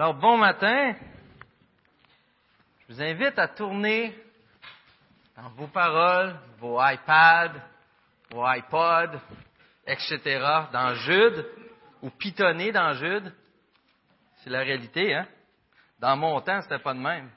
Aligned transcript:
Alors, 0.00 0.14
bon 0.14 0.38
matin. 0.38 0.94
Je 2.88 2.94
vous 2.94 3.02
invite 3.02 3.38
à 3.38 3.48
tourner 3.48 4.16
dans 5.36 5.50
vos 5.50 5.66
paroles, 5.66 6.38
vos 6.58 6.80
iPads, 6.82 7.60
vos 8.30 8.50
iPods, 8.50 9.18
etc., 9.86 10.18
dans 10.72 10.94
Jude, 10.94 11.46
ou 12.00 12.08
pitonner 12.08 12.72
dans 12.72 12.94
Jude. 12.94 13.30
C'est 14.36 14.48
la 14.48 14.60
réalité, 14.60 15.14
hein? 15.14 15.28
Dans 15.98 16.16
mon 16.16 16.40
temps, 16.40 16.62
c'était 16.62 16.78
pas 16.78 16.94
de 16.94 16.98
même. 16.98 17.30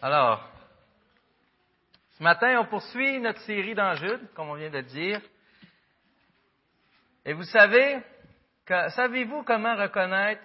Alors, 0.00 0.48
ce 2.16 2.22
matin, 2.22 2.60
on 2.60 2.64
poursuit 2.64 3.20
notre 3.20 3.40
série 3.40 3.74
dans 3.74 3.94
Jude, 3.96 4.32
comme 4.34 4.48
on 4.48 4.54
vient 4.54 4.70
de 4.70 4.80
dire. 4.80 5.20
Et 7.26 7.34
vous 7.34 7.44
savez, 7.44 8.02
savez-vous 8.90 9.42
comment 9.44 9.76
reconnaître 9.76 10.42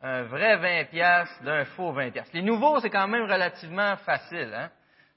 un 0.00 0.24
vrai 0.24 0.56
20 0.56 0.84
pièces 0.90 1.42
d'un 1.42 1.64
faux 1.64 1.92
20 1.92 2.10
pièces 2.10 2.32
Les 2.32 2.42
nouveaux, 2.42 2.80
c'est 2.80 2.90
quand 2.90 3.08
même 3.08 3.30
relativement 3.30 3.96
facile. 3.98 4.52
Hein? 4.54 4.70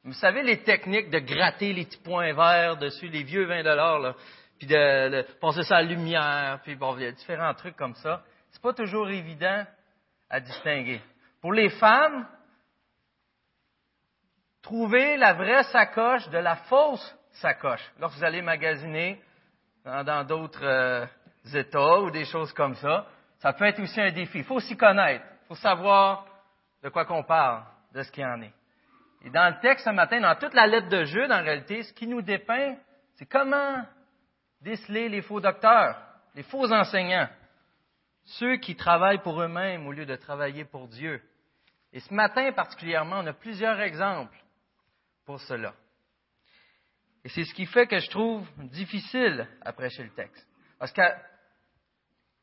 Vous 0.03 0.13
savez 0.13 0.43
les 0.43 0.61
techniques 0.61 1.09
de 1.09 1.19
gratter 1.19 1.73
les 1.73 1.85
petits 1.85 1.97
points 1.97 2.33
verts 2.33 2.77
dessus, 2.77 3.07
les 3.07 3.23
vieux 3.23 3.45
20 3.45 3.63
dollars, 3.63 4.15
puis 4.59 4.67
de, 4.67 5.23
passer 5.41 5.63
ça 5.63 5.77
à 5.77 5.81
la 5.81 5.89
lumière, 5.89 6.59
puis 6.63 6.75
bon, 6.75 6.95
il 6.97 7.03
y 7.03 7.07
a 7.07 7.11
différents 7.11 7.53
trucs 7.55 7.75
comme 7.75 7.95
ça. 7.95 8.23
C'est 8.51 8.61
pas 8.61 8.73
toujours 8.73 9.09
évident 9.09 9.65
à 10.29 10.39
distinguer. 10.39 11.01
Pour 11.41 11.53
les 11.53 11.69
femmes, 11.69 12.27
trouver 14.61 15.17
la 15.17 15.33
vraie 15.33 15.63
sacoche 15.63 16.29
de 16.29 16.37
la 16.37 16.55
fausse 16.55 17.15
sacoche. 17.33 17.91
Lorsque 17.99 18.17
vous 18.17 18.23
allez 18.23 18.41
magasiner 18.41 19.21
dans 19.83 20.25
d'autres 20.25 20.63
euh, 20.63 21.05
États 21.53 22.01
ou 22.01 22.11
des 22.11 22.25
choses 22.25 22.53
comme 22.53 22.75
ça, 22.75 23.07
ça 23.39 23.53
peut 23.53 23.65
être 23.65 23.79
aussi 23.79 23.99
un 24.01 24.11
défi. 24.11 24.39
Il 24.39 24.43
faut 24.43 24.59
s'y 24.59 24.75
connaître. 24.75 25.25
Il 25.43 25.47
faut 25.49 25.55
savoir 25.55 26.25
de 26.81 26.89
quoi 26.89 27.05
qu'on 27.05 27.23
parle, 27.23 27.63
de 27.93 28.01
ce 28.01 28.11
qu'il 28.11 28.25
en 28.25 28.41
est. 28.41 28.53
Et 29.23 29.29
dans 29.29 29.53
le 29.53 29.59
texte 29.59 29.85
ce 29.85 29.89
matin, 29.89 30.21
dans 30.21 30.35
toute 30.35 30.53
la 30.53 30.67
lettre 30.67 30.89
de 30.89 31.03
Jude, 31.03 31.31
en 31.31 31.41
réalité, 31.41 31.83
ce 31.83 31.93
qui 31.93 32.07
nous 32.07 32.21
dépeint, 32.21 32.75
c'est 33.15 33.25
comment 33.25 33.83
déceler 34.61 35.09
les 35.09 35.21
faux 35.21 35.39
docteurs, 35.39 35.97
les 36.35 36.43
faux 36.43 36.71
enseignants, 36.71 37.27
ceux 38.23 38.57
qui 38.57 38.75
travaillent 38.75 39.21
pour 39.21 39.41
eux-mêmes 39.41 39.87
au 39.87 39.91
lieu 39.91 40.05
de 40.05 40.15
travailler 40.15 40.65
pour 40.65 40.87
Dieu. 40.87 41.21
Et 41.93 41.99
ce 41.99 42.13
matin 42.13 42.51
particulièrement, 42.51 43.19
on 43.19 43.27
a 43.27 43.33
plusieurs 43.33 43.79
exemples 43.79 44.37
pour 45.25 45.39
cela. 45.41 45.73
Et 47.23 47.29
c'est 47.29 47.45
ce 47.45 47.53
qui 47.53 47.65
fait 47.65 47.87
que 47.87 47.99
je 47.99 48.09
trouve 48.09 48.47
difficile 48.57 49.47
à 49.61 49.73
prêcher 49.73 50.03
le 50.03 50.11
texte. 50.11 50.47
Parce 50.77 50.91
que 50.91 51.01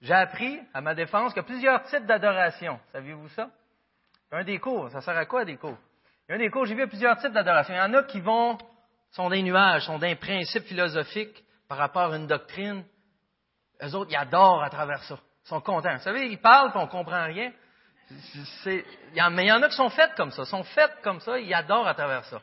j'ai 0.02 0.14
appris, 0.14 0.60
à 0.74 0.80
ma 0.80 0.94
défense, 0.94 1.32
qu'il 1.32 1.42
y 1.42 1.44
a 1.44 1.48
plusieurs 1.48 1.82
types 1.84 2.06
d'adoration. 2.06 2.78
Saviez-vous 2.90 3.28
ça? 3.30 3.48
Un 4.32 4.42
des 4.42 4.58
cours, 4.58 4.90
ça 4.90 5.00
sert 5.00 5.16
à 5.16 5.26
quoi 5.26 5.44
des 5.44 5.56
cours? 5.56 5.78
Il 6.28 6.32
y 6.32 6.34
un 6.34 6.38
des 6.38 6.50
cours, 6.50 6.66
j'ai 6.66 6.74
vu 6.74 6.88
plusieurs 6.88 7.16
types 7.18 7.32
d'adoration. 7.32 7.74
Il 7.74 7.76
y 7.76 7.80
en 7.80 7.94
a 7.94 8.02
qui 8.02 8.20
vont, 8.20 8.58
sont 9.12 9.30
des 9.30 9.42
nuages, 9.42 9.86
sont 9.86 9.98
d'un 9.98 10.16
principe 10.16 10.64
philosophique 10.64 11.44
par 11.68 11.78
rapport 11.78 12.12
à 12.12 12.16
une 12.16 12.26
doctrine. 12.26 12.84
Eux 13.80 13.94
autres, 13.94 14.10
ils 14.10 14.16
adorent 14.16 14.64
à 14.64 14.70
travers 14.70 15.04
ça. 15.04 15.18
Ils 15.44 15.48
sont 15.48 15.60
contents. 15.60 15.94
Vous 15.94 16.02
savez, 16.02 16.26
ils 16.26 16.38
parlent 16.38 16.72
et 16.74 16.78
on 16.78 16.88
comprend 16.88 17.24
rien. 17.24 17.52
mais 18.66 19.44
il 19.44 19.48
y 19.48 19.52
en 19.52 19.62
a 19.62 19.68
qui 19.68 19.76
sont 19.76 19.90
faites 19.90 20.14
comme 20.16 20.32
ça, 20.32 20.44
sont 20.44 20.64
faites 20.64 20.96
comme 21.02 21.20
ça, 21.20 21.38
ils 21.38 21.54
adorent 21.54 21.86
à 21.86 21.94
travers 21.94 22.24
ça. 22.24 22.42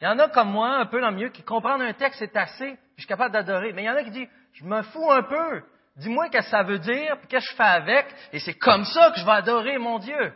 Il 0.00 0.04
y 0.04 0.08
en 0.08 0.18
a 0.18 0.28
comme 0.28 0.50
moi, 0.50 0.76
un 0.76 0.86
peu 0.86 1.00
dans 1.00 1.10
le 1.10 1.16
mieux, 1.16 1.28
qui 1.28 1.42
comprennent 1.42 1.82
un 1.82 1.92
texte, 1.92 2.18
c'est 2.18 2.36
assez, 2.36 2.66
puis 2.66 2.78
je 2.96 3.02
suis 3.02 3.08
capable 3.08 3.32
d'adorer. 3.32 3.72
Mais 3.74 3.82
il 3.82 3.86
y 3.86 3.90
en 3.90 3.94
a 3.94 4.04
qui 4.04 4.10
disent, 4.10 4.28
je 4.54 4.64
me 4.64 4.82
fous 4.82 5.10
un 5.10 5.22
peu. 5.22 5.62
Dis-moi 5.96 6.26
ce 6.26 6.38
que 6.38 6.42
ça 6.44 6.62
veut 6.62 6.78
dire, 6.78 7.18
puis 7.18 7.28
qu'est-ce 7.28 7.46
que 7.46 7.52
je 7.52 7.56
fais 7.56 7.62
avec, 7.62 8.06
et 8.32 8.40
c'est 8.40 8.54
comme 8.54 8.84
ça 8.84 9.10
que 9.12 9.20
je 9.20 9.24
vais 9.24 9.32
adorer 9.32 9.78
mon 9.78 9.98
Dieu. 9.98 10.34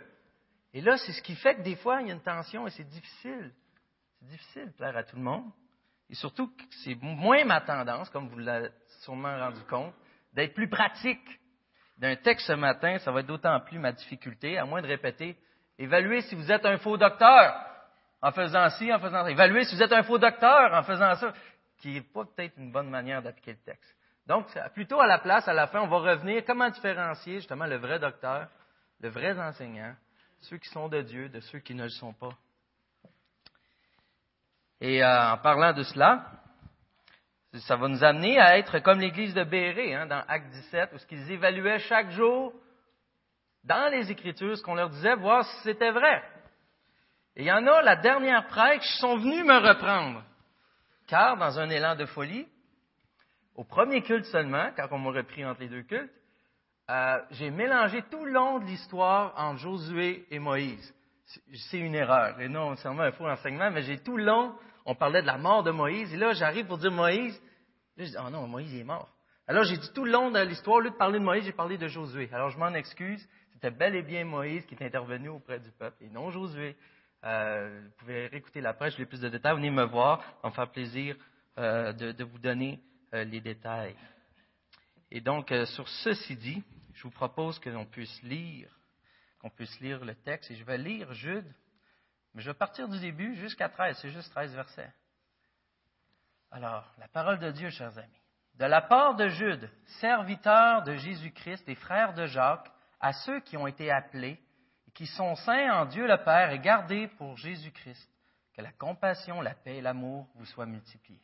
Et 0.73 0.81
là, 0.81 0.97
c'est 0.99 1.13
ce 1.13 1.23
qui 1.23 1.35
fait 1.35 1.57
que 1.57 1.63
des 1.63 1.77
fois, 1.77 2.01
il 2.01 2.09
y 2.09 2.11
a 2.11 2.15
une 2.15 2.23
tension 2.23 2.67
et 2.67 2.71
c'est 2.71 2.89
difficile. 2.89 3.53
C'est 4.19 4.29
difficile 4.29 4.67
de 4.67 4.77
plaire 4.77 4.97
à 4.97 5.03
tout 5.03 5.17
le 5.17 5.23
monde. 5.23 5.51
Et 6.11 6.15
surtout 6.15 6.51
c'est 6.85 6.97
moins 7.01 7.45
ma 7.45 7.61
tendance, 7.61 8.09
comme 8.11 8.29
vous 8.29 8.39
l'avez 8.39 8.71
sûrement 9.03 9.37
rendu 9.37 9.61
compte, 9.69 9.95
d'être 10.33 10.55
plus 10.55 10.69
pratique. 10.69 11.41
D'un 11.99 12.17
texte 12.17 12.47
ce 12.47 12.53
matin, 12.53 12.99
ça 12.99 13.11
va 13.11 13.21
être 13.21 13.27
d'autant 13.27 13.59
plus 13.61 13.79
ma 13.79 13.93
difficulté, 13.93 14.57
à 14.57 14.65
moins 14.65 14.81
de 14.81 14.87
répéter, 14.87 15.37
évaluez 15.79 16.21
si 16.23 16.37
vous 16.37 16.51
êtes 16.53 16.65
un 16.65 16.79
faux 16.79 16.97
docteur 16.97 17.65
en 18.23 18.31
faisant 18.31 18.71
ci, 18.71 18.93
en 18.93 19.01
faisant 19.01 19.25
ça. 19.25 19.31
Évaluez 19.31 19.65
si 19.65 19.75
vous 19.75 19.83
êtes 19.83 19.93
un 19.93 20.03
faux 20.05 20.19
docteur 20.19 20.73
en 20.73 20.83
faisant 20.83 21.15
ça, 21.17 21.33
qui 21.79 21.95
n'est 21.95 22.01
pas 22.03 22.25
peut-être 22.25 22.57
une 22.57 22.71
bonne 22.71 22.89
manière 22.89 23.23
d'appliquer 23.23 23.53
le 23.53 23.59
texte. 23.59 23.98
Donc, 24.29 24.47
plutôt 24.75 25.01
à 25.01 25.07
la 25.07 25.19
place, 25.19 25.49
à 25.49 25.55
la 25.55 25.69
fin, 25.69 25.81
on 25.81 25.89
va 25.89 26.01
revenir 26.01 26.45
comment 26.45 26.69
différencier 26.69 27.37
justement 27.37 27.65
le 27.65 27.77
vrai 27.77 27.99
docteur, 27.99 28.47
le 29.01 29.09
vrai 29.09 29.33
enseignant, 29.41 29.95
ceux 30.41 30.59
qui 30.59 30.69
sont 30.69 30.87
de 30.89 31.01
Dieu, 31.01 31.31
de 31.31 31.41
ceux 31.41 31.61
qui 31.61 31.75
ne 31.75 31.85
le 31.85 31.89
sont 31.89 32.13
pas? 32.13 32.33
Et 34.83 35.03
euh, 35.03 35.33
en 35.33 35.39
parlant 35.39 35.73
de 35.73 35.83
cela, 35.83 36.27
ça 37.55 37.77
va 37.77 37.89
nous 37.89 38.05
amener 38.05 38.39
à 38.39 38.59
être 38.59 38.81
comme 38.81 39.01
l'église 39.01 39.33
de 39.33 39.45
Béré, 39.45 39.95
hein, 39.95 40.07
dans 40.07 40.23
Acte 40.29 40.51
17, 40.51 40.91
où 40.93 40.99
ce 40.99 41.07
qu'ils 41.07 41.33
évaluaient 41.33 41.79
chaque 41.79 42.11
jour 42.11 42.53
dans 43.65 43.91
les 43.91 44.11
Écritures 44.11 44.59
ce 44.59 44.63
qu'on 44.63 44.75
leur 44.75 44.91
disait, 44.91 45.17
voir 45.17 45.43
si 45.47 45.63
c'était 45.63 45.91
vrai. 45.91 46.23
Et 47.35 47.45
il 47.45 47.47
y 47.47 47.53
en 47.53 47.67
a, 47.67 47.81
la 47.81 47.97
dernière 47.97 48.47
prêtre, 48.49 48.83
qui 48.83 48.99
sont 48.99 49.17
venus 49.17 49.43
me 49.47 49.57
reprendre. 49.57 50.23
Car, 51.07 51.39
dans 51.39 51.59
un 51.59 51.71
élan 51.71 51.97
de 51.97 52.05
folie, 52.05 52.47
au 53.59 53.65
premier 53.65 54.03
culte 54.03 54.25
seulement, 54.27 54.71
quand 54.77 54.87
on 54.93 54.99
m'a 54.99 55.11
repris 55.11 55.45
entre 55.45 55.61
les 55.61 55.69
deux 55.69 55.83
cultes, 55.83 56.13
euh, 56.91 57.19
j'ai 57.33 57.51
mélangé 57.51 58.03
tout 58.09 58.25
le 58.25 58.31
long 58.31 58.61
de 58.61 58.65
l'histoire 58.65 59.35
entre 59.37 59.59
Josué 59.59 60.27
et 60.31 60.39
Moïse. 60.39 60.95
C'est 61.27 61.81
une 61.81 61.97
erreur, 61.97 62.41
et 62.41 62.49
non 62.49 62.77
seulement 62.77 63.03
un 63.03 63.11
faux 63.11 63.27
enseignement, 63.29 63.71
mais 63.73 63.83
j'ai 63.83 63.99
tout 63.99 64.17
le 64.17 64.25
long, 64.25 64.55
on 64.87 64.95
parlait 64.95 65.23
de 65.23 65.27
la 65.27 65.39
mort 65.39 65.65
de 65.65 65.73
Moïse, 65.73 66.15
et 66.15 66.17
là 66.17 66.33
j'arrive 66.35 66.67
pour 66.67 66.79
dire 66.79 66.93
Moïse, 66.93 67.39
je 67.97 68.05
dis, 68.05 68.15
oh 68.25 68.31
non, 68.31 68.47
Moïse 68.47 68.73
est 68.77 68.85
mort. 68.85 69.13
Alors 69.49 69.65
j'ai 69.65 69.77
dit 69.77 69.93
tout 69.93 70.05
le 70.05 70.13
long 70.13 70.31
de 70.31 70.39
l'histoire, 70.39 70.77
au 70.77 70.81
lieu 70.81 70.91
de 70.91 70.97
parler 70.97 71.19
de 71.19 71.25
Moïse, 71.25 71.45
j'ai 71.45 71.53
parlé 71.53 71.77
de 71.77 71.89
Josué. 71.89 72.31
Alors 72.33 72.51
je 72.51 72.59
m'en 72.59 72.73
excuse, 72.75 73.29
c'était 73.53 73.73
bel 73.73 73.97
et 73.97 74.03
bien 74.03 74.25
Moïse 74.25 74.65
qui 74.67 74.77
est 74.77 74.87
intervenu 74.87 75.31
auprès 75.31 75.59
du 75.59 75.73
peuple, 75.73 75.97
et 76.05 76.09
non 76.11 76.31
Josué. 76.31 76.77
Euh, 77.25 77.81
vous 77.83 77.97
pouvez 77.99 78.29
réécouter 78.29 78.61
la 78.61 78.73
presse, 78.73 78.95
j'ai 78.97 79.05
plus 79.05 79.21
de 79.21 79.29
détails, 79.29 79.57
venez 79.57 79.73
me 79.73 79.85
voir, 79.85 80.23
me 80.45 80.51
faire 80.51 80.71
plaisir 80.71 81.17
euh, 81.59 81.93
de, 81.93 82.23
vous 82.23 82.39
donner 82.39 82.79
les 83.13 83.41
détails. 83.41 83.97
Et 85.11 85.21
donc, 85.21 85.53
sur 85.67 85.89
ceci 85.89 86.37
dit, 86.37 86.63
je 86.95 87.03
vous 87.05 87.11
propose 87.11 87.59
que 87.59 87.71
l'on 87.71 87.87
puisse 87.87 88.23
lire, 88.23 88.71
qu'on 89.41 89.51
puisse 89.51 89.79
lire 89.81 90.05
le 90.05 90.15
texte. 90.15 90.51
Et 90.51 90.57
je 90.57 90.65
vais 90.65 90.79
lire 90.79 91.13
Jude, 91.13 91.47
mais 92.35 92.43
je 92.43 92.51
vais 92.51 92.59
partir 92.59 92.89
du 92.89 92.99
début 92.99 93.37
jusqu'à 93.37 93.69
13. 93.69 93.99
C'est 94.01 94.11
juste 94.11 94.31
13 94.33 94.55
versets. 94.55 94.93
Alors, 96.51 96.93
la 96.99 97.09
parole 97.09 97.39
de 97.39 97.51
Dieu, 97.51 97.71
chers 97.71 97.97
amis. 97.99 98.21
De 98.55 98.65
la 98.65 98.83
part 98.83 99.15
de 99.15 99.29
Jude, 99.29 99.71
serviteur 100.01 100.83
de 100.83 100.97
Jésus-Christ 100.97 101.69
et 101.69 101.77
frère 101.77 102.15
de 102.15 102.27
Jacques, 102.27 102.71
à 103.01 103.13
ceux 103.13 103.41
qui 103.41 103.57
ont 103.57 103.69
été 103.69 103.91
appelés 103.91 104.41
et 104.89 104.91
qui 104.91 105.07
sont 105.07 105.37
saints 105.37 105.73
en 105.73 105.87
Dieu 105.87 106.07
le 106.07 106.17
Père 106.25 106.51
et 106.51 106.59
gardés 106.59 107.07
pour 107.07 107.37
Jésus-Christ, 107.37 108.11
que 108.55 108.63
la 108.63 108.73
compassion, 108.73 109.41
la 109.41 109.55
paix 109.55 109.77
et 109.77 109.81
l'amour 109.81 110.27
vous 110.35 110.47
soient 110.47 110.67
multipliés. 110.67 111.23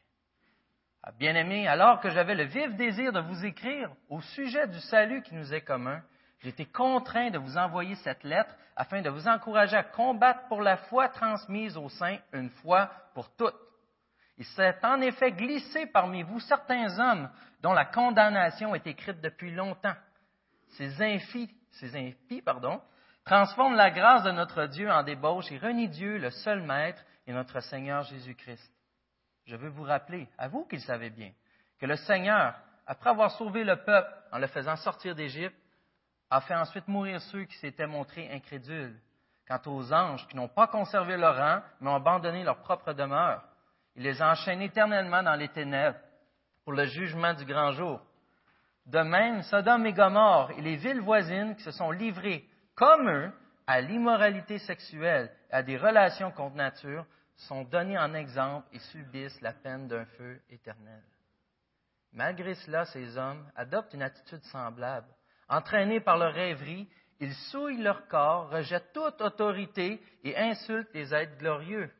Ah, 1.06 1.12
bien-aimés, 1.18 1.68
alors 1.68 2.00
que 2.00 2.08
j'avais 2.08 2.34
le 2.34 2.44
vif 2.44 2.74
désir 2.76 3.12
de 3.12 3.20
vous 3.20 3.44
écrire 3.44 3.90
au 4.08 4.22
sujet 4.22 4.66
du 4.66 4.80
salut 4.80 5.20
qui 5.20 5.34
nous 5.34 5.52
est 5.52 5.60
commun, 5.60 6.00
j'étais 6.40 6.64
contraint 6.64 7.28
de 7.28 7.36
vous 7.36 7.58
envoyer 7.58 7.94
cette 7.96 8.24
lettre 8.24 8.56
afin 8.74 9.02
de 9.02 9.10
vous 9.10 9.28
encourager 9.28 9.76
à 9.76 9.82
combattre 9.82 10.48
pour 10.48 10.62
la 10.62 10.78
foi 10.78 11.10
transmise 11.10 11.76
aux 11.76 11.90
saints 11.90 12.16
une 12.32 12.48
fois 12.48 12.90
pour 13.12 13.28
toutes. 13.36 13.54
Il 14.38 14.46
s'est 14.46 14.78
en 14.82 15.02
effet 15.02 15.32
glissé 15.32 15.84
parmi 15.84 16.22
vous 16.22 16.40
certains 16.40 16.98
hommes 16.98 17.28
dont 17.60 17.74
la 17.74 17.84
condamnation 17.84 18.74
est 18.74 18.86
écrite 18.86 19.20
depuis 19.20 19.54
longtemps. 19.54 19.96
Ces 20.78 21.02
impies, 21.02 21.54
ces 21.72 21.94
impies 21.96 22.40
pardon, 22.40 22.80
transforment 23.26 23.76
la 23.76 23.90
grâce 23.90 24.22
de 24.22 24.30
notre 24.30 24.64
Dieu 24.68 24.90
en 24.90 25.02
débauche 25.02 25.52
et 25.52 25.58
renient 25.58 25.90
Dieu, 25.90 26.16
le 26.16 26.30
seul 26.30 26.62
Maître, 26.62 27.04
et 27.26 27.34
notre 27.34 27.60
Seigneur 27.60 28.04
Jésus-Christ 28.04 28.73
je 29.46 29.56
veux 29.56 29.68
vous 29.68 29.82
rappeler, 29.82 30.28
à 30.38 30.48
vous 30.48 30.64
qui 30.64 30.76
le 30.76 30.82
savez 30.82 31.10
bien, 31.10 31.30
que 31.78 31.86
le 31.86 31.96
Seigneur, 31.96 32.54
après 32.86 33.10
avoir 33.10 33.30
sauvé 33.32 33.64
le 33.64 33.76
peuple 33.76 34.12
en 34.32 34.38
le 34.38 34.46
faisant 34.46 34.76
sortir 34.76 35.14
d'Égypte, 35.14 35.56
a 36.30 36.40
fait 36.40 36.54
ensuite 36.54 36.88
mourir 36.88 37.20
ceux 37.20 37.44
qui 37.44 37.56
s'étaient 37.58 37.86
montrés 37.86 38.30
incrédules. 38.32 38.98
Quant 39.46 39.60
aux 39.66 39.92
anges 39.92 40.26
qui 40.28 40.36
n'ont 40.36 40.48
pas 40.48 40.66
conservé 40.66 41.16
leur 41.16 41.36
rang, 41.36 41.62
mais 41.80 41.90
ont 41.90 41.96
abandonné 41.96 42.44
leur 42.44 42.58
propre 42.62 42.94
demeure, 42.94 43.44
il 43.94 44.02
les 44.02 44.22
enchaîne 44.22 44.62
éternellement 44.62 45.22
dans 45.22 45.34
les 45.34 45.48
ténèbres 45.48 45.98
pour 46.64 46.72
le 46.72 46.86
jugement 46.86 47.34
du 47.34 47.44
grand 47.44 47.72
jour. 47.72 48.00
De 48.86 49.00
même, 49.00 49.42
Sodome 49.42 49.86
et 49.86 49.92
Gomorre 49.92 50.50
et 50.52 50.62
les 50.62 50.76
villes 50.76 51.00
voisines 51.00 51.54
qui 51.56 51.62
se 51.62 51.70
sont 51.70 51.90
livrées, 51.90 52.44
comme 52.74 53.08
eux, 53.08 53.32
à 53.66 53.80
l'immoralité 53.80 54.58
sexuelle, 54.58 55.30
à 55.50 55.62
des 55.62 55.76
relations 55.76 56.30
contre 56.32 56.56
nature, 56.56 57.06
sont 57.36 57.64
donnés 57.64 57.98
en 57.98 58.14
exemple 58.14 58.68
et 58.72 58.78
subissent 58.78 59.40
la 59.40 59.52
peine 59.52 59.88
d'un 59.88 60.04
feu 60.04 60.40
éternel. 60.50 61.02
Malgré 62.12 62.54
cela, 62.54 62.84
ces 62.86 63.16
hommes 63.16 63.44
adoptent 63.56 63.94
une 63.94 64.02
attitude 64.02 64.44
semblable. 64.44 65.08
Entraînés 65.48 66.00
par 66.00 66.16
leur 66.16 66.32
rêverie, 66.32 66.88
ils 67.20 67.34
souillent 67.34 67.82
leur 67.82 68.06
corps, 68.08 68.50
rejettent 68.50 68.92
toute 68.92 69.20
autorité 69.20 70.00
et 70.22 70.36
insultent 70.36 70.94
les 70.94 71.12
êtres 71.12 71.36
glorieux. 71.38 71.90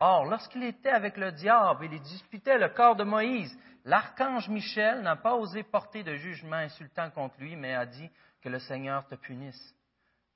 Or, 0.00 0.24
lorsqu'il 0.26 0.64
était 0.64 0.90
avec 0.90 1.16
le 1.16 1.32
diable 1.32 1.86
il 1.86 2.00
disputait 2.00 2.58
le 2.58 2.68
corps 2.68 2.96
de 2.96 3.04
Moïse, 3.04 3.56
l'archange 3.84 4.48
Michel 4.48 5.02
n'a 5.02 5.16
pas 5.16 5.34
osé 5.34 5.62
porter 5.62 6.02
de 6.02 6.16
jugement 6.16 6.56
insultant 6.56 7.10
contre 7.10 7.38
lui, 7.38 7.56
mais 7.56 7.74
a 7.74 7.86
dit 7.86 8.10
que 8.42 8.48
le 8.48 8.58
Seigneur 8.58 9.06
te 9.06 9.14
punisse. 9.14 9.74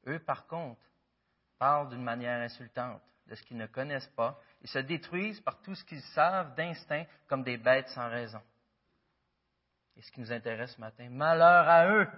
Eux, 0.07 0.21
par 0.21 0.47
contre, 0.47 0.81
parlent 1.59 1.89
d'une 1.89 2.05
manière 2.05 2.41
insultante 2.41 3.03
de 3.29 3.35
ce 3.35 3.43
qu'ils 3.43 3.57
ne 3.57 3.67
connaissent 3.67 4.11
pas 4.17 4.41
et 4.63 4.67
se 4.67 4.79
détruisent 4.79 5.41
par 5.41 5.61
tout 5.63 5.75
ce 5.75 5.85
qu'ils 5.85 6.03
savent 6.15 6.55
d'instinct 6.55 7.05
comme 7.29 7.43
des 7.43 7.59
bêtes 7.59 7.89
sans 7.89 8.09
raison. 8.09 8.41
Et 9.97 10.03
ce 10.03 10.11
qui 10.13 10.21
nous 10.21 10.33
intéresse 10.33 10.75
ce 10.75 10.81
matin, 10.81 11.09
malheur 11.11 11.69
à 11.69 11.89
eux, 11.89 12.09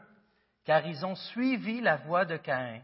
car 0.65 0.87
ils 0.87 1.05
ont 1.05 1.17
suivi 1.17 1.81
la 1.81 1.97
voie 1.97 2.25
de 2.25 2.37
Caïn. 2.37 2.83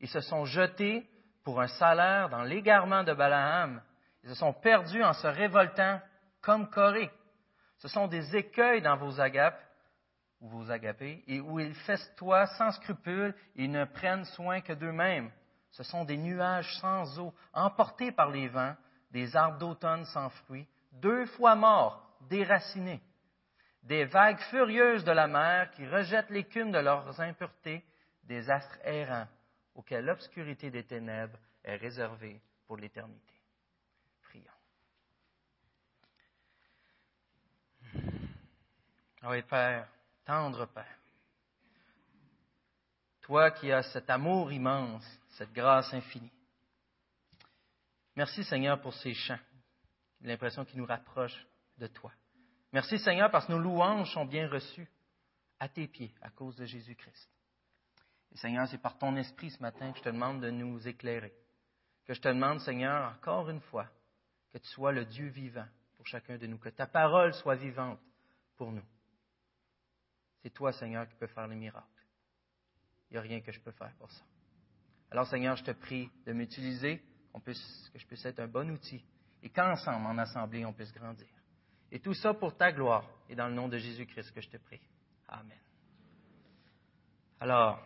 Ils 0.00 0.08
se 0.08 0.20
sont 0.20 0.46
jetés 0.46 1.06
pour 1.44 1.60
un 1.60 1.68
salaire 1.68 2.28
dans 2.28 2.42
l'égarement 2.42 3.04
de 3.04 3.12
Balaam. 3.12 3.82
Ils 4.24 4.30
se 4.30 4.36
sont 4.36 4.52
perdus 4.52 5.04
en 5.04 5.12
se 5.12 5.26
révoltant 5.26 6.00
comme 6.40 6.70
Corée. 6.70 7.10
Ce 7.78 7.88
sont 7.88 8.08
des 8.08 8.36
écueils 8.36 8.82
dans 8.82 8.96
vos 8.96 9.20
agapes 9.20 9.60
ou 10.40 10.48
vos 10.48 10.70
agapés, 10.70 11.22
et 11.26 11.38
où 11.38 11.60
ils 11.60 11.74
festoient 11.74 12.46
sans 12.46 12.70
scrupule 12.72 13.34
et 13.56 13.68
ne 13.68 13.84
prennent 13.84 14.24
soin 14.24 14.62
que 14.62 14.72
d'eux-mêmes. 14.72 15.30
Ce 15.70 15.82
sont 15.82 16.04
des 16.04 16.16
nuages 16.16 16.72
sans 16.80 17.18
eau, 17.18 17.32
emportés 17.52 18.12
par 18.12 18.30
les 18.30 18.48
vents, 18.48 18.74
des 19.10 19.36
arbres 19.36 19.58
d'automne 19.58 20.04
sans 20.06 20.30
fruits, 20.30 20.66
deux 20.92 21.26
fois 21.26 21.54
morts, 21.54 22.06
déracinés, 22.28 23.00
des 23.82 24.04
vagues 24.04 24.40
furieuses 24.50 25.04
de 25.04 25.12
la 25.12 25.26
mer 25.26 25.70
qui 25.72 25.86
rejettent 25.86 26.30
l'écume 26.30 26.70
de 26.70 26.78
leurs 26.78 27.20
impuretés, 27.20 27.84
des 28.24 28.50
astres 28.50 28.78
errants 28.84 29.28
auxquels 29.74 30.04
l'obscurité 30.04 30.70
des 30.70 30.84
ténèbres 30.84 31.38
est 31.64 31.76
réservée 31.76 32.40
pour 32.66 32.76
l'éternité. 32.76 33.34
Prions. 34.22 34.44
Ah 39.22 39.30
oui, 39.30 39.42
Père, 39.42 39.88
tendre 40.24 40.66
Père, 40.66 40.98
toi 43.22 43.50
qui 43.50 43.70
as 43.72 43.82
cet 43.92 44.10
amour 44.10 44.52
immense, 44.52 45.19
cette 45.40 45.54
grâce 45.54 45.94
infinie. 45.94 46.30
Merci 48.14 48.44
Seigneur 48.44 48.78
pour 48.78 48.92
ces 48.92 49.14
chants. 49.14 49.38
L'impression 50.20 50.66
qu'ils 50.66 50.76
nous 50.76 50.84
rapprochent 50.84 51.46
de 51.78 51.86
toi. 51.86 52.12
Merci 52.74 52.98
Seigneur 52.98 53.30
parce 53.30 53.46
que 53.46 53.52
nos 53.52 53.58
louanges 53.58 54.12
sont 54.12 54.26
bien 54.26 54.50
reçues 54.50 54.86
à 55.58 55.66
tes 55.66 55.88
pieds 55.88 56.14
à 56.20 56.28
cause 56.28 56.56
de 56.56 56.66
Jésus-Christ. 56.66 57.30
Et 58.32 58.36
Seigneur, 58.36 58.68
c'est 58.68 58.82
par 58.82 58.98
ton 58.98 59.16
esprit 59.16 59.50
ce 59.50 59.62
matin 59.62 59.90
que 59.92 59.98
je 59.98 60.02
te 60.02 60.10
demande 60.10 60.42
de 60.42 60.50
nous 60.50 60.86
éclairer. 60.86 61.32
Que 62.04 62.12
je 62.12 62.20
te 62.20 62.28
demande, 62.28 62.60
Seigneur, 62.60 63.10
encore 63.10 63.48
une 63.48 63.62
fois, 63.62 63.88
que 64.52 64.58
tu 64.58 64.68
sois 64.68 64.92
le 64.92 65.06
Dieu 65.06 65.28
vivant 65.28 65.66
pour 65.96 66.06
chacun 66.06 66.36
de 66.36 66.46
nous, 66.46 66.58
que 66.58 66.68
ta 66.68 66.86
parole 66.86 67.32
soit 67.32 67.56
vivante 67.56 67.98
pour 68.58 68.72
nous. 68.72 68.84
C'est 70.42 70.50
toi, 70.50 70.70
Seigneur, 70.74 71.08
qui 71.08 71.14
peux 71.14 71.28
faire 71.28 71.46
les 71.46 71.56
miracles. 71.56 71.86
Il 73.08 73.14
n'y 73.14 73.18
a 73.18 73.22
rien 73.22 73.40
que 73.40 73.52
je 73.52 73.60
peux 73.60 73.72
faire 73.72 73.94
pour 73.96 74.10
ça. 74.10 74.22
Alors, 75.10 75.26
Seigneur, 75.26 75.56
je 75.56 75.64
te 75.64 75.72
prie 75.72 76.10
de 76.26 76.32
m'utiliser, 76.32 77.02
que 77.44 77.98
je 77.98 78.06
puisse 78.06 78.24
être 78.24 78.40
un 78.40 78.48
bon 78.48 78.70
outil, 78.70 79.04
et 79.42 79.50
qu'ensemble, 79.50 80.06
en 80.06 80.18
assemblée, 80.18 80.64
on 80.64 80.72
puisse 80.72 80.92
grandir. 80.92 81.26
Et 81.90 81.98
tout 81.98 82.14
ça 82.14 82.34
pour 82.34 82.56
ta 82.56 82.70
gloire, 82.72 83.08
et 83.28 83.34
dans 83.34 83.48
le 83.48 83.54
nom 83.54 83.68
de 83.68 83.78
Jésus-Christ 83.78 84.32
que 84.32 84.40
je 84.40 84.48
te 84.48 84.56
prie. 84.58 84.80
Amen. 85.28 85.58
Alors, 87.40 87.82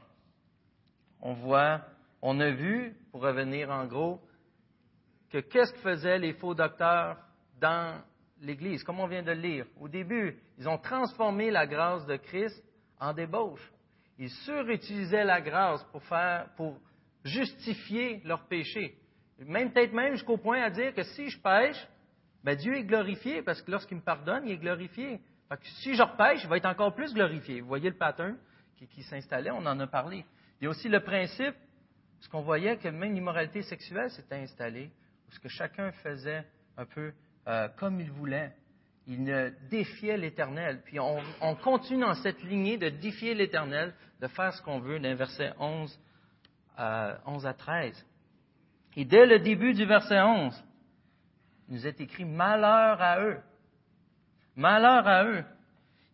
on 1.20 1.32
voit, 1.34 1.80
on 2.20 2.38
a 2.40 2.50
vu, 2.50 2.94
pour 3.10 3.22
revenir 3.22 3.70
en 3.70 3.86
gros, 3.86 4.20
que 5.30 5.38
qu'est-ce 5.38 5.72
que 5.72 5.78
faisaient 5.78 6.18
les 6.18 6.34
faux 6.34 6.54
docteurs 6.54 7.18
dans 7.58 8.02
l'Église, 8.40 8.84
comme 8.84 9.00
on 9.00 9.06
vient 9.06 9.22
de 9.22 9.32
le 9.32 9.40
lire. 9.40 9.66
Au 9.80 9.88
début, 9.88 10.38
ils 10.58 10.68
ont 10.68 10.78
transformé 10.78 11.50
la 11.50 11.66
grâce 11.66 12.04
de 12.06 12.16
Christ 12.16 12.62
en 13.00 13.14
débauche. 13.14 13.72
Ils 14.18 14.30
surutilisaient 14.30 15.24
la 15.24 15.40
grâce 15.40 15.82
pour 15.84 16.02
faire, 16.04 16.50
pour 16.56 16.78
justifier 17.24 18.20
leur 18.24 18.46
péché. 18.46 18.96
Même 19.38 19.72
peut-être 19.72 19.92
même 19.92 20.12
jusqu'au 20.12 20.36
point 20.36 20.62
à 20.62 20.70
dire 20.70 20.94
que 20.94 21.02
si 21.02 21.28
je 21.28 21.40
pêche, 21.40 21.88
ben 22.44 22.56
Dieu 22.56 22.76
est 22.76 22.84
glorifié 22.84 23.42
parce 23.42 23.62
que 23.62 23.70
lorsqu'il 23.70 23.96
me 23.96 24.02
pardonne, 24.02 24.46
il 24.46 24.52
est 24.52 24.58
glorifié. 24.58 25.20
si 25.80 25.94
je 25.94 26.02
repêche, 26.02 26.40
il 26.42 26.48
va 26.48 26.58
être 26.58 26.66
encore 26.66 26.94
plus 26.94 27.12
glorifié. 27.14 27.60
Vous 27.60 27.68
voyez 27.68 27.88
le 27.88 27.96
pattern 27.96 28.36
qui, 28.76 29.02
s'installait, 29.02 29.50
on 29.50 29.64
en 29.64 29.80
a 29.80 29.86
parlé. 29.86 30.24
Il 30.60 30.64
y 30.64 30.66
a 30.66 30.70
aussi 30.70 30.88
le 30.88 31.00
principe, 31.00 31.54
ce 32.20 32.28
qu'on 32.28 32.42
voyait 32.42 32.76
que 32.76 32.88
même 32.88 33.14
l'immoralité 33.14 33.62
sexuelle 33.62 34.10
s'était 34.10 34.36
installée, 34.36 34.90
parce 35.26 35.38
que 35.38 35.48
chacun 35.48 35.90
faisait 35.92 36.44
un 36.76 36.84
peu 36.84 37.12
euh, 37.48 37.68
comme 37.78 38.00
il 38.00 38.10
voulait. 38.10 38.52
Il 39.06 39.22
ne 39.22 39.50
défiait 39.70 40.16
l'Éternel. 40.16 40.80
Puis 40.84 40.98
on, 40.98 41.20
continue 41.56 42.00
dans 42.00 42.14
cette 42.14 42.42
lignée 42.42 42.78
de 42.78 42.88
défier 42.88 43.34
l'Éternel, 43.34 43.94
de 44.20 44.26
faire 44.28 44.52
ce 44.54 44.62
qu'on 44.62 44.80
veut, 44.80 44.98
d'un 44.98 45.14
verset 45.14 45.52
11, 45.58 45.98
11 46.78 47.46
à 47.46 47.54
13. 47.54 48.06
Et 48.96 49.04
dès 49.04 49.26
le 49.26 49.38
début 49.40 49.74
du 49.74 49.84
verset 49.84 50.20
11, 50.20 50.64
il 51.68 51.74
nous 51.74 51.86
est 51.86 52.00
écrit 52.00 52.24
malheur 52.24 53.00
à 53.00 53.20
eux. 53.20 53.38
Malheur 54.56 55.06
à 55.06 55.24
eux. 55.24 55.44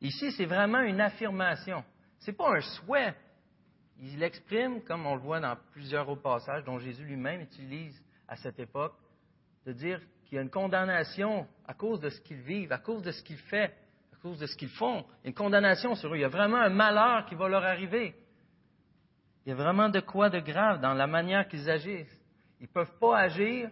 Ici, 0.01 0.33
c'est 0.33 0.47
vraiment 0.47 0.81
une 0.81 1.01
affirmation. 1.01 1.85
Ce 2.21 2.31
n'est 2.31 2.37
pas 2.37 2.57
un 2.57 2.61
souhait. 2.61 3.15
Il 3.99 4.19
l'exprime, 4.19 4.83
comme 4.83 5.07
on 5.07 5.15
le 5.15 5.21
voit 5.21 5.41
dans 5.41 5.57
plusieurs 5.73 6.09
autres 6.09 6.23
passages 6.23 6.65
dont 6.65 6.79
Jésus 6.79 7.05
lui-même 7.05 7.43
utilise 7.43 8.03
à 8.27 8.37
cette 8.37 8.59
époque, 8.59 8.95
de 9.67 9.73
dire 9.73 10.01
qu'il 10.25 10.37
y 10.37 10.39
a 10.39 10.43
une 10.43 10.51
condamnation 10.51 11.47
à 11.67 11.75
cause 11.75 12.01
de 12.01 12.09
ce 12.09 12.21
qu'ils 12.23 12.41
vivent, 12.41 12.73
à 12.73 12.79
cause 12.79 13.03
de 13.03 13.11
ce 13.11 13.23
qu'ils 13.23 13.37
font, 13.37 13.57
à 14.13 14.17
cause 14.23 14.39
de 14.39 14.47
ce 14.47 14.57
qu'ils 14.57 14.71
font. 14.71 15.05
Une 15.25 15.35
condamnation 15.35 15.95
sur 15.97 16.15
eux. 16.15 16.17
Il 16.17 16.21
y 16.23 16.25
a 16.25 16.29
vraiment 16.29 16.59
un 16.59 16.71
malheur 16.71 17.27
qui 17.27 17.35
va 17.35 17.49
leur 17.49 17.65
arriver. 17.65 18.15
Il 19.45 19.51
y 19.51 19.53
a 19.53 19.55
vraiment 19.55 19.89
de 19.89 20.01
quoi 20.01 20.29
de 20.31 20.41
grave 20.41 20.81
dans 20.81 20.95
la 20.95 21.07
manière 21.07 21.49
qu'ils 21.49 21.71
agissent. 21.71 22.19
Ils 22.61 22.65
ne 22.65 22.73
peuvent 22.73 22.99
pas 22.99 23.19
agir, 23.19 23.71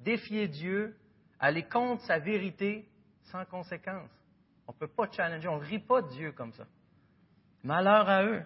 défier 0.00 0.48
Dieu, 0.48 0.96
aller 1.38 1.62
contre 1.62 2.02
sa 2.04 2.18
vérité 2.18 2.88
sans 3.24 3.44
conséquence. 3.44 4.10
On 4.66 4.72
ne 4.72 4.78
peut 4.78 4.88
pas 4.88 5.10
challenger, 5.10 5.48
on 5.48 5.58
ne 5.58 5.64
rit 5.64 5.78
pas 5.78 6.02
de 6.02 6.08
Dieu 6.08 6.32
comme 6.32 6.52
ça. 6.52 6.64
Malheur 7.62 8.08
à 8.08 8.24
eux. 8.24 8.42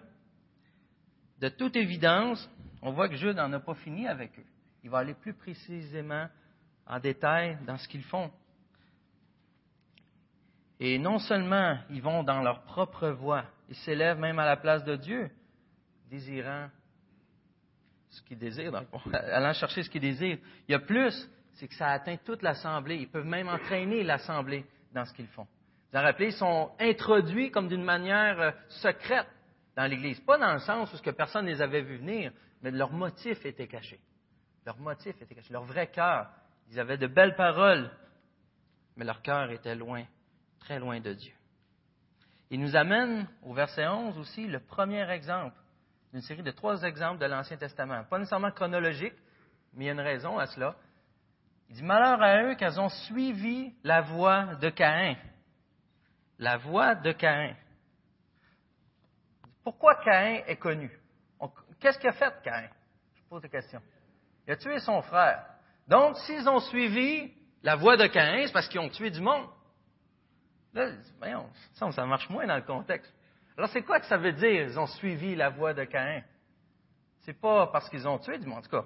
De 1.39 1.49
toute 1.49 1.75
évidence, 1.75 2.49
on 2.81 2.91
voit 2.91 3.09
que 3.09 3.15
Jude 3.15 3.37
n'en 3.37 3.51
a 3.53 3.59
pas 3.59 3.75
fini 3.75 4.07
avec 4.07 4.37
eux. 4.37 4.45
Il 4.83 4.89
va 4.89 4.99
aller 4.99 5.13
plus 5.13 5.33
précisément 5.33 6.27
en 6.87 6.99
détail 6.99 7.57
dans 7.65 7.77
ce 7.77 7.87
qu'ils 7.87 8.03
font. 8.03 8.31
Et 10.79 10.99
non 10.99 11.19
seulement 11.19 11.77
ils 11.89 12.01
vont 12.01 12.23
dans 12.23 12.41
leur 12.41 12.63
propre 12.63 13.09
voie, 13.09 13.45
ils 13.69 13.75
s'élèvent 13.77 14.19
même 14.19 14.39
à 14.39 14.45
la 14.45 14.57
place 14.57 14.83
de 14.83 14.95
Dieu, 14.95 15.31
désirant 16.15 16.69
ce 18.09 18.21
qu'ils 18.21 18.37
désirent, 18.37 18.71
dans 18.71 18.85
allant 19.13 19.53
chercher 19.53 19.83
ce 19.83 19.89
qu'ils 19.89 20.01
désirent. 20.01 20.37
Il 20.67 20.71
y 20.71 20.75
a 20.75 20.79
plus, 20.79 21.29
c'est 21.53 21.67
que 21.67 21.75
ça 21.75 21.89
atteint 21.89 22.17
toute 22.17 22.41
l'assemblée. 22.41 22.97
Ils 22.97 23.09
peuvent 23.09 23.25
même 23.25 23.49
entraîner 23.49 24.03
l'assemblée 24.03 24.65
dans 24.93 25.05
ce 25.05 25.13
qu'ils 25.13 25.27
font. 25.27 25.43
Vous 25.91 25.99
vous 25.99 26.05
rappelez, 26.05 26.27
ils 26.27 26.33
sont 26.33 26.71
introduits 26.79 27.51
comme 27.51 27.67
d'une 27.67 27.83
manière 27.83 28.39
euh, 28.39 28.51
secrète 28.67 29.27
dans 29.75 29.85
l'Église. 29.85 30.19
Pas 30.21 30.37
dans 30.37 30.53
le 30.53 30.59
sens 30.59 30.93
où 30.93 31.11
personne 31.13 31.45
ne 31.45 31.51
les 31.51 31.61
avait 31.61 31.81
vus 31.81 31.97
venir, 31.97 32.31
mais 32.61 32.71
leur 32.71 32.91
motif 32.91 33.45
était 33.45 33.67
caché. 33.67 33.99
Leur 34.65 34.77
motif 34.77 35.21
était 35.21 35.35
caché. 35.35 35.51
Leur 35.51 35.63
vrai 35.63 35.87
cœur 35.87 36.27
ils 36.71 36.79
avaient 36.79 36.97
de 36.97 37.07
belles 37.07 37.35
paroles, 37.35 37.91
mais 38.95 39.05
leur 39.05 39.21
cœur 39.21 39.51
était 39.51 39.75
loin, 39.75 40.03
très 40.59 40.79
loin 40.79 40.99
de 40.99 41.13
Dieu. 41.13 41.33
Il 42.49 42.59
nous 42.59 42.75
amène 42.75 43.27
au 43.43 43.53
verset 43.53 43.87
11 43.87 44.17
aussi 44.17 44.47
le 44.47 44.59
premier 44.59 45.07
exemple 45.11 45.55
d'une 46.15 46.21
série 46.21 46.43
de 46.43 46.51
trois 46.51 46.81
exemples 46.83 47.19
de 47.19 47.25
l'Ancien 47.25 47.57
Testament. 47.57 48.05
Pas 48.05 48.17
nécessairement 48.17 48.51
chronologique, 48.51 49.15
mais 49.73 49.83
il 49.83 49.87
y 49.87 49.89
a 49.89 49.91
une 49.91 49.99
raison 49.99 50.39
à 50.39 50.45
cela. 50.45 50.73
Il 51.67 51.75
dit 51.75 51.83
Malheur 51.83 52.21
à 52.21 52.41
eux 52.41 52.55
qu'elles 52.55 52.79
ont 52.79 52.87
suivi 52.87 53.75
la 53.83 53.99
voie 53.99 54.55
de 54.55 54.69
Caïn. 54.69 55.17
La 56.39 56.55
voie 56.55 56.95
de 56.95 57.11
Caïn. 57.11 57.53
Pourquoi 59.61 59.95
Caïn 60.05 60.41
est 60.47 60.55
connu? 60.55 60.89
Qu'est-ce 61.81 61.99
qu'il 61.99 62.07
a 62.07 62.13
fait, 62.13 62.33
Caïn? 62.43 62.69
Je 63.15 63.21
pose 63.27 63.43
la 63.43 63.49
question. 63.49 63.81
Il 64.47 64.53
a 64.53 64.55
tué 64.55 64.79
son 64.79 65.01
frère. 65.01 65.43
Donc, 65.85 66.15
s'ils 66.19 66.47
ont 66.47 66.61
suivi 66.61 67.33
la 67.61 67.75
voie 67.75 67.97
de 67.97 68.07
Caïn, 68.07 68.47
c'est 68.47 68.53
parce 68.53 68.69
qu'ils 68.69 68.79
ont 68.79 68.87
tué 68.87 69.09
du 69.09 69.19
monde. 69.19 69.49
Là, 70.73 70.91
voyons, 71.17 71.49
ça 71.73 72.05
marche 72.05 72.29
moins 72.29 72.47
dans 72.47 72.55
le 72.55 72.61
contexte. 72.61 73.13
Alors, 73.57 73.69
c'est 73.69 73.83
quoi 73.83 73.99
que 73.99 74.05
ça 74.07 74.17
veut 74.17 74.33
dire, 74.33 74.67
ils 74.69 74.79
ont 74.79 74.87
suivi 74.87 75.35
la 75.35 75.49
voie 75.49 75.73
de 75.73 75.85
Caïn? 75.85 76.23
C'est 77.21 77.39
pas 77.39 77.67
parce 77.67 77.89
qu'ils 77.89 78.07
ont 78.07 78.19
tué 78.19 78.37
du 78.37 78.45
monde. 78.45 78.59
En 78.59 78.61
tout 78.61 78.69
cas, 78.69 78.85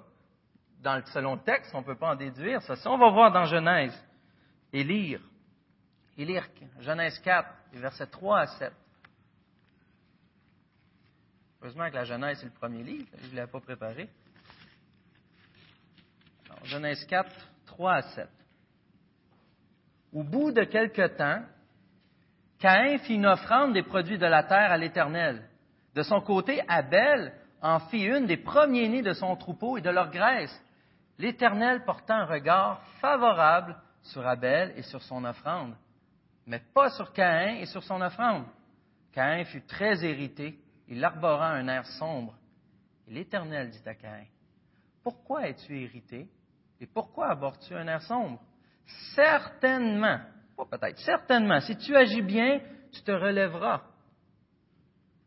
dans 0.80 0.96
le, 0.96 1.02
selon 1.06 1.34
le 1.34 1.40
texte, 1.42 1.74
on 1.74 1.80
ne 1.80 1.84
peut 1.84 1.96
pas 1.96 2.12
en 2.12 2.16
déduire 2.16 2.62
ça. 2.62 2.74
on 2.86 2.98
va 2.98 3.10
voir 3.10 3.32
dans 3.32 3.44
Genèse 3.44 3.94
et 4.72 4.84
lire. 4.84 5.20
Genèse 6.80 7.18
4, 7.20 7.48
versets 7.72 8.06
3 8.06 8.40
à 8.40 8.46
7. 8.46 8.72
Heureusement 11.60 11.88
que 11.90 11.94
la 11.94 12.04
Genèse, 12.04 12.38
c'est 12.38 12.46
le 12.46 12.52
premier 12.52 12.82
livre, 12.82 13.06
je 13.22 13.30
ne 13.30 13.36
l'avais 13.36 13.50
pas 13.50 13.60
préparé. 13.60 14.08
Genèse 16.64 17.04
4, 17.06 17.30
3 17.66 17.92
à 17.92 18.02
7. 18.02 18.28
Au 20.12 20.22
bout 20.22 20.52
de 20.52 20.64
quelque 20.64 21.06
temps, 21.16 21.44
Caïn 22.60 22.98
fit 22.98 23.14
une 23.14 23.26
offrande 23.26 23.72
des 23.72 23.82
produits 23.82 24.18
de 24.18 24.26
la 24.26 24.44
terre 24.44 24.70
à 24.70 24.76
l'Éternel. 24.76 25.48
De 25.94 26.02
son 26.02 26.20
côté, 26.20 26.62
Abel 26.68 27.32
en 27.62 27.80
fit 27.80 28.04
une 28.04 28.26
des 28.26 28.36
premiers-nés 28.36 29.02
de 29.02 29.14
son 29.14 29.34
troupeau 29.36 29.78
et 29.78 29.80
de 29.80 29.90
leur 29.90 30.10
graisse. 30.10 30.54
L'Éternel 31.18 31.84
porta 31.84 32.14
un 32.14 32.26
regard 32.26 32.82
favorable 33.00 33.76
sur 34.02 34.26
Abel 34.26 34.74
et 34.76 34.82
sur 34.82 35.02
son 35.02 35.24
offrande, 35.24 35.74
mais 36.46 36.60
pas 36.74 36.90
sur 36.90 37.12
Caïn 37.12 37.56
et 37.56 37.66
sur 37.66 37.82
son 37.82 38.00
offrande. 38.00 38.44
Caïn 39.12 39.44
fut 39.44 39.62
très 39.62 39.96
irrité, 39.98 40.58
il 40.88 41.02
arbora 41.02 41.48
un 41.48 41.66
air 41.66 41.86
sombre. 41.86 42.34
L'Éternel 43.08 43.70
dit 43.70 43.88
à 43.88 43.94
Caïn, 43.94 44.26
Pourquoi 45.02 45.48
es-tu 45.48 45.78
irrité 45.78 46.28
et 46.80 46.86
pourquoi 46.86 47.28
abordes-tu 47.30 47.74
un 47.74 47.86
air 47.88 48.02
sombre? 48.02 48.40
Certainement, 49.14 50.20
peut-être, 50.68 50.98
certainement, 50.98 51.60
si 51.60 51.76
tu 51.76 51.96
agis 51.96 52.22
bien, 52.22 52.60
tu 52.92 53.02
te 53.02 53.12
relèveras 53.12 53.82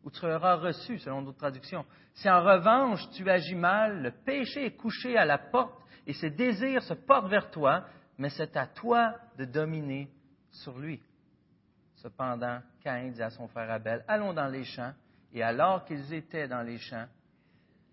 ou 0.04 0.12
tu 0.12 0.20
seras 0.20 0.56
reçu, 0.56 1.00
selon 1.00 1.22
d'autres 1.22 1.38
traductions. 1.38 1.86
Si 2.14 2.30
en 2.30 2.44
revanche 2.44 3.10
tu 3.12 3.30
agis 3.30 3.56
mal, 3.56 4.02
le 4.02 4.12
péché 4.12 4.66
est 4.66 4.76
couché 4.76 5.18
à 5.18 5.26
la 5.26 5.38
porte 5.38 5.82
et 6.06 6.14
ses 6.14 6.30
désirs 6.30 6.84
se 6.84 6.94
portent 6.94 7.30
vers 7.30 7.50
toi, 7.52 7.86
mais 8.18 8.30
c'est 8.30 8.58
à 8.58 8.68
toi 8.68 9.16
de 9.38 9.46
dominer 9.46 10.10
sur 10.52 10.78
lui. 10.78 11.02
Cependant, 11.96 12.60
Caïn 12.82 13.12
dit 13.12 13.24
à 13.24 13.30
son 13.30 13.48
frère 13.48 13.72
Abel, 13.72 14.04
allons 14.08 14.34
dans 14.34 14.48
les 14.48 14.66
champs, 14.66 14.94
et 15.32 15.42
alors 15.42 15.86
qu'ils 15.86 16.14
étaient 16.14 16.50
dans 16.50 16.62
les 16.62 16.78
champs, 16.78 17.08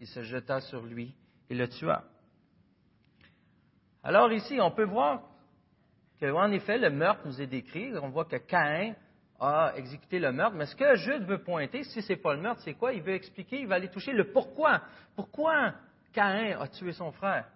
il 0.00 0.06
se 0.06 0.23
jeta 0.23 0.61
sur 0.61 0.85
lui 0.85 1.14
et 1.49 1.54
le 1.54 1.68
tua. 1.68 2.02
Alors 4.02 4.32
ici, 4.32 4.59
on 4.61 4.73
peut 4.73 4.85
voir 4.85 5.23
qu'en 6.20 6.50
effet, 6.50 6.78
le 6.78 6.90
meurtre 6.90 7.22
nous 7.24 7.40
est 7.40 7.46
décrit. 7.46 7.92
On 7.98 8.08
voit 8.08 8.26
que 8.26 8.36
Caïn 8.36 8.94
a 9.40 9.72
exécuté 9.76 10.18
le 10.18 10.32
meurtre. 10.32 10.56
Mais 10.56 10.66
ce 10.66 10.76
que 10.76 10.94
Jude 10.96 11.24
veut 11.24 11.42
pointer, 11.42 11.82
si 11.84 12.02
ce 12.02 12.12
n'est 12.12 12.18
pas 12.18 12.34
le 12.34 12.40
meurtre, 12.40 12.60
c'est 12.62 12.74
quoi? 12.74 12.92
Il 12.92 13.02
veut 13.02 13.14
expliquer, 13.14 13.60
il 13.60 13.66
va 13.66 13.76
aller 13.76 13.88
toucher 13.88 14.12
le 14.12 14.30
pourquoi. 14.32 14.82
Pourquoi 15.16 15.74
Caïn 16.12 16.58
a 16.60 16.68
tué 16.68 16.92
son 16.92 17.10
frère? 17.12 17.46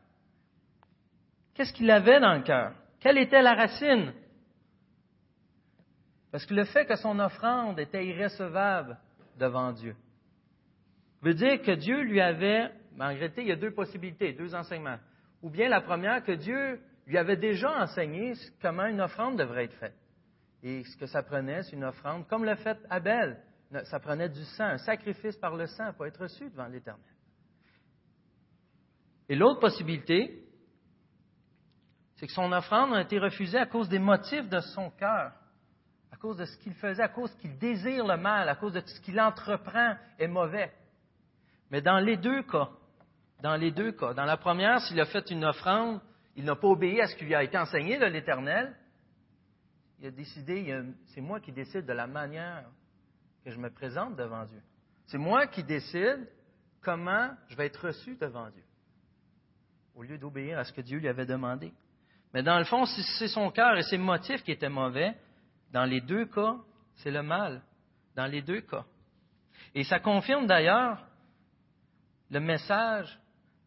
Qu'est-ce 1.55 1.73
qu'il 1.73 1.91
avait 1.91 2.21
dans 2.21 2.35
le 2.35 2.43
cœur? 2.43 2.73
Quelle 3.01 3.19
était 3.19 3.43
la 3.43 3.55
racine? 3.55 4.13
Parce 6.33 6.47
que 6.47 6.55
le 6.55 6.65
fait 6.65 6.87
que 6.87 6.97
son 6.97 7.21
offrande 7.21 7.79
était 7.79 8.05
irrécevable 8.05 8.99
devant 9.39 9.73
Dieu 9.73 9.95
veut 11.25 11.35
dire 11.35 11.63
que 11.63 11.73
Dieu 11.73 12.03
lui 12.03 12.21
avait, 12.21 12.71
en 13.01 13.09
réalité, 13.09 13.41
il 13.41 13.49
y 13.49 13.53
a 13.53 13.57
deux 13.57 13.73
possibilités, 13.73 14.35
deux 14.35 14.55
enseignements. 14.55 14.99
Ou 15.43 15.49
bien 15.49 15.69
la 15.69 15.81
première, 15.81 16.23
que 16.23 16.33
Dieu 16.33 16.81
lui 17.07 17.19
avait 17.19 17.37
déjà 17.37 17.83
enseigné 17.83 18.35
comment 18.63 18.87
une 18.87 19.01
offrande 19.01 19.39
devrait 19.39 19.65
être 19.65 19.77
faite. 19.77 19.97
Et 20.63 20.83
ce 20.85 20.97
que 20.97 21.07
ça 21.07 21.23
prenait, 21.23 21.63
c'est 21.63 21.77
une 21.77 21.85
offrande, 21.85 22.27
comme 22.27 22.45
le 22.45 22.55
fait 22.57 22.79
Abel. 22.89 23.39
Ça 23.85 23.99
prenait 23.99 24.29
du 24.29 24.43
sang, 24.45 24.65
un 24.65 24.79
sacrifice 24.79 25.37
par 25.37 25.57
le 25.57 25.67
sang 25.67 25.93
pour 25.95 26.07
être 26.07 26.23
reçu 26.23 26.49
devant 26.49 26.67
l'Éternel. 26.67 27.05
Et 29.29 29.35
l'autre 29.35 29.61
possibilité, 29.61 30.45
c'est 32.17 32.27
que 32.27 32.33
son 32.33 32.53
offrande 32.53 32.95
a 32.95 33.03
été 33.03 33.19
refusée 33.19 33.59
à 33.59 33.67
cause 33.67 33.89
des 33.89 33.99
motifs 33.99 34.49
de 34.49 34.61
son 34.61 34.91
cœur, 34.91 35.33
à 36.13 36.17
cause 36.17 36.37
de 36.37 36.45
ce 36.45 36.57
qu'il 36.59 36.75
faisait, 36.75 37.03
à 37.03 37.09
cause 37.09 37.35
qu'il 37.37 37.59
désire 37.59 38.07
le 38.07 38.17
mal, 38.17 38.49
à 38.49 38.55
cause 38.55 38.73
de 38.73 38.81
ce 38.81 39.01
qu'il 39.01 39.21
entreprend 39.21 39.97
est 40.19 40.29
mauvais. 40.29 40.73
Mais 41.71 41.83
dans 41.83 41.99
les 41.99 42.17
deux 42.17 42.43
cas, 42.45 42.71
dans 43.43 43.57
les 43.57 43.73
deux 43.73 43.93
cas, 43.93 44.15
dans 44.15 44.25
la 44.25 44.37
première, 44.37 44.81
s'il 44.81 45.01
a 45.01 45.07
fait 45.07 45.31
une 45.31 45.45
offrande, 45.45 46.01
il 46.37 46.45
n'a 46.45 46.57
pas 46.57 46.69
obéi 46.69 47.01
à 47.01 47.07
ce 47.07 47.17
qui 47.17 47.25
lui 47.25 47.35
a 47.35 47.43
été 47.43 47.57
enseigné 47.57 47.99
de 47.99 48.07
l'Éternel, 48.07 48.75
il 50.01 50.07
a 50.07 50.11
décidé, 50.11 50.83
c'est 51.07 51.21
moi 51.21 51.41
qui 51.41 51.53
décide 51.53 51.87
de 51.87 51.93
la 51.93 52.07
manière 52.07 52.65
que 53.45 53.51
je 53.51 53.59
me 53.59 53.71
présente 53.71 54.17
devant 54.17 54.45
Dieu. 54.45 54.61
C'est 55.07 55.19
moi 55.19 55.47
qui 55.47 55.63
décide 55.63 56.29
comment 56.81 57.31
je 57.49 57.57
vais 57.57 57.67
être 57.67 57.87
reçu 57.87 58.17
devant 58.17 58.51
Dieu, 58.51 58.65
au 59.95 60.03
lieu 60.03 60.19
d'obéir 60.19 60.59
à 60.59 60.65
ce 60.65 60.73
que 60.73 60.81
Dieu 60.81 60.99
lui 60.99 61.09
avait 61.09 61.27
demandé. 61.27 61.73
Mais 62.33 62.43
dans 62.43 62.59
le 62.59 62.65
fond, 62.65 62.85
si 62.85 63.03
c'est 63.19 63.29
son 63.29 63.51
cœur 63.51 63.77
et 63.77 63.83
ses 63.83 63.99
motifs 63.99 64.43
qui 64.43 64.51
étaient 64.51 64.69
mauvais, 64.69 65.17
dans 65.71 65.85
les 65.85 66.01
deux 66.01 66.27
cas, 66.27 66.57
c'est 66.97 67.11
le 67.11 67.23
mal. 67.23 67.63
Dans 68.17 68.27
les 68.27 68.43
deux 68.43 68.61
cas. 68.61 68.85
Et 69.75 69.85
ça 69.85 69.99
confirme 70.01 70.47
d'ailleurs 70.47 71.05
le 72.31 72.41
message 72.41 73.19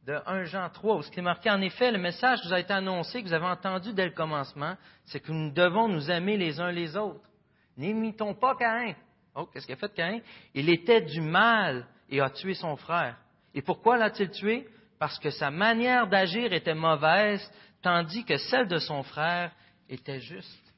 de 0.07 0.17
1 0.25 0.45
Jean 0.45 0.69
3, 0.69 0.95
où 0.95 1.01
ce 1.01 1.11
qui 1.11 1.19
est 1.19 1.23
marqué 1.23 1.51
en 1.51 1.59
effet, 1.59 1.91
le 1.91 1.97
message 1.97 2.39
qui 2.39 2.47
vous 2.47 2.53
a 2.53 2.61
été 2.61 2.71
annoncé, 2.71 3.21
que 3.21 3.27
vous 3.27 3.33
avez 3.33 3.45
entendu 3.45 3.93
dès 3.93 4.05
le 4.05 4.11
commencement, 4.11 4.77
c'est 5.05 5.19
que 5.19 5.33
nous 5.33 5.51
devons 5.51 5.89
nous 5.89 6.09
aimer 6.09 6.37
les 6.37 6.61
uns 6.61 6.71
les 6.71 6.95
autres. 6.95 7.29
N'imitons 7.75 8.33
pas 8.33 8.55
Caïn. 8.55 8.95
Oh, 9.35 9.47
qu'est-ce 9.47 9.65
qu'il 9.65 9.75
a 9.75 9.77
fait 9.77 9.93
Caïn? 9.93 10.21
Il 10.53 10.69
était 10.69 11.01
du 11.01 11.19
mal 11.19 11.85
et 12.09 12.21
a 12.21 12.29
tué 12.29 12.53
son 12.53 12.77
frère. 12.77 13.17
Et 13.53 13.61
pourquoi 13.61 13.97
l'a-t-il 13.97 14.31
tué? 14.31 14.69
Parce 14.97 15.19
que 15.19 15.29
sa 15.29 15.51
manière 15.51 16.07
d'agir 16.07 16.53
était 16.53 16.73
mauvaise, 16.73 17.45
tandis 17.81 18.23
que 18.23 18.37
celle 18.37 18.69
de 18.69 18.77
son 18.77 19.03
frère 19.03 19.51
était 19.89 20.21
juste. 20.21 20.73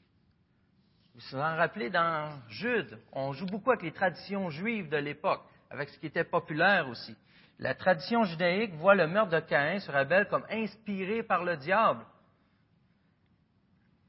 Vous 1.13 1.21
vous 1.31 1.37
en 1.37 1.55
rappelez 1.55 1.91
dans 1.91 2.31
Jude, 2.49 2.97
on 3.13 3.33
joue 3.33 3.45
beaucoup 3.45 3.69
avec 3.69 3.83
les 3.83 3.91
traditions 3.91 4.49
juives 4.49 4.89
de 4.89 4.97
l'époque, 4.97 5.43
avec 5.69 5.89
ce 5.89 5.99
qui 5.99 6.07
était 6.07 6.23
populaire 6.23 6.89
aussi 6.89 7.15
la 7.59 7.75
tradition 7.75 8.23
judaïque 8.23 8.73
voit 8.75 8.95
le 8.95 9.05
meurtre 9.05 9.31
de 9.31 9.39
Caïn 9.41 9.79
sur 9.79 9.95
Abel 9.95 10.27
comme 10.29 10.45
inspiré 10.49 11.23
par 11.23 11.43
le 11.43 11.57
diable. 11.57 12.05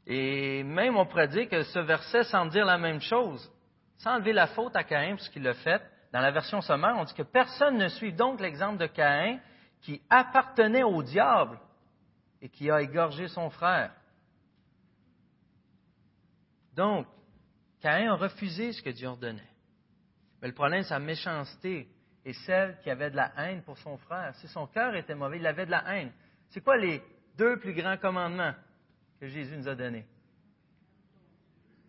Et 0.07 0.62
même 0.62 0.97
on 0.97 1.04
pourrait 1.04 1.28
dire 1.28 1.49
que 1.49 1.62
ce 1.64 1.80
verset 1.80 2.23
semble 2.25 2.52
dire 2.52 2.64
la 2.64 2.78
même 2.78 3.00
chose. 3.00 3.52
Sans 3.99 4.14
enlever 4.14 4.33
la 4.33 4.47
faute 4.47 4.75
à 4.76 4.85
Caïn, 4.85 5.16
puisqu'il 5.16 5.42
l'a 5.42 5.54
fait, 5.54 5.83
dans 6.12 6.21
la 6.21 6.30
version 6.30 6.61
sommaire, 6.61 6.95
on 6.97 7.04
dit 7.04 7.14
que 7.14 7.23
personne 7.23 7.76
ne 7.76 7.88
suit 7.88 8.12
donc 8.12 8.40
l'exemple 8.40 8.78
de 8.78 8.87
Caïn 8.87 9.40
qui 9.83 10.00
appartenait 10.09 10.85
au 10.85 11.02
diable 11.02 11.59
et 12.40 12.49
qui 12.49 12.71
a 12.71 12.80
égorgé 12.80 13.28
son 13.28 13.50
frère. 13.50 13.92
Donc, 16.75 17.07
Caïn 17.80 18.12
a 18.12 18.16
refusé 18.16 18.73
ce 18.73 18.83
que 18.83 18.90
Dieu 18.90 19.09
ordonnait. 19.09 19.42
Mais 20.40 20.49
le 20.49 20.54
problème, 20.54 20.83
c'est 20.83 20.90
sa 20.90 20.99
méchanceté 20.99 21.88
et 22.25 22.33
celle 22.33 22.79
qui 22.83 22.91
avait 22.91 23.11
de 23.11 23.17
la 23.17 23.33
haine 23.37 23.62
pour 23.62 23.79
son 23.79 23.97
frère. 23.97 24.35
Si 24.37 24.49
son 24.49 24.67
cœur 24.67 24.95
était 24.95 25.15
mauvais, 25.15 25.39
il 25.39 25.47
avait 25.47 25.67
de 25.67 25.71
la 25.71 25.85
haine. 25.95 26.12
C'est 26.50 26.61
quoi 26.61 26.77
les 26.77 27.03
deux 27.37 27.59
plus 27.59 27.73
grands 27.73 27.97
commandements 27.97 28.55
que 29.19 29.27
Jésus 29.27 29.57
nous 29.57 29.69
a 29.69 29.75
donnés? 29.75 30.07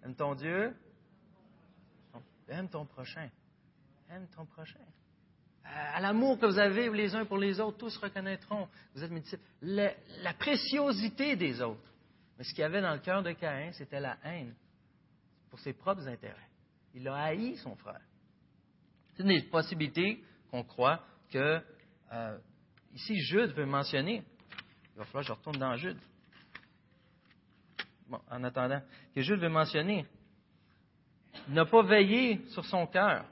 Aime 0.03 0.15
ton 0.15 0.35
Dieu. 0.35 0.75
Aime 2.47 2.69
ton 2.69 2.85
prochain. 2.85 3.29
Aime 4.09 4.27
ton 4.35 4.45
prochain. 4.45 4.79
À 5.63 6.01
l'amour 6.01 6.39
que 6.39 6.45
vous 6.45 6.57
avez 6.57 6.89
les 6.89 7.15
uns 7.15 7.25
pour 7.25 7.38
les 7.38 7.59
autres, 7.59 7.77
tous 7.77 7.95
reconnaîtront. 7.97 8.67
Vous 8.93 9.03
êtes 9.03 9.39
la, 9.61 9.93
la 10.23 10.33
préciosité 10.33 11.35
des 11.35 11.61
autres. 11.61 11.93
Mais 12.38 12.43
ce 12.43 12.50
qu'il 12.50 12.61
y 12.61 12.63
avait 12.63 12.81
dans 12.81 12.93
le 12.93 13.00
cœur 13.00 13.21
de 13.21 13.31
Caïn, 13.33 13.71
c'était 13.73 14.00
la 14.00 14.17
haine 14.23 14.53
pour 15.50 15.59
ses 15.59 15.73
propres 15.73 16.07
intérêts. 16.07 16.50
Il 16.93 17.07
a 17.07 17.15
haï 17.15 17.55
son 17.57 17.75
frère. 17.75 18.01
C'est 19.13 19.23
une 19.23 19.29
des 19.29 19.41
possibilités 19.43 20.23
qu'on 20.49 20.63
croit 20.63 21.03
que, 21.31 21.61
euh, 22.11 22.37
ici, 22.93 23.19
Jude 23.21 23.51
veut 23.51 23.65
mentionner. 23.65 24.23
Il 24.93 24.99
va 24.99 25.05
falloir 25.05 25.23
que 25.23 25.27
je 25.27 25.33
retourne 25.33 25.57
dans 25.57 25.75
Jude. 25.75 25.99
Bon, 28.07 28.19
en 28.29 28.43
attendant, 28.43 28.81
que 29.15 29.21
Jude 29.21 29.39
veut 29.39 29.49
mentionner. 29.49 30.05
Il 31.47 31.53
n'a 31.53 31.65
pas 31.65 31.81
veillé 31.81 32.41
sur 32.49 32.65
son 32.65 32.87
cœur. 32.87 33.25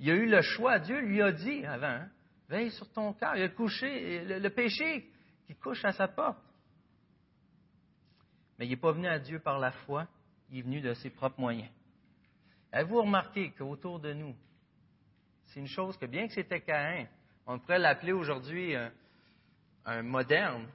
Il 0.00 0.10
a 0.10 0.14
eu 0.14 0.26
le 0.28 0.42
choix. 0.42 0.78
Dieu 0.80 0.98
lui 1.00 1.22
a 1.22 1.30
dit 1.30 1.64
avant, 1.64 1.86
hein, 1.86 2.08
veille 2.48 2.70
sur 2.72 2.90
ton 2.92 3.12
cœur. 3.12 3.36
Il 3.36 3.42
a 3.42 3.48
couché, 3.48 4.24
le, 4.24 4.38
le 4.38 4.50
péché 4.50 5.08
qui 5.46 5.54
couche 5.54 5.84
à 5.84 5.92
sa 5.92 6.08
porte. 6.08 6.42
Mais 8.58 8.66
il 8.66 8.70
n'est 8.70 8.76
pas 8.76 8.92
venu 8.92 9.06
à 9.06 9.18
Dieu 9.18 9.38
par 9.38 9.58
la 9.58 9.72
foi, 9.72 10.06
il 10.50 10.58
est 10.58 10.62
venu 10.62 10.80
de 10.80 10.94
ses 10.94 11.10
propres 11.10 11.40
moyens. 11.40 11.70
Avez-vous 12.70 13.02
remarqué 13.02 13.50
qu'autour 13.50 14.00
de 14.00 14.12
nous, 14.12 14.34
c'est 15.52 15.60
une 15.60 15.68
chose 15.68 15.96
que, 15.98 16.06
bien 16.06 16.26
que 16.26 16.32
c'était 16.32 16.60
Caïn, 16.60 17.06
on 17.46 17.58
pourrait 17.58 17.78
l'appeler 17.78 18.12
aujourd'hui 18.12 18.74
un, 19.84 20.02
moderne, 20.02 20.66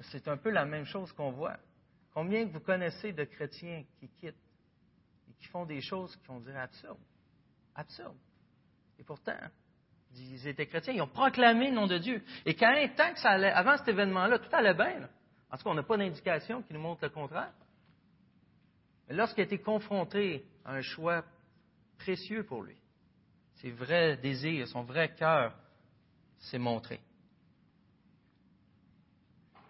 c'est 0.00 0.28
un 0.28 0.36
peu 0.36 0.50
la 0.50 0.64
même 0.64 0.84
chose 0.84 1.12
qu'on 1.12 1.32
voit. 1.32 1.56
Combien 2.12 2.46
vous 2.46 2.60
connaissez 2.60 3.12
de 3.12 3.24
chrétiens 3.24 3.84
qui 3.98 4.08
quittent 4.08 4.34
et 5.28 5.32
qui 5.34 5.46
font 5.48 5.66
des 5.66 5.80
choses 5.80 6.16
qu'on 6.26 6.40
dirait 6.40 6.60
absurdes? 6.60 7.00
Absurdes. 7.74 8.16
Et 8.98 9.02
pourtant, 9.02 9.36
ils 10.14 10.46
étaient 10.46 10.66
chrétiens, 10.66 10.94
ils 10.94 11.02
ont 11.02 11.08
proclamé 11.08 11.68
le 11.68 11.74
nom 11.74 11.86
de 11.86 11.98
Dieu. 11.98 12.22
Et 12.44 12.54
Caïn, 12.54 12.88
tant 12.96 13.12
que 13.12 13.18
ça 13.18 13.30
allait, 13.30 13.50
avant 13.50 13.76
cet 13.76 13.88
événement-là, 13.88 14.38
tout 14.38 14.54
allait 14.54 14.74
bien. 14.74 15.08
En 15.50 15.56
tout 15.56 15.64
cas, 15.64 15.70
on 15.70 15.74
n'a 15.74 15.82
pas 15.82 15.96
d'indication 15.96 16.62
qui 16.62 16.72
nous 16.72 16.80
montre 16.80 17.04
le 17.04 17.10
contraire. 17.10 17.52
Mais 19.08 19.14
lorsqu'il 19.14 19.42
a 19.42 19.44
été 19.44 19.58
confronté 19.58 20.44
à 20.64 20.74
un 20.74 20.82
choix 20.82 21.24
précieux 21.98 22.44
pour 22.44 22.62
lui, 22.62 22.76
ses 23.56 23.70
vrais 23.70 24.16
désirs, 24.16 24.68
son 24.68 24.82
vrai 24.82 25.14
cœur 25.14 25.54
s'est 26.38 26.58
montré. 26.58 27.00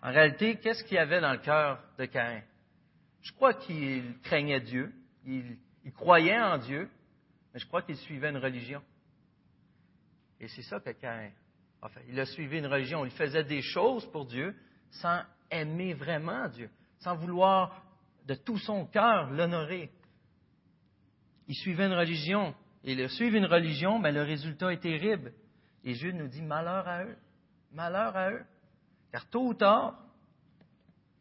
En 0.03 0.13
réalité, 0.13 0.57
qu'est-ce 0.57 0.85
qu'il 0.85 0.95
y 0.95 0.99
avait 0.99 1.21
dans 1.21 1.33
le 1.33 1.39
cœur 1.39 1.83
de 1.99 2.05
Caïn? 2.05 2.43
Je 3.23 3.33
crois 3.33 3.55
qu'il 3.55 4.19
craignait 4.23 4.61
Dieu, 4.61 4.93
il, 5.25 5.59
croyait 5.95 6.41
en 6.41 6.59
Dieu, 6.59 6.89
mais 7.53 7.59
je 7.59 7.67
crois 7.67 7.83
qu'il 7.83 7.97
suivait 7.97 8.31
une 8.31 8.37
religion. 8.37 8.83
Et 10.39 10.49
c'est 10.49 10.63
ça 10.63 10.79
que 10.79 10.91
Caïn 10.91 11.33
a 11.83 11.89
fait. 11.89 12.05
Il 12.09 12.21
a 12.21 12.27
suivi 12.27 12.59
une 12.59 12.67
religion, 12.67 13.05
il 13.05 13.11
faisait 13.11 13.45
des 13.45 13.63
choses 13.63 14.07
pour 14.13 14.27
Dieu 14.27 14.55
sans 14.91 15.23
aimer 15.51 15.95
vraiment 15.95 16.49
Dieu, 16.49 16.71
sans 16.99 17.17
vouloir 17.17 17.83
de 18.27 18.35
tout 18.35 18.59
son 18.59 18.87
cœur 18.87 19.31
l'honorer. 19.31 19.91
Il 21.49 21.55
suivait 21.55 21.87
une 21.87 21.95
religion. 21.95 22.55
Le 22.95 23.09
suivre 23.09 23.37
une 23.37 23.47
religion, 23.47 23.99
mais 23.99 24.13
ben, 24.13 24.21
le 24.21 24.23
résultat 24.23 24.73
est 24.73 24.81
terrible. 24.81 25.33
Et 25.83 25.95
Dieu 25.95 26.13
nous 26.13 26.29
dit 26.29 26.43
malheur 26.43 26.87
à 26.87 27.05
eux. 27.05 27.17
Malheur 27.73 28.17
à 28.17 28.31
eux. 28.31 28.45
Car 29.11 29.29
tôt 29.29 29.49
ou 29.49 29.55
tard, 29.55 29.99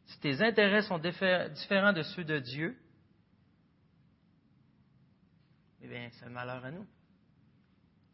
si 0.06 0.20
tes 0.20 0.42
intérêts 0.42 0.84
sont 0.84 1.00
différents 1.00 1.94
de 1.94 2.04
ceux 2.04 2.24
de 2.24 2.38
Dieu, 2.38 2.78
eh 5.82 5.88
bien, 5.88 6.10
c'est 6.12 6.30
malheur 6.30 6.64
à 6.64 6.72
nous. 6.72 6.86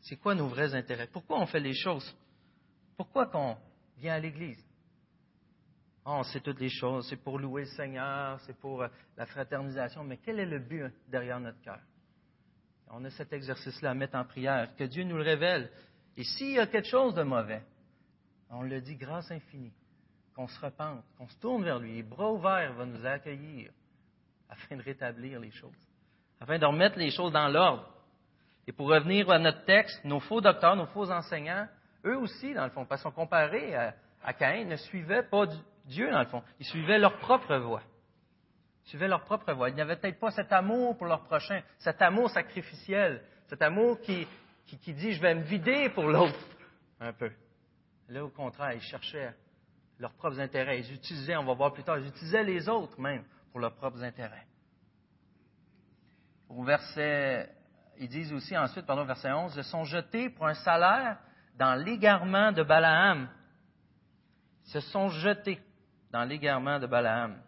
C'est 0.01 0.15
quoi 0.15 0.33
nos 0.33 0.47
vrais 0.47 0.73
intérêts? 0.73 1.07
Pourquoi 1.07 1.39
on 1.39 1.45
fait 1.45 1.59
les 1.59 1.75
choses? 1.75 2.15
Pourquoi 2.95 3.27
qu'on 3.27 3.57
vient 3.97 4.13
à 4.13 4.19
l'Église? 4.19 4.63
Oh, 6.05 6.13
on 6.19 6.23
sait 6.23 6.39
toutes 6.39 6.59
les 6.59 6.69
choses, 6.69 7.07
c'est 7.09 7.17
pour 7.17 7.37
louer 7.37 7.61
le 7.63 7.67
Seigneur, 7.67 8.39
c'est 8.41 8.57
pour 8.57 8.81
euh, 8.81 8.87
la 9.17 9.25
fraternisation, 9.25 10.03
mais 10.03 10.17
quel 10.17 10.39
est 10.39 10.45
le 10.45 10.59
but 10.59 10.85
derrière 11.07 11.39
notre 11.39 11.61
cœur? 11.61 11.79
On 12.93 13.05
a 13.05 13.09
cet 13.11 13.31
exercice-là 13.31 13.91
à 13.91 13.93
mettre 13.93 14.15
en 14.15 14.25
prière, 14.25 14.75
que 14.75 14.83
Dieu 14.83 15.03
nous 15.03 15.17
le 15.17 15.23
révèle. 15.23 15.71
Et 16.17 16.23
s'il 16.23 16.51
y 16.51 16.59
a 16.59 16.67
quelque 16.67 16.87
chose 16.87 17.15
de 17.15 17.23
mauvais, 17.23 17.63
on 18.49 18.63
le 18.63 18.81
dit 18.81 18.95
grâce 18.95 19.31
infinie, 19.31 19.71
qu'on 20.35 20.47
se 20.47 20.59
repente, 20.59 21.03
qu'on 21.17 21.27
se 21.27 21.39
tourne 21.39 21.63
vers 21.63 21.79
lui, 21.79 21.95
les 21.95 22.03
bras 22.03 22.31
ouverts 22.31 22.73
va 22.73 22.85
nous 22.85 23.05
accueillir 23.05 23.71
afin 24.49 24.75
de 24.75 24.81
rétablir 24.81 25.39
les 25.39 25.51
choses, 25.51 25.71
afin 26.41 26.59
de 26.59 26.65
remettre 26.65 26.97
les 26.99 27.11
choses 27.11 27.31
dans 27.31 27.47
l'ordre. 27.47 27.87
Et 28.67 28.73
pour 28.73 28.89
revenir 28.89 29.29
à 29.31 29.39
notre 29.39 29.63
texte, 29.63 30.03
nos 30.03 30.19
faux 30.19 30.41
docteurs, 30.41 30.75
nos 30.75 30.85
faux 30.87 31.09
enseignants, 31.09 31.67
eux 32.05 32.17
aussi, 32.17 32.53
dans 32.53 32.65
le 32.65 32.71
fond, 32.71 32.85
parce 32.85 33.01
qu'on 33.03 33.11
comparé 33.11 33.73
à, 33.73 33.95
à 34.23 34.33
Caïn, 34.33 34.65
ne 34.65 34.75
suivaient 34.75 35.23
pas 35.23 35.45
Dieu, 35.85 36.11
dans 36.11 36.19
le 36.19 36.25
fond. 36.25 36.43
Ils 36.59 36.65
suivaient 36.65 36.99
leur 36.99 37.17
propre 37.19 37.55
voie. 37.55 37.81
Suivaient 38.85 39.07
leur 39.07 39.23
propre 39.23 39.53
voie. 39.53 39.69
Ils 39.69 39.75
n'avaient 39.75 39.95
peut-être 39.95 40.19
pas 40.19 40.31
cet 40.31 40.51
amour 40.51 40.97
pour 40.97 41.07
leur 41.07 41.23
prochain, 41.23 41.61
cet 41.77 42.01
amour 42.01 42.29
sacrificiel, 42.29 43.21
cet 43.47 43.61
amour 43.61 43.99
qui, 44.01 44.27
qui, 44.65 44.93
dit 44.93 45.13
je 45.13 45.21
vais 45.21 45.35
me 45.35 45.41
vider 45.41 45.89
pour 45.89 46.05
l'autre, 46.05 46.39
un 46.99 47.13
peu. 47.13 47.31
Là, 48.09 48.25
au 48.25 48.29
contraire, 48.29 48.73
ils 48.73 48.81
cherchaient 48.81 49.33
leurs 49.99 50.13
propres 50.13 50.39
intérêts. 50.39 50.79
Ils 50.79 50.93
utilisaient, 50.93 51.37
on 51.37 51.45
va 51.45 51.53
voir 51.53 51.73
plus 51.73 51.83
tard, 51.83 51.99
ils 51.99 52.07
utilisaient 52.07 52.43
les 52.43 52.67
autres 52.67 52.99
même 52.99 53.23
pour 53.51 53.59
leurs 53.59 53.75
propres 53.75 54.03
intérêts. 54.03 54.47
Au 56.49 56.63
verset, 56.63 57.49
ils 57.97 58.09
disent 58.09 58.33
aussi 58.33 58.57
ensuite, 58.57 58.85
pardon, 58.85 59.05
verset 59.05 59.31
11, 59.31 59.53
ils 59.55 59.63
sont 59.63 59.83
jetés 59.83 60.29
pour 60.29 60.47
un 60.47 60.53
salaire 60.55 61.17
dans 61.57 61.75
l'égarement 61.75 62.51
de 62.51 62.63
Balaam. 62.63 63.29
Ils 64.65 64.71
se 64.71 64.79
sont 64.79 65.09
jetés 65.09 65.61
dans 66.11 66.23
l'égarement 66.23 66.79
de 66.79 66.87
Balaam. 66.87 67.41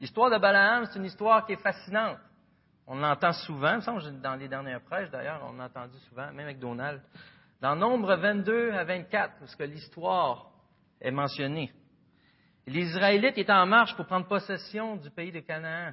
L'histoire 0.00 0.30
de 0.30 0.38
Balaam, 0.38 0.86
c'est 0.86 0.98
une 0.98 1.04
histoire 1.04 1.44
qui 1.44 1.52
est 1.52 1.62
fascinante. 1.62 2.18
On 2.86 2.96
l'entend 2.96 3.32
souvent, 3.32 3.78
dans 4.22 4.34
les 4.34 4.48
dernières 4.48 4.80
prêches 4.80 5.10
d'ailleurs, 5.10 5.46
on 5.46 5.56
l'a 5.56 5.64
entendu 5.64 5.98
souvent, 6.08 6.32
même 6.32 6.46
avec 6.46 6.58
Donald. 6.58 7.02
Dans 7.60 7.76
Nombre 7.76 8.16
22 8.16 8.72
à 8.72 8.84
24, 8.84 9.38
parce 9.38 9.54
que 9.54 9.64
l'histoire 9.64 10.50
est 11.00 11.10
mentionnée. 11.10 11.70
Les 12.66 12.80
Israélites 12.80 13.50
en 13.50 13.66
marche 13.66 13.94
pour 13.94 14.06
prendre 14.06 14.26
possession 14.26 14.96
du 14.96 15.10
pays 15.10 15.32
de 15.32 15.40
Canaan. 15.40 15.92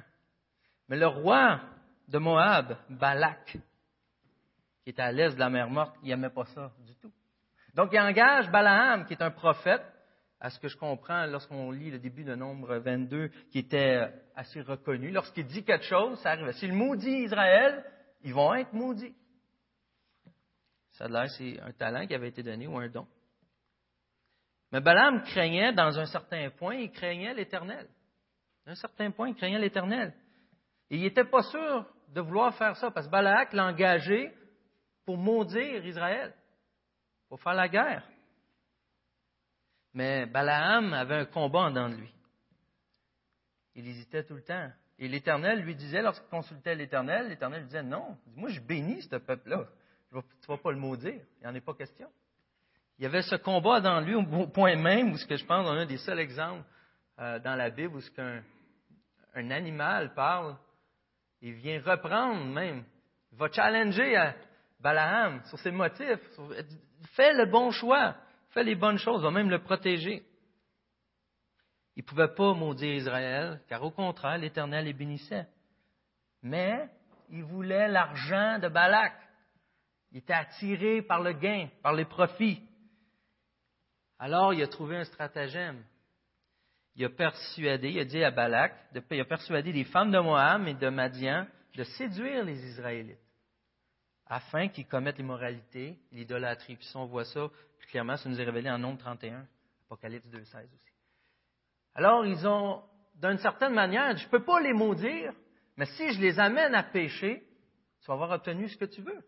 Mais 0.88 0.96
le 0.96 1.06
roi 1.06 1.60
de 2.08 2.18
Moab, 2.18 2.76
Balak, 2.88 3.58
qui 4.82 4.90
était 4.90 5.02
à 5.02 5.12
l'est 5.12 5.34
de 5.34 5.38
la 5.38 5.50
mer 5.50 5.68
Morte, 5.68 5.94
il 6.02 6.08
n'aimait 6.08 6.30
pas 6.30 6.46
ça 6.46 6.72
du 6.86 6.94
tout. 6.96 7.12
Donc 7.74 7.90
il 7.92 8.00
engage 8.00 8.50
Balaam, 8.50 9.04
qui 9.04 9.12
est 9.12 9.22
un 9.22 9.30
prophète, 9.30 9.84
à 10.40 10.50
ce 10.50 10.58
que 10.60 10.68
je 10.68 10.76
comprends 10.76 11.26
lorsqu'on 11.26 11.70
lit 11.70 11.90
le 11.90 11.98
début 11.98 12.24
de 12.24 12.34
Nombre 12.34 12.76
22, 12.76 13.28
qui 13.50 13.58
était 13.58 14.08
assez 14.36 14.60
reconnu. 14.60 15.10
Lorsqu'il 15.10 15.46
dit 15.46 15.64
quelque 15.64 15.84
chose, 15.84 16.18
ça 16.20 16.30
arrive. 16.30 16.52
S'il 16.52 16.72
maudit 16.72 17.24
Israël, 17.24 17.84
ils 18.22 18.32
vont 18.32 18.54
être 18.54 18.72
maudits. 18.72 19.14
Ça 20.92 21.08
l'air, 21.08 21.28
c'est 21.30 21.60
un 21.60 21.72
talent 21.72 22.06
qui 22.06 22.14
avait 22.14 22.28
été 22.28 22.42
donné 22.42 22.66
ou 22.66 22.78
un 22.78 22.88
don. 22.88 23.06
Mais 24.70 24.80
Balaam 24.80 25.22
craignait, 25.22 25.72
dans 25.72 25.98
un 25.98 26.06
certain 26.06 26.50
point, 26.50 26.74
il 26.74 26.90
craignait 26.90 27.34
l'Éternel. 27.34 27.88
À 28.66 28.72
un 28.72 28.74
certain 28.74 29.10
point, 29.10 29.28
il 29.28 29.34
craignait 29.34 29.58
l'Éternel. 29.58 30.12
Et 30.90 30.96
il 30.96 31.02
n'était 31.02 31.24
pas 31.24 31.42
sûr 31.42 31.86
de 32.08 32.20
vouloir 32.20 32.54
faire 32.56 32.76
ça, 32.76 32.90
parce 32.90 33.06
que 33.06 33.12
Balak 33.12 33.52
l'a 33.52 33.66
engagé 33.66 34.32
pour 35.04 35.16
maudire 35.16 35.84
Israël, 35.84 36.34
pour 37.28 37.40
faire 37.40 37.54
la 37.54 37.68
guerre. 37.68 38.06
Mais 39.94 40.26
Balaam 40.26 40.92
avait 40.92 41.16
un 41.16 41.24
combat 41.24 41.60
en 41.60 41.70
dedans 41.70 41.88
de 41.88 41.96
lui. 41.96 42.14
Il 43.74 43.86
hésitait 43.86 44.24
tout 44.24 44.34
le 44.34 44.42
temps. 44.42 44.70
Et 44.98 45.08
l'Éternel 45.08 45.60
lui 45.60 45.74
disait, 45.74 46.02
lorsqu'il 46.02 46.28
consultait 46.28 46.74
l'Éternel, 46.74 47.28
l'Éternel 47.28 47.60
lui 47.60 47.66
disait, 47.68 47.82
non, 47.82 48.16
moi 48.34 48.48
je 48.48 48.60
bénis 48.60 49.02
ce 49.02 49.16
peuple-là. 49.16 49.66
Tu 50.10 50.16
ne 50.16 50.46
vas 50.48 50.56
pas 50.56 50.72
le 50.72 50.78
maudire. 50.78 51.20
Il 51.40 51.42
n'y 51.42 51.46
en 51.46 51.54
est 51.54 51.60
pas 51.60 51.74
question. 51.74 52.08
Il 52.98 53.04
y 53.04 53.06
avait 53.06 53.22
ce 53.22 53.36
combat 53.36 53.80
dans 53.80 54.00
lui 54.00 54.14
au 54.14 54.46
point 54.48 54.74
même 54.74 55.12
où, 55.12 55.16
ce 55.16 55.26
que 55.26 55.36
je 55.36 55.44
pense, 55.44 55.66
on 55.66 55.78
a 55.78 55.86
des 55.86 55.98
seuls 55.98 56.18
exemples 56.18 56.64
euh, 57.20 57.38
dans 57.38 57.54
la 57.54 57.70
Bible 57.70 57.94
où 57.94 58.00
ce 58.00 58.10
qu'un 58.10 58.42
un 59.34 59.50
animal 59.50 60.14
parle, 60.14 60.56
il 61.40 61.52
vient 61.52 61.80
reprendre 61.80 62.44
même, 62.46 62.84
il 63.30 63.38
va 63.38 63.50
challenger 63.52 64.16
à 64.16 64.34
Balaam 64.80 65.42
sur 65.44 65.58
ses 65.58 65.70
motifs, 65.70 66.20
fais 67.14 67.32
le 67.34 67.46
bon 67.46 67.70
choix 67.70 68.16
fait 68.58 68.64
les 68.64 68.74
bonnes 68.74 68.98
choses, 68.98 69.22
va 69.22 69.30
même 69.30 69.50
le 69.50 69.62
protéger. 69.62 70.24
Il 71.94 72.02
ne 72.02 72.06
pouvait 72.06 72.34
pas 72.34 72.54
maudire 72.54 72.94
Israël, 72.94 73.60
car 73.68 73.82
au 73.82 73.90
contraire, 73.90 74.38
l'Éternel 74.38 74.84
les 74.84 74.92
bénissait. 74.92 75.46
Mais 76.42 76.88
il 77.30 77.44
voulait 77.44 77.88
l'argent 77.88 78.58
de 78.58 78.68
Balak. 78.68 79.14
Il 80.10 80.18
était 80.18 80.32
attiré 80.32 81.02
par 81.02 81.22
le 81.22 81.32
gain, 81.32 81.68
par 81.82 81.92
les 81.92 82.04
profits. 82.04 82.62
Alors 84.18 84.54
il 84.54 84.62
a 84.62 84.68
trouvé 84.68 84.96
un 84.96 85.04
stratagème. 85.04 85.84
Il 86.96 87.04
a 87.04 87.10
persuadé, 87.10 87.90
il 87.90 88.00
a 88.00 88.04
dit 88.04 88.24
à 88.24 88.30
Balak, 88.30 88.74
il 89.10 89.20
a 89.20 89.24
persuadé 89.24 89.70
les 89.70 89.84
femmes 89.84 90.10
de 90.10 90.18
Moab 90.18 90.66
et 90.66 90.74
de 90.74 90.88
Madian 90.88 91.46
de 91.76 91.84
séduire 91.84 92.44
les 92.44 92.58
Israélites 92.70 93.20
afin 94.28 94.68
qu'ils 94.68 94.86
commettent 94.86 95.18
l'immoralité, 95.18 95.98
l'idolâtrie. 96.12 96.76
Puis 96.76 96.86
si 96.86 96.96
on 96.96 97.06
voit 97.06 97.24
ça 97.24 97.48
clairement, 97.86 98.16
ça 98.16 98.28
nous 98.28 98.40
est 98.40 98.44
révélé 98.44 98.70
en 98.70 98.78
Nombre 98.78 98.98
31, 98.98 99.46
Apocalypse 99.86 100.26
2.16 100.28 100.64
aussi. 100.64 100.92
Alors, 101.94 102.26
ils 102.26 102.46
ont, 102.46 102.82
d'une 103.14 103.38
certaine 103.38 103.74
manière, 103.74 104.16
je 104.16 104.24
ne 104.24 104.30
peux 104.30 104.44
pas 104.44 104.60
les 104.60 104.72
maudire, 104.72 105.32
mais 105.76 105.86
si 105.86 106.12
je 106.12 106.20
les 106.20 106.38
amène 106.38 106.74
à 106.74 106.82
pécher, 106.82 107.42
tu 108.00 108.06
vas 108.06 108.14
avoir 108.14 108.30
obtenu 108.30 108.68
ce 108.68 108.76
que 108.76 108.84
tu 108.84 109.02
veux. 109.02 109.24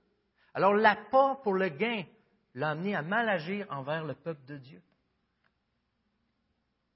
Alors, 0.55 0.75
l'appât 0.75 1.41
pour 1.43 1.55
le 1.55 1.69
gain 1.69 2.05
l'a 2.55 2.71
amené 2.71 2.95
à 2.95 3.03
mal 3.03 3.29
agir 3.29 3.67
envers 3.71 4.05
le 4.05 4.15
peuple 4.15 4.45
de 4.47 4.57
Dieu. 4.57 4.83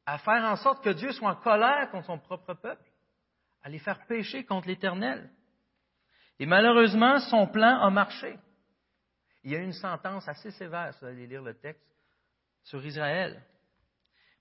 À 0.07 0.19
faire 0.19 0.45
en 0.45 0.57
sorte 0.57 0.85
que 0.85 0.91
Dieu 0.91 1.13
soit 1.13 1.31
en 1.31 1.37
colère 1.37 1.91
contre 1.91 2.07
son 2.07 2.19
propre 2.19 2.55
peuple, 2.55 2.91
à 3.63 3.69
les 3.69 3.79
faire 3.79 4.05
pécher 4.07 4.45
contre 4.45 4.69
l'Éternel. 4.69 5.31
Et 6.39 6.47
malheureusement, 6.47 7.19
son 7.21 7.47
plan 7.47 7.81
a 7.81 7.91
marché. 7.91 8.37
Il 9.45 9.53
y 9.53 9.57
a 9.57 9.59
une 9.59 9.73
sentence 9.73 10.27
assez 10.27 10.51
sévère, 10.53 10.95
si 10.95 11.01
vous 11.01 11.07
allez 11.07 11.27
lire 11.27 11.43
le 11.43 11.55
texte, 11.55 11.85
sur 12.63 12.85
Israël. 12.85 13.43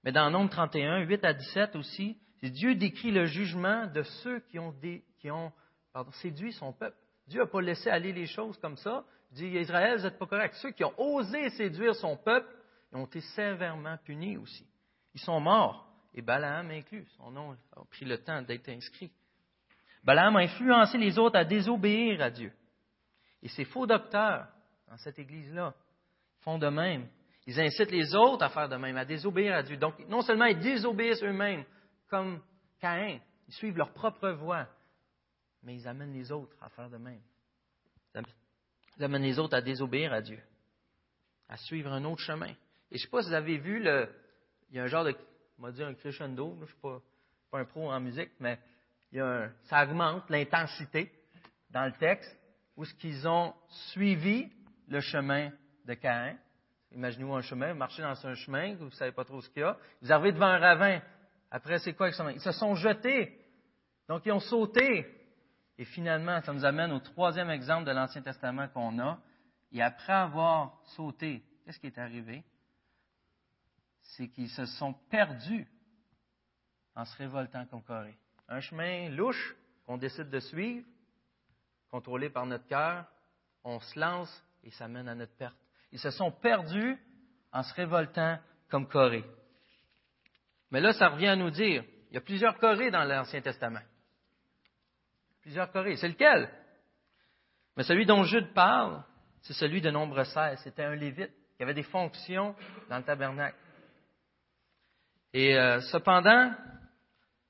Mais 0.03 0.13
dans 0.13 0.29
Nombre 0.31 0.49
31, 0.49 1.01
8 1.01 1.25
à 1.25 1.33
17 1.33 1.75
aussi, 1.75 2.17
Dieu 2.41 2.75
décrit 2.75 3.11
le 3.11 3.25
jugement 3.25 3.87
de 3.87 4.03
ceux 4.03 4.39
qui 4.39 4.59
ont, 4.59 5.51
séduit 6.13 6.53
son 6.53 6.73
peuple. 6.73 6.97
Dieu 7.27 7.41
n'a 7.41 7.47
pas 7.47 7.61
laissé 7.61 7.89
aller 7.89 8.13
les 8.13 8.27
choses 8.27 8.57
comme 8.57 8.77
ça. 8.77 9.05
Il 9.31 9.35
dit, 9.37 9.57
Israël, 9.59 9.97
vous 9.97 10.03
n'êtes 10.03 10.19
pas 10.19 10.25
correct. 10.25 10.55
Ceux 10.61 10.71
qui 10.71 10.83
ont 10.83 10.93
osé 10.97 11.49
séduire 11.51 11.95
son 11.95 12.17
peuple 12.17 12.47
ont 12.93 13.05
été 13.05 13.21
sévèrement 13.21 13.97
punis 14.03 14.37
aussi. 14.37 14.67
Ils 15.13 15.21
sont 15.21 15.39
morts, 15.39 15.87
et 16.13 16.21
Balaam 16.21 16.69
inclus. 16.71 17.07
Son 17.17 17.31
nom 17.31 17.57
a 17.75 17.85
pris 17.89 18.05
le 18.05 18.17
temps 18.17 18.41
d'être 18.41 18.69
inscrit. 18.69 19.11
Balaam 20.03 20.35
a 20.35 20.39
influencé 20.39 20.97
les 20.97 21.17
autres 21.17 21.37
à 21.37 21.45
désobéir 21.45 22.21
à 22.21 22.29
Dieu. 22.29 22.51
Et 23.41 23.49
ces 23.49 23.65
faux 23.65 23.87
docteurs 23.87 24.47
dans 24.93 24.97
cette 24.99 25.17
église-là 25.17 25.73
font 26.41 26.60
de 26.60 26.67
même. 26.67 27.08
Ils 27.47 27.60
incitent 27.60 27.89
les 27.89 28.13
autres 28.13 28.43
à 28.43 28.49
faire 28.49 28.69
de 28.69 28.75
même, 28.75 28.95
à 28.95 29.06
désobéir 29.06 29.56
à 29.56 29.63
Dieu. 29.63 29.75
Donc, 29.75 29.97
non 30.08 30.21
seulement 30.21 30.45
ils 30.45 30.60
désobéissent 30.60 31.23
eux-mêmes, 31.23 31.65
comme 32.10 32.39
Caïn, 32.79 33.19
ils 33.47 33.53
suivent 33.56 33.75
leur 33.75 33.91
propre 33.91 34.29
voie. 34.29 34.67
mais 35.63 35.77
ils 35.77 35.88
amènent 35.88 36.13
les 36.13 36.32
autres 36.32 36.56
à 36.62 36.69
faire 36.69 36.91
de 36.91 36.97
même. 36.97 37.21
Ils 38.15 39.03
amènent 39.03 39.23
les 39.23 39.39
autres 39.39 39.58
à 39.58 39.62
désobéir 39.62 40.13
à 40.13 40.21
Dieu, 40.21 40.39
à 41.49 41.58
suivre 41.58 41.91
un 41.91 42.03
autre 42.03 42.21
chemin. 42.21 42.51
Et 42.91 42.97
je 42.97 42.97
ne 42.97 42.99
sais 42.99 43.08
pas 43.08 43.23
si 43.23 43.29
vous 43.29 43.34
avez 43.34 43.58
vu, 43.58 43.82
le, 43.82 44.08
il 44.69 44.77
y 44.77 44.79
a 44.79 44.84
un 44.84 44.88
genre 44.88 45.06
de, 45.06 45.15
on 45.58 45.63
va 45.63 45.71
dire 45.71 45.88
un 45.88 45.95
crescendo, 45.95 46.53
je 46.58 46.62
ne 46.62 46.67
suis 46.67 46.79
pas, 46.79 47.01
pas, 47.49 47.60
un 47.62 47.65
pro 47.65 47.91
en 47.91 47.99
musique, 47.99 48.29
mais 48.39 48.60
il 49.12 49.17
y 49.17 49.21
a 49.21 49.25
un, 49.25 49.51
ça 49.63 49.84
augmente 49.86 50.29
l'intensité 50.29 51.12
dans 51.71 51.86
le 51.86 51.93
texte 51.93 52.38
où 52.77 52.86
ce 52.86 52.93
qu'ils 52.93 53.27
ont 53.27 53.56
suivi 53.91 54.51
le 54.87 54.99
chemin 55.01 55.51
de 55.85 55.93
Caïn. 55.93 56.37
Imaginez-vous 56.91 57.33
un 57.33 57.41
chemin, 57.41 57.73
vous 57.73 57.79
marchez 57.79 58.01
dans 58.01 58.25
un 58.25 58.35
chemin, 58.35 58.75
vous 58.75 58.85
ne 58.85 58.89
savez 58.91 59.11
pas 59.11 59.25
trop 59.25 59.41
ce 59.41 59.49
qu'il 59.49 59.61
y 59.61 59.65
a. 59.65 59.77
Vous 60.01 60.11
arrivez 60.11 60.33
devant 60.33 60.47
un 60.47 60.59
ravin. 60.59 61.01
Après, 61.49 61.79
c'est 61.79 61.93
quoi 61.93 62.09
Ils 62.09 62.39
se 62.39 62.51
sont 62.51 62.75
jetés. 62.75 63.39
Donc, 64.07 64.25
ils 64.25 64.31
ont 64.31 64.39
sauté. 64.39 65.05
Et 65.77 65.85
finalement, 65.85 66.39
ça 66.41 66.53
nous 66.53 66.65
amène 66.65 66.91
au 66.91 66.99
troisième 66.99 67.49
exemple 67.49 67.85
de 67.85 67.91
l'Ancien 67.91 68.21
Testament 68.21 68.67
qu'on 68.69 68.99
a. 68.99 69.19
Et 69.71 69.81
après 69.81 70.13
avoir 70.13 70.79
sauté, 70.95 71.43
qu'est-ce 71.65 71.79
qui 71.79 71.87
est 71.87 71.97
arrivé? 71.97 72.43
C'est 74.01 74.27
qu'ils 74.27 74.49
se 74.49 74.65
sont 74.65 74.93
perdus 75.09 75.67
en 76.95 77.05
se 77.05 77.17
révoltant 77.17 77.65
comme 77.65 77.81
Corée. 77.81 78.17
Un 78.47 78.59
chemin 78.59 79.09
louche 79.09 79.55
qu'on 79.85 79.97
décide 79.97 80.29
de 80.29 80.39
suivre, 80.39 80.85
contrôlé 81.89 82.29
par 82.29 82.45
notre 82.45 82.67
cœur, 82.67 83.05
on 83.63 83.79
se 83.79 83.99
lance 83.99 84.43
et 84.63 84.71
ça 84.71 84.88
mène 84.88 85.08
à 85.08 85.15
notre 85.15 85.36
perte. 85.36 85.58
Ils 85.91 85.99
se 85.99 86.12
sont 86.12 86.32
perdus 86.32 86.97
en 87.52 87.63
se 87.63 87.73
révoltant 87.73 88.39
comme 88.69 88.88
Corée. 88.88 89.26
Mais 90.71 90.82
là, 90.82 90.93
ça 90.93 91.10
revient 91.10 91.28
à 91.28 91.36
nous 91.36 91.52
dire, 91.52 91.84
il 92.10 92.15
y 92.15 92.17
a 92.17 92.21
plusieurs 92.21 92.58
Corées 92.58 92.91
dans 92.91 93.04
l'Ancien 93.04 93.41
Testament. 93.41 93.84
Plusieurs 95.41 95.71
Corées. 95.71 95.97
C'est 95.97 96.08
lequel? 96.08 96.49
Mais 97.76 97.84
celui 97.84 98.06
dont 98.06 98.23
Jude 98.23 98.54
parle, 98.54 99.04
c'est 99.41 99.54
celui 99.54 99.82
de 99.82 99.91
Nombre 99.91 100.23
16. 100.23 100.62
C'était 100.63 100.84
un 100.84 100.95
lévite 100.95 101.32
qui 101.58 101.63
avait 101.63 101.73
des 101.73 101.84
fonctions 101.84 102.56
dans 102.89 102.97
le 102.97 103.04
tabernacle. 103.04 103.58
Et 105.34 105.58
euh, 105.58 105.80
cependant, 105.91 106.54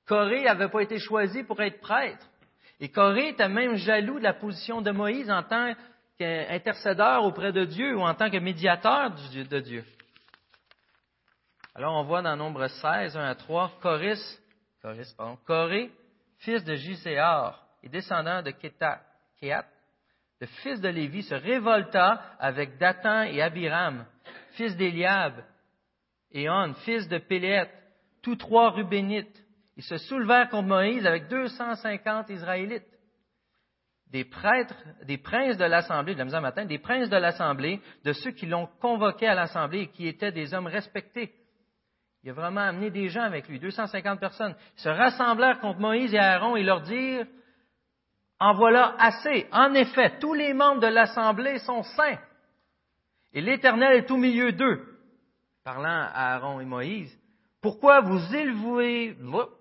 Corée 0.06 0.44
n'avait 0.44 0.68
pas 0.68 0.82
été 0.82 0.98
choisi 0.98 1.44
pour 1.44 1.60
être 1.62 1.80
prêtre. 1.80 2.26
Et 2.80 2.90
Corée 2.90 3.28
était 3.28 3.48
même 3.48 3.76
jaloux 3.76 4.18
de 4.18 4.24
la 4.24 4.34
position 4.34 4.82
de 4.82 4.90
Moïse 4.90 5.30
en 5.30 5.42
tant 5.42 5.74
qu'intercédeur 6.18 7.24
auprès 7.24 7.52
de 7.52 7.64
Dieu 7.64 7.96
ou 7.96 8.02
en 8.02 8.14
tant 8.14 8.30
que 8.30 8.38
médiateur 8.38 9.10
de 9.10 9.60
Dieu. 9.60 9.84
Alors 11.74 11.94
on 11.94 12.04
voit 12.04 12.22
dans 12.22 12.36
Nombre 12.36 12.68
16, 12.68 13.16
1 13.16 13.20
à 13.20 13.34
3, 13.34 13.78
Coris, 13.82 14.40
Coris 14.80 15.12
pardon, 15.16 15.36
Corée, 15.44 15.90
fils 16.38 16.62
de 16.64 16.74
Giséar 16.74 17.66
et 17.82 17.88
descendant 17.88 18.42
de 18.42 18.52
Kéat, 18.52 19.66
le 20.40 20.46
fils 20.46 20.80
de 20.80 20.88
Lévi, 20.88 21.22
se 21.22 21.34
révolta 21.34 22.22
avec 22.38 22.78
Dathan 22.78 23.22
et 23.22 23.42
Abiram, 23.42 24.06
fils 24.52 24.76
d'Éliab, 24.76 25.42
et 26.30 26.50
On, 26.50 26.74
fils 26.84 27.08
de 27.08 27.18
Pélet, 27.18 27.70
tous 28.22 28.36
trois 28.36 28.70
Rubénites. 28.70 29.42
Ils 29.76 29.84
se 29.84 29.96
soulevèrent 29.98 30.48
contre 30.48 30.68
Moïse 30.68 31.06
avec 31.06 31.28
250 31.28 32.30
Israélites 32.30 32.93
des 34.14 34.24
prêtres, 34.24 34.76
des 35.06 35.18
princes 35.18 35.56
de 35.56 35.64
l'Assemblée, 35.64 36.14
de 36.14 36.22
la 36.22 36.40
matin, 36.40 36.64
des 36.66 36.78
princes 36.78 37.10
de 37.10 37.16
l'Assemblée, 37.16 37.80
de 38.04 38.12
ceux 38.12 38.30
qui 38.30 38.46
l'ont 38.46 38.68
convoqué 38.80 39.26
à 39.26 39.34
l'Assemblée 39.34 39.80
et 39.80 39.88
qui 39.88 40.06
étaient 40.06 40.30
des 40.30 40.54
hommes 40.54 40.68
respectés. 40.68 41.32
Il 42.22 42.30
a 42.30 42.32
vraiment 42.32 42.60
amené 42.60 42.90
des 42.90 43.08
gens 43.08 43.24
avec 43.24 43.48
lui, 43.48 43.58
250 43.58 44.20
personnes. 44.20 44.54
Se 44.76 44.88
rassemblèrent 44.88 45.58
contre 45.58 45.80
Moïse 45.80 46.14
et 46.14 46.20
Aaron 46.20 46.54
et 46.54 46.62
leur 46.62 46.82
dirent, 46.82 47.26
en 48.38 48.54
voilà 48.54 48.94
assez. 49.00 49.48
En 49.50 49.74
effet, 49.74 50.16
tous 50.20 50.34
les 50.34 50.54
membres 50.54 50.80
de 50.80 50.86
l'Assemblée 50.86 51.58
sont 51.58 51.82
saints. 51.82 52.20
Et 53.32 53.40
l'Éternel 53.40 53.96
est 53.96 54.10
au 54.12 54.16
milieu 54.16 54.52
d'eux. 54.52 54.96
Parlant 55.64 55.88
à 56.14 56.34
Aaron 56.34 56.60
et 56.60 56.64
Moïse, 56.64 57.12
pourquoi 57.60 58.00
vous 58.00 58.20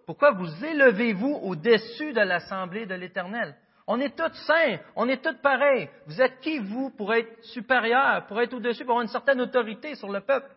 pourquoi 0.05 0.31
vous 0.33 0.63
élevez-vous 0.63 1.39
au-dessus 1.41 2.13
de 2.13 2.21
l'Assemblée 2.21 2.85
de 2.85 2.93
l'Éternel? 2.93 3.55
On 3.85 3.99
est 3.99 4.15
tous 4.15 4.33
saints, 4.45 4.79
on 4.95 5.09
est 5.09 5.21
tous 5.21 5.37
pareils. 5.41 5.89
Vous 6.05 6.21
êtes 6.21 6.39
qui, 6.39 6.59
vous, 6.59 6.89
pour 6.91 7.13
être 7.13 7.43
supérieur, 7.43 8.25
pour 8.27 8.39
être 8.41 8.53
au-dessus, 8.53 8.85
pour 8.85 8.93
avoir 8.93 9.03
une 9.03 9.09
certaine 9.09 9.41
autorité 9.41 9.95
sur 9.95 10.09
le 10.09 10.21
peuple? 10.21 10.49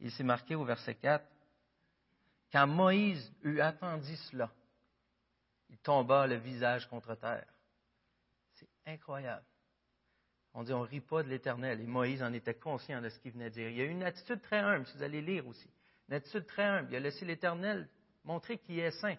Il 0.00 0.10
s'est 0.10 0.24
marqué 0.24 0.54
au 0.54 0.64
verset 0.64 0.94
4, 0.94 1.24
quand 2.52 2.66
Moïse 2.66 3.32
eut 3.42 3.60
attendu 3.60 4.14
cela, 4.30 4.50
il 5.68 5.78
tomba 5.78 6.26
le 6.26 6.36
visage 6.36 6.86
contre 6.88 7.14
terre. 7.14 7.46
C'est 8.54 8.68
incroyable. 8.86 9.44
On 10.54 10.62
dit 10.62 10.72
on 10.72 10.80
ne 10.80 10.88
rit 10.88 11.00
pas 11.00 11.22
de 11.22 11.28
l'Éternel. 11.28 11.80
Et 11.80 11.86
Moïse 11.86 12.22
en 12.22 12.32
était 12.32 12.54
conscient 12.54 13.02
de 13.02 13.08
ce 13.10 13.18
qu'il 13.20 13.32
venait 13.32 13.50
de 13.50 13.54
dire. 13.54 13.68
Il 13.68 13.76
y 13.76 13.82
a 13.82 13.84
une 13.84 14.02
attitude 14.02 14.40
très 14.40 14.58
humble, 14.58 14.86
si 14.86 14.96
vous 14.96 15.02
allez 15.02 15.20
lire 15.20 15.46
aussi. 15.46 15.68
Une 16.08 16.14
attitude 16.14 16.46
très 16.46 16.64
humble. 16.64 16.88
Il 16.90 16.96
a 16.96 17.00
laissé 17.00 17.24
l'Éternel 17.24 17.88
montrer 18.28 18.58
qu'il 18.58 18.78
est 18.78 18.90
saint. 18.90 19.16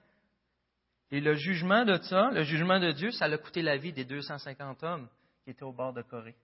Et 1.12 1.20
le 1.20 1.34
jugement 1.34 1.84
de 1.84 1.98
ça, 2.04 2.30
le 2.32 2.44
jugement 2.44 2.80
de 2.80 2.92
Dieu, 2.92 3.10
ça 3.12 3.26
a 3.26 3.38
coûté 3.40 3.64
la 3.64 3.76
vie 3.76 3.92
des 3.92 4.06
250 4.06 4.84
hommes 4.84 5.10
qui 5.44 5.50
étaient 5.50 5.64
au 5.64 5.74
bord 5.74 5.94
de 5.94 6.04
Corée. 6.04 6.36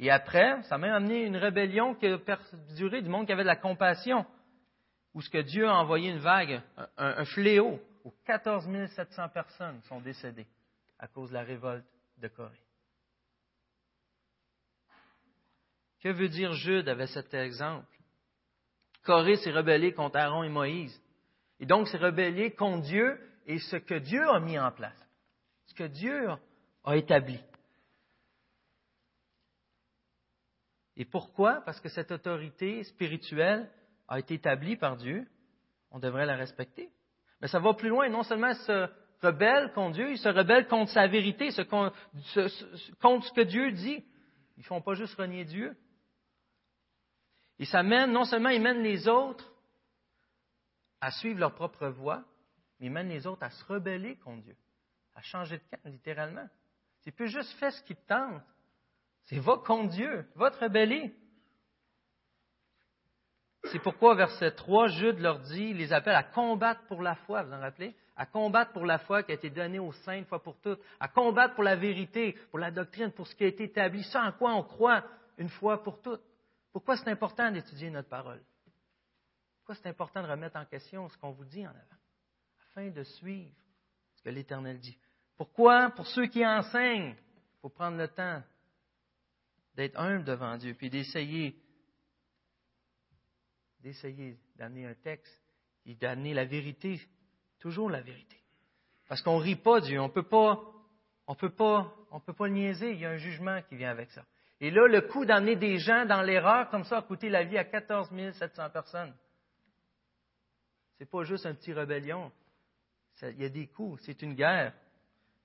Et 0.00 0.10
après, 0.10 0.60
ça 0.64 0.74
a 0.74 0.78
même 0.78 0.92
amené 0.92 1.22
une 1.22 1.36
rébellion 1.36 1.94
qui 1.94 2.08
a 2.08 2.18
perduré 2.18 3.00
du 3.00 3.08
monde 3.08 3.26
qui 3.26 3.32
avait 3.32 3.44
de 3.44 3.46
la 3.46 3.56
compassion, 3.56 4.26
où 5.14 5.22
ce 5.22 5.30
que 5.30 5.38
Dieu 5.38 5.68
a 5.68 5.74
envoyé 5.74 6.10
une 6.10 6.18
vague, 6.18 6.60
un, 6.96 7.24
fléau, 7.26 7.80
où 8.04 8.12
14 8.24 8.66
700 8.96 9.28
personnes 9.28 9.80
sont 9.82 10.00
décédées 10.00 10.48
à 10.98 11.06
cause 11.06 11.28
de 11.28 11.34
la 11.34 11.44
révolte 11.44 11.86
de 12.18 12.26
Corée. 12.26 12.60
Que 16.00 16.08
veut 16.08 16.28
dire 16.28 16.52
Jude 16.54 16.88
avec 16.88 17.08
cet 17.10 17.32
exemple? 17.32 17.86
Corée 19.04 19.36
s'est 19.36 19.52
rebellée 19.52 19.92
contre 19.92 20.16
Aaron 20.16 20.42
et 20.42 20.48
Moïse. 20.48 21.00
Et 21.62 21.66
donc, 21.66 21.86
c'est 21.86 21.96
rebellé 21.96 22.50
contre 22.50 22.82
Dieu 22.82 23.20
et 23.46 23.60
ce 23.60 23.76
que 23.76 23.94
Dieu 23.94 24.28
a 24.28 24.40
mis 24.40 24.58
en 24.58 24.72
place, 24.72 24.98
ce 25.66 25.74
que 25.74 25.84
Dieu 25.84 26.28
a 26.82 26.96
établi. 26.96 27.40
Et 30.96 31.04
pourquoi? 31.04 31.62
Parce 31.64 31.80
que 31.80 31.88
cette 31.88 32.10
autorité 32.10 32.82
spirituelle 32.82 33.70
a 34.08 34.18
été 34.18 34.34
établie 34.34 34.76
par 34.76 34.96
Dieu, 34.96 35.24
on 35.92 36.00
devrait 36.00 36.26
la 36.26 36.34
respecter. 36.34 36.90
Mais 37.40 37.46
ça 37.46 37.60
va 37.60 37.74
plus 37.74 37.90
loin, 37.90 38.08
non 38.08 38.24
seulement 38.24 38.54
se 38.54 38.88
rebelle 39.22 39.72
contre 39.72 39.94
Dieu, 39.94 40.10
il 40.10 40.18
se 40.18 40.28
rebelle 40.28 40.66
contre 40.66 40.90
sa 40.90 41.06
vérité, 41.06 41.50
contre 41.70 41.94
ce 42.34 43.32
que 43.32 43.42
Dieu 43.42 43.70
dit. 43.70 44.04
Ils 44.56 44.60
ne 44.62 44.64
font 44.64 44.82
pas 44.82 44.94
juste 44.94 45.14
renier 45.14 45.44
Dieu. 45.44 45.76
Et 47.60 47.66
ça 47.66 47.84
mène, 47.84 48.10
non 48.10 48.24
seulement 48.24 48.48
ils 48.48 48.60
mènent 48.60 48.82
les 48.82 49.06
autres 49.06 49.51
à 51.02 51.10
suivre 51.10 51.40
leur 51.40 51.52
propre 51.52 51.88
voie, 51.88 52.22
mais 52.78 52.88
mènent 52.88 53.08
les 53.08 53.26
autres 53.26 53.42
à 53.42 53.50
se 53.50 53.64
rebeller 53.64 54.16
contre 54.16 54.44
Dieu, 54.44 54.56
à 55.16 55.20
changer 55.20 55.58
de 55.58 55.62
camp, 55.68 55.80
littéralement. 55.84 56.48
C'est 57.00 57.10
plus 57.10 57.28
juste 57.28 57.52
faire 57.58 57.72
ce 57.72 57.82
qu'ils 57.82 57.96
te 57.96 58.06
tentent. 58.06 58.40
C'est 59.24 59.40
va 59.40 59.56
contre 59.56 59.90
Dieu, 59.90 60.24
va 60.36 60.52
te 60.52 60.62
rebeller. 60.62 61.12
C'est 63.64 63.80
pourquoi, 63.80 64.14
verset 64.14 64.52
3, 64.52 64.88
Jude 64.88 65.18
leur 65.18 65.40
dit, 65.40 65.74
les 65.74 65.92
appelle 65.92 66.14
à 66.14 66.22
combattre 66.22 66.82
pour 66.86 67.02
la 67.02 67.16
foi, 67.16 67.42
vous 67.42 67.52
en 67.52 67.60
rappelez? 67.60 67.96
À 68.14 68.26
combattre 68.26 68.72
pour 68.72 68.86
la 68.86 68.98
foi 68.98 69.24
qui 69.24 69.32
a 69.32 69.34
été 69.34 69.50
donnée 69.50 69.80
aux 69.80 69.92
saints 69.92 70.18
une 70.18 70.24
fois 70.26 70.42
pour 70.42 70.60
toutes, 70.60 70.80
à 71.00 71.08
combattre 71.08 71.54
pour 71.54 71.64
la 71.64 71.74
vérité, 71.74 72.38
pour 72.50 72.60
la 72.60 72.70
doctrine, 72.70 73.10
pour 73.10 73.26
ce 73.26 73.34
qui 73.34 73.42
a 73.42 73.48
été 73.48 73.64
établi, 73.64 74.04
ça 74.04 74.22
en 74.22 74.32
quoi 74.32 74.54
on 74.54 74.62
croit 74.62 75.02
une 75.38 75.48
fois 75.48 75.82
pour 75.82 76.00
toutes. 76.00 76.22
Pourquoi 76.72 76.96
c'est 76.96 77.10
important 77.10 77.50
d'étudier 77.50 77.90
notre 77.90 78.08
parole? 78.08 78.40
C'est 79.74 79.88
important 79.88 80.22
de 80.22 80.28
remettre 80.28 80.56
en 80.56 80.64
question 80.64 81.08
ce 81.08 81.16
qu'on 81.18 81.30
vous 81.30 81.44
dit 81.44 81.66
en 81.66 81.70
avant, 81.70 82.00
afin 82.70 82.90
de 82.90 83.02
suivre 83.02 83.52
ce 84.14 84.22
que 84.22 84.30
l'Éternel 84.30 84.78
dit? 84.78 84.96
Pourquoi? 85.36 85.90
Pour 85.90 86.06
ceux 86.06 86.26
qui 86.26 86.46
enseignent, 86.46 87.14
il 87.16 87.60
faut 87.60 87.68
prendre 87.68 87.96
le 87.96 88.08
temps 88.08 88.42
d'être 89.74 89.98
humble 89.98 90.24
devant 90.24 90.56
Dieu, 90.56 90.74
puis 90.74 90.90
d'essayer, 90.90 91.56
d'essayer 93.80 94.38
d'amener 94.56 94.86
un 94.86 94.94
texte 94.94 95.42
et 95.86 95.94
d'amener 95.94 96.34
la 96.34 96.44
vérité, 96.44 97.00
toujours 97.58 97.90
la 97.90 98.00
vérité. 98.00 98.36
Parce 99.08 99.22
qu'on 99.22 99.38
ne 99.38 99.42
rit 99.42 99.56
pas 99.56 99.80
Dieu, 99.80 100.00
on 100.00 100.10
peut 100.10 100.28
pas, 100.28 100.60
on 101.26 101.34
peut 101.34 101.54
pas, 101.54 101.94
on 102.10 102.20
peut 102.20 102.34
pas 102.34 102.46
le 102.46 102.54
niaiser, 102.54 102.92
il 102.92 103.00
y 103.00 103.06
a 103.06 103.10
un 103.10 103.16
jugement 103.16 103.60
qui 103.62 103.76
vient 103.76 103.90
avec 103.90 104.10
ça. 104.10 104.24
Et 104.60 104.70
là, 104.70 104.86
le 104.86 105.00
coup 105.00 105.24
d'amener 105.24 105.56
des 105.56 105.78
gens 105.78 106.06
dans 106.06 106.22
l'erreur 106.22 106.68
comme 106.70 106.84
ça 106.84 106.98
a 106.98 107.02
coûté 107.02 107.28
la 107.28 107.42
vie 107.42 107.58
à 107.58 107.64
14 107.64 108.10
700 108.34 108.70
personnes 108.70 109.12
n'est 111.00 111.06
pas 111.06 111.24
juste 111.24 111.46
un 111.46 111.54
petit 111.54 111.72
rébellion. 111.72 112.30
il 113.22 113.40
y 113.40 113.44
a 113.44 113.48
des 113.48 113.66
coups. 113.66 114.02
C'est 114.04 114.22
une 114.22 114.34
guerre. 114.34 114.72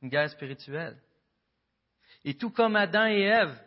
Une 0.01 0.09
guerre 0.09 0.29
spirituelle. 0.29 0.97
Et 2.23 2.35
tout 2.35 2.51
comme 2.51 2.75
Adam 2.75 3.07
et 3.07 3.21
Ève, 3.21 3.57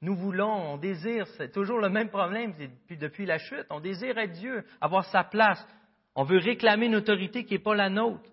nous 0.00 0.14
voulons, 0.16 0.74
on 0.74 0.76
désire, 0.76 1.26
c'est 1.38 1.50
toujours 1.50 1.78
le 1.78 1.88
même 1.88 2.10
problème 2.10 2.54
depuis, 2.58 2.98
depuis 2.98 3.26
la 3.26 3.38
chute. 3.38 3.66
On 3.70 3.80
désire 3.80 4.18
être 4.18 4.32
Dieu, 4.32 4.64
avoir 4.80 5.06
sa 5.06 5.24
place. 5.24 5.66
On 6.14 6.24
veut 6.24 6.38
réclamer 6.38 6.86
une 6.86 6.96
autorité 6.96 7.44
qui 7.44 7.54
n'est 7.54 7.60
pas 7.60 7.74
la 7.74 7.88
nôtre. 7.88 8.30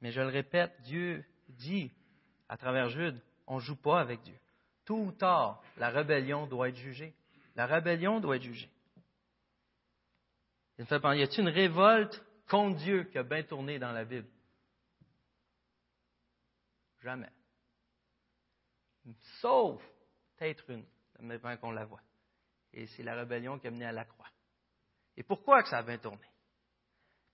Mais 0.00 0.10
je 0.10 0.20
le 0.20 0.26
répète, 0.26 0.72
Dieu 0.82 1.24
dit 1.48 1.92
à 2.48 2.56
travers 2.56 2.88
Jude, 2.88 3.20
on 3.46 3.56
ne 3.56 3.60
joue 3.60 3.76
pas 3.76 4.00
avec 4.00 4.22
Dieu. 4.22 4.34
Tôt 4.84 4.98
ou 4.98 5.12
tard, 5.12 5.62
la 5.76 5.90
rébellion 5.90 6.46
doit 6.46 6.68
être 6.68 6.76
jugée. 6.76 7.14
La 7.54 7.66
rébellion 7.66 8.18
doit 8.18 8.36
être 8.36 8.42
jugée. 8.42 8.68
Il 10.78 10.82
me 10.82 10.86
fait 10.86 11.00
penser, 11.00 11.18
y 11.18 11.22
a-t-il 11.22 11.40
une 11.40 11.48
révolte 11.48 12.24
contre 12.48 12.78
Dieu 12.78 13.04
qui 13.04 13.18
a 13.18 13.22
bien 13.22 13.42
tourné 13.42 13.78
dans 13.78 13.92
la 13.92 14.04
Bible? 14.04 14.28
Jamais. 17.02 17.30
Sauf 19.40 19.82
peut-être 20.36 20.70
une, 20.70 20.84
même 21.20 21.58
qu'on 21.58 21.72
la 21.72 21.84
voit. 21.84 22.02
Et 22.72 22.86
c'est 22.86 23.02
la 23.02 23.14
rébellion 23.14 23.58
qui 23.58 23.66
a 23.66 23.70
mené 23.70 23.84
à 23.84 23.92
la 23.92 24.04
croix. 24.04 24.28
Et 25.16 25.22
pourquoi 25.22 25.62
que 25.62 25.68
ça 25.68 25.78
a 25.78 25.82
bien 25.82 25.98
tourné? 25.98 26.24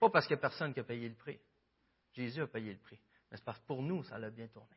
Pas 0.00 0.10
parce 0.10 0.26
qu'il 0.26 0.34
n'y 0.34 0.40
a 0.40 0.48
personne 0.48 0.72
qui 0.72 0.80
a 0.80 0.84
payé 0.84 1.08
le 1.08 1.14
prix. 1.14 1.38
Jésus 2.12 2.42
a 2.42 2.46
payé 2.46 2.72
le 2.72 2.78
prix. 2.78 2.98
Mais 3.30 3.36
c'est 3.36 3.44
parce 3.44 3.58
que 3.60 3.66
pour 3.66 3.82
nous, 3.82 4.02
ça 4.04 4.16
a 4.16 4.30
bien 4.30 4.48
tourné. 4.48 4.74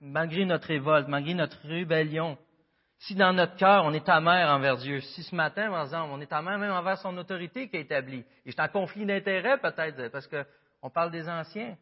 malgré 0.00 0.44
notre 0.44 0.68
révolte, 0.68 1.08
malgré 1.08 1.34
notre 1.34 1.58
rébellion, 1.66 2.36
si 3.02 3.16
dans 3.16 3.32
notre 3.32 3.56
cœur, 3.56 3.84
on 3.84 3.92
est 3.92 4.08
amer 4.08 4.48
envers 4.48 4.76
Dieu, 4.76 5.00
si 5.00 5.24
ce 5.24 5.34
matin, 5.34 5.70
par 5.70 5.82
exemple, 5.82 6.10
on 6.12 6.20
est 6.20 6.32
amer 6.32 6.56
même 6.56 6.70
envers 6.70 6.98
son 6.98 7.16
autorité 7.16 7.68
qui 7.68 7.76
est 7.76 7.80
établie, 7.80 8.24
et 8.46 8.52
c'est 8.52 8.60
en 8.60 8.68
conflit 8.68 9.04
d'intérêt 9.04 9.58
peut-être, 9.58 10.08
parce 10.08 10.28
qu'on 10.28 10.90
parle 10.90 11.10
des 11.10 11.28
anciens. 11.28 11.76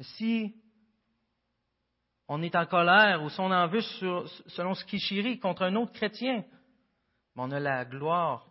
Si 0.00 0.56
on 2.26 2.42
est 2.42 2.56
en 2.56 2.66
colère 2.66 3.22
ou 3.22 3.30
si 3.30 3.38
on 3.38 3.50
en 3.52 3.68
veut 3.68 3.80
selon 3.80 4.74
ce 4.74 4.84
qui 4.84 4.98
chérit 4.98 5.38
contre 5.38 5.62
un 5.62 5.76
autre 5.76 5.92
chrétien, 5.92 6.44
on 7.36 7.52
a 7.52 7.60
la 7.60 7.84
gloire, 7.84 8.48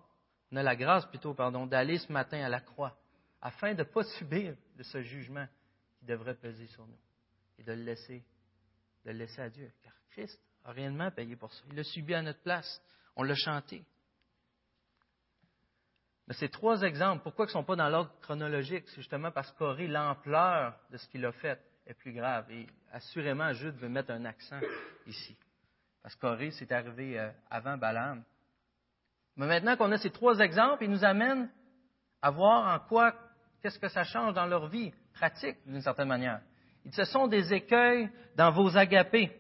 on 0.54 0.56
a 0.56 0.64
la 0.64 0.78
grâce 0.78 1.06
plutôt, 1.08 1.34
pardon, 1.34 1.66
d'aller 1.66 1.98
ce 1.98 2.12
matin 2.14 2.42
à 2.42 2.50
la 2.50 2.62
croix, 2.62 2.98
afin 3.42 3.74
de 3.74 3.80
ne 3.80 3.84
pas 3.84 4.04
subir 4.18 4.56
de 4.78 4.84
ce 4.84 5.02
jugement 5.02 5.48
qui 6.00 6.06
devrait 6.06 6.36
peser 6.36 6.68
sur 6.68 6.88
nous 6.88 7.00
et 7.60 7.64
de 7.64 7.74
le 7.74 7.84
laisser, 7.84 8.24
le 9.06 9.20
laisser 9.20 9.42
à 9.42 9.50
Dieu. 9.50 9.72
Car 9.84 9.94
Christ 10.12 10.40
a 10.64 10.72
réellement 10.72 11.12
payé 11.12 11.36
pour 11.36 11.54
ça. 11.54 11.64
Il 11.70 11.76
l'a 11.76 11.84
subi 11.84 12.14
à 12.14 12.22
notre 12.22 12.42
place. 12.42 12.82
On 13.16 13.24
l'a 13.24 13.36
chanté. 13.36 13.84
Mais 16.28 16.34
ces 16.34 16.50
trois 16.50 16.82
exemples, 16.82 17.22
pourquoi 17.24 17.46
ils 17.46 17.50
ne 17.50 17.54
sont 17.54 17.64
pas 17.64 17.76
dans 17.76 17.88
l'ordre 17.88 18.12
chronologique? 18.22 18.86
C'est 18.90 19.02
justement 19.02 19.32
parce 19.32 19.52
qu'Aurélie, 19.54 19.92
l'ampleur 19.92 20.76
de 20.90 20.98
ce 20.98 21.08
qu'il 21.10 21.24
a 21.26 21.32
fait 21.32 21.62
est 21.86 21.94
plus 21.94 22.14
grave. 22.14 22.50
Et 22.52 22.66
assurément, 22.92 23.54
Jude 23.54 23.76
veut 23.76 23.90
mettre 23.90 24.12
un 24.12 24.26
accent 24.26 24.60
ici. 25.06 25.38
Parce 26.02 26.16
qu'Aurélie, 26.16 26.52
c'est 26.54 26.72
arrivé 26.72 27.20
euh, 27.20 27.30
avant 27.50 27.78
Balaam. 27.78 28.24
Mais 29.36 29.48
maintenant 29.48 29.78
qu'on 29.78 29.92
a 29.92 29.98
ces 29.98 30.10
trois 30.10 30.40
exemples, 30.40 30.84
ils 30.84 30.90
nous 30.90 31.04
amènent 31.04 31.50
à 32.22 32.32
voir 32.32 32.74
en 32.74 32.80
quoi, 32.88 33.14
qu'est-ce 33.62 33.78
que 33.78 33.90
ça 33.90 34.04
change 34.04 34.34
dans 34.34 34.46
leur 34.48 34.68
vie 34.68 34.92
pratique, 35.14 35.58
d'une 35.66 35.82
certaine 35.82 36.08
manière. 36.08 36.42
Ce 36.92 37.04
sont 37.06 37.28
des 37.28 37.54
écueils 37.54 38.10
dans 38.36 38.52
vos 38.52 38.78
agapés. 38.78 39.32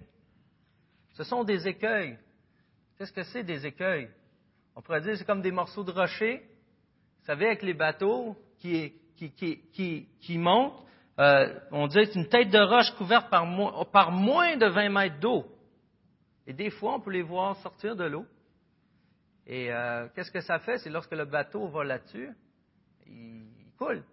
Ce 1.13 1.23
sont 1.23 1.43
des 1.43 1.67
écueils. 1.67 2.17
Qu'est-ce 2.97 3.13
que 3.13 3.23
c'est 3.23 3.43
des 3.43 3.65
écueils? 3.65 4.09
On 4.75 4.81
pourrait 4.81 5.01
dire 5.01 5.17
c'est 5.17 5.25
comme 5.25 5.41
des 5.41 5.51
morceaux 5.51 5.83
de 5.83 5.91
rocher. 5.91 6.43
Vous 7.19 7.25
savez, 7.25 7.47
avec 7.47 7.63
les 7.63 7.73
bateaux 7.73 8.35
qui, 8.59 8.93
qui, 9.15 10.37
montent, 10.37 10.85
euh, 11.19 11.59
on 11.71 11.87
dit 11.87 12.05
c'est 12.05 12.15
une 12.19 12.27
tête 12.27 12.49
de 12.49 12.59
roche 12.59 12.91
couverte 12.97 13.29
par, 13.29 13.45
par 13.91 14.11
moins 14.11 14.57
de 14.57 14.65
20 14.67 14.89
mètres 14.89 15.19
d'eau. 15.19 15.45
Et 16.47 16.53
des 16.53 16.69
fois, 16.69 16.95
on 16.95 16.99
peut 16.99 17.11
les 17.11 17.21
voir 17.21 17.55
sortir 17.57 17.95
de 17.95 18.03
l'eau. 18.03 18.25
Et 19.47 19.71
euh, 19.71 20.07
qu'est-ce 20.15 20.31
que 20.31 20.41
ça 20.41 20.59
fait? 20.59 20.77
C'est 20.79 20.89
lorsque 20.89 21.11
le 21.11 21.25
bateau 21.25 21.67
va 21.67 21.83
là-dessus, 21.83 22.29
il, 23.07 23.45
coule. 23.77 24.03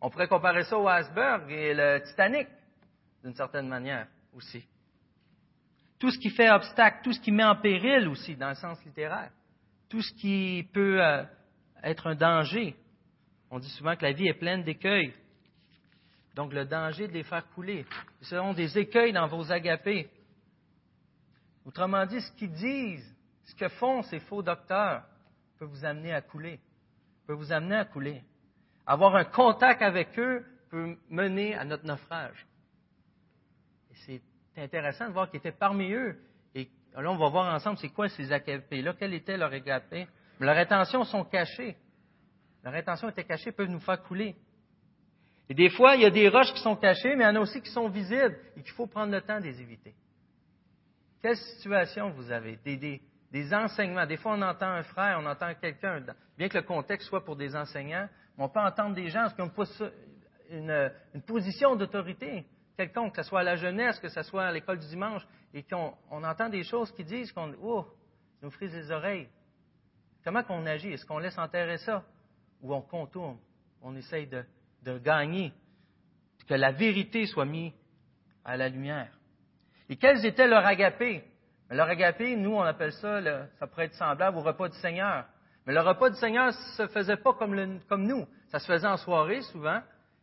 On 0.00 0.08
pourrait 0.10 0.28
comparer 0.28 0.64
ça 0.64 0.78
au 0.78 0.88
iceberg 0.88 1.50
et 1.50 1.74
le 1.74 2.00
Titanic, 2.06 2.48
d'une 3.22 3.34
certaine 3.34 3.68
manière 3.68 4.06
aussi. 4.34 4.64
Tout 5.98 6.10
ce 6.10 6.18
qui 6.18 6.30
fait 6.30 6.50
obstacle, 6.50 7.00
tout 7.04 7.12
ce 7.12 7.20
qui 7.20 7.30
met 7.30 7.44
en 7.44 7.56
péril 7.56 8.08
aussi, 8.08 8.36
dans 8.36 8.48
le 8.48 8.54
sens 8.54 8.82
littéraire, 8.84 9.30
tout 9.88 10.00
ce 10.00 10.12
qui 10.14 10.66
peut 10.72 11.02
euh, 11.02 11.24
être 11.82 12.06
un 12.06 12.14
danger. 12.14 12.76
On 13.50 13.58
dit 13.58 13.68
souvent 13.70 13.96
que 13.96 14.04
la 14.04 14.12
vie 14.12 14.28
est 14.28 14.38
pleine 14.38 14.62
d'écueils. 14.62 15.12
Donc 16.34 16.52
le 16.52 16.64
danger 16.64 17.08
de 17.08 17.12
les 17.12 17.24
faire 17.24 17.46
couler. 17.50 17.84
Ce 18.20 18.30
seront 18.30 18.54
des 18.54 18.78
écueils 18.78 19.12
dans 19.12 19.26
vos 19.26 19.50
agapés. 19.50 20.08
Autrement 21.66 22.06
dit, 22.06 22.20
ce 22.20 22.32
qu'ils 22.32 22.52
disent 22.52 23.14
ce 23.44 23.54
que 23.54 23.68
font 23.68 24.02
ces 24.02 24.20
faux 24.20 24.42
docteurs 24.42 25.02
peut 25.58 25.64
vous 25.64 25.84
amener 25.84 26.12
à 26.12 26.22
couler, 26.22 26.60
peut 27.26 27.34
vous 27.34 27.52
amener 27.52 27.76
à 27.76 27.84
couler. 27.84 28.22
Avoir 28.86 29.16
un 29.16 29.24
contact 29.24 29.82
avec 29.82 30.18
eux 30.18 30.44
peut 30.70 30.96
mener 31.10 31.54
à 31.54 31.64
notre 31.64 31.84
naufrage. 31.84 32.46
C'est 34.06 34.22
intéressant 34.56 35.08
de 35.08 35.12
voir 35.12 35.30
qu'ils 35.30 35.38
étaient 35.38 35.52
parmi 35.52 35.92
eux. 35.92 36.18
Et 36.54 36.68
là, 36.94 37.10
on 37.10 37.16
va 37.16 37.28
voir 37.28 37.54
ensemble 37.54 37.78
c'est 37.78 37.88
quoi 37.90 38.08
ces 38.08 38.32
agapés-là, 38.32 38.94
quel 38.98 39.14
était 39.14 39.36
leur 39.36 39.52
agapé. 39.52 40.06
Mais 40.38 40.46
leurs 40.46 40.56
intentions 40.56 41.04
sont 41.04 41.24
cachées. 41.24 41.76
Leurs 42.64 42.74
intentions 42.74 43.08
étaient 43.08 43.24
cachées, 43.24 43.52
peuvent 43.52 43.68
nous 43.68 43.80
faire 43.80 44.02
couler. 44.02 44.36
Et 45.48 45.54
des 45.54 45.70
fois, 45.70 45.96
il 45.96 46.02
y 46.02 46.04
a 46.04 46.10
des 46.10 46.28
roches 46.28 46.52
qui 46.52 46.60
sont 46.60 46.76
cachées, 46.76 47.16
mais 47.16 47.24
il 47.24 47.26
y 47.26 47.30
en 47.30 47.36
a 47.36 47.40
aussi 47.40 47.60
qui 47.60 47.70
sont 47.70 47.88
visibles 47.88 48.38
et 48.56 48.62
qu'il 48.62 48.72
faut 48.72 48.86
prendre 48.86 49.12
le 49.12 49.20
temps 49.20 49.38
de 49.38 49.44
les 49.44 49.60
éviter. 49.60 49.94
Quelle 51.22 51.36
situation 51.36 52.10
vous 52.10 52.30
avez? 52.30 52.56
Des, 52.64 53.00
des 53.30 53.54
enseignements. 53.54 54.06
Des 54.06 54.16
fois, 54.16 54.34
on 54.36 54.42
entend 54.42 54.68
un 54.68 54.82
frère, 54.82 55.18
on 55.20 55.26
entend 55.26 55.52
quelqu'un, 55.60 56.04
bien 56.38 56.48
que 56.48 56.58
le 56.58 56.64
contexte 56.64 57.08
soit 57.08 57.24
pour 57.24 57.36
des 57.36 57.54
enseignants, 57.56 58.08
mais 58.38 58.44
on 58.44 58.48
peut 58.48 58.60
entendre 58.60 58.94
des 58.94 59.08
gens 59.08 59.28
qui 59.34 59.42
ont 59.42 59.52
une, 60.50 60.92
une 61.14 61.22
position 61.22 61.76
d'autorité? 61.76 62.46
Quelconque, 62.86 63.14
que 63.14 63.22
ce 63.22 63.28
soit 63.28 63.40
à 63.40 63.44
la 63.44 63.56
jeunesse, 63.56 63.98
que 63.98 64.08
ce 64.08 64.22
soit 64.22 64.44
à 64.44 64.52
l'école 64.52 64.78
du 64.78 64.86
dimanche, 64.86 65.26
et 65.52 65.62
qu'on 65.62 65.94
on 66.10 66.24
entend 66.24 66.48
des 66.48 66.62
choses 66.62 66.90
qui 66.92 67.04
disent 67.04 67.30
qu'on 67.32 67.54
oh, 67.62 67.86
nous 68.42 68.50
frise 68.50 68.74
les 68.74 68.90
oreilles. 68.90 69.28
Comment 70.24 70.42
qu'on 70.42 70.64
agit? 70.66 70.92
Est-ce 70.92 71.04
qu'on 71.04 71.18
laisse 71.18 71.38
enterrer 71.38 71.78
ça? 71.78 72.04
Ou 72.62 72.74
on 72.74 72.80
contourne? 72.80 73.38
On 73.82 73.94
essaye 73.96 74.26
de, 74.26 74.44
de 74.82 74.98
gagner, 74.98 75.52
que 76.46 76.54
la 76.54 76.72
vérité 76.72 77.26
soit 77.26 77.44
mise 77.44 77.72
à 78.44 78.56
la 78.56 78.68
lumière. 78.68 79.12
Et 79.88 79.96
quels 79.96 80.24
étaient 80.24 80.48
leurs 80.48 80.64
agapés? 80.64 81.24
Mais 81.68 81.76
le 81.76 81.82
agapé, 81.82 82.34
nous, 82.36 82.54
on 82.54 82.62
appelle 82.62 82.92
ça, 82.92 83.20
ça 83.58 83.66
pourrait 83.66 83.86
être 83.86 83.94
semblable 83.94 84.38
au 84.38 84.40
repas 84.40 84.68
du 84.68 84.76
Seigneur. 84.78 85.26
Mais 85.66 85.72
le 85.72 85.80
repas 85.80 86.10
du 86.10 86.16
Seigneur 86.16 86.52
se 86.76 86.86
faisait 86.88 87.16
pas 87.16 87.34
comme, 87.34 87.80
comme 87.88 88.06
nous. 88.06 88.26
Ça 88.48 88.58
se 88.58 88.66
faisait 88.66 88.86
en 88.86 88.96
soirée 88.96 89.42
souvent, 89.42 89.80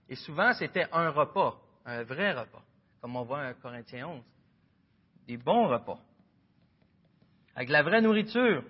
et 0.09 0.15
souvent 0.15 0.53
c'était 0.53 0.87
un 0.91 1.09
repas, 1.09 1.55
un 1.87 2.03
vrai 2.03 2.33
repas, 2.33 2.61
comme 3.01 3.15
on 3.15 3.23
voit 3.23 3.47
en 3.47 3.53
Corinthiens 3.53 4.07
11. 4.07 4.23
Des 5.27 5.37
bons 5.37 5.67
repas, 5.67 5.99
avec 7.55 7.69
la 7.69 7.81
vraie 7.81 8.01
nourriture. 8.01 8.63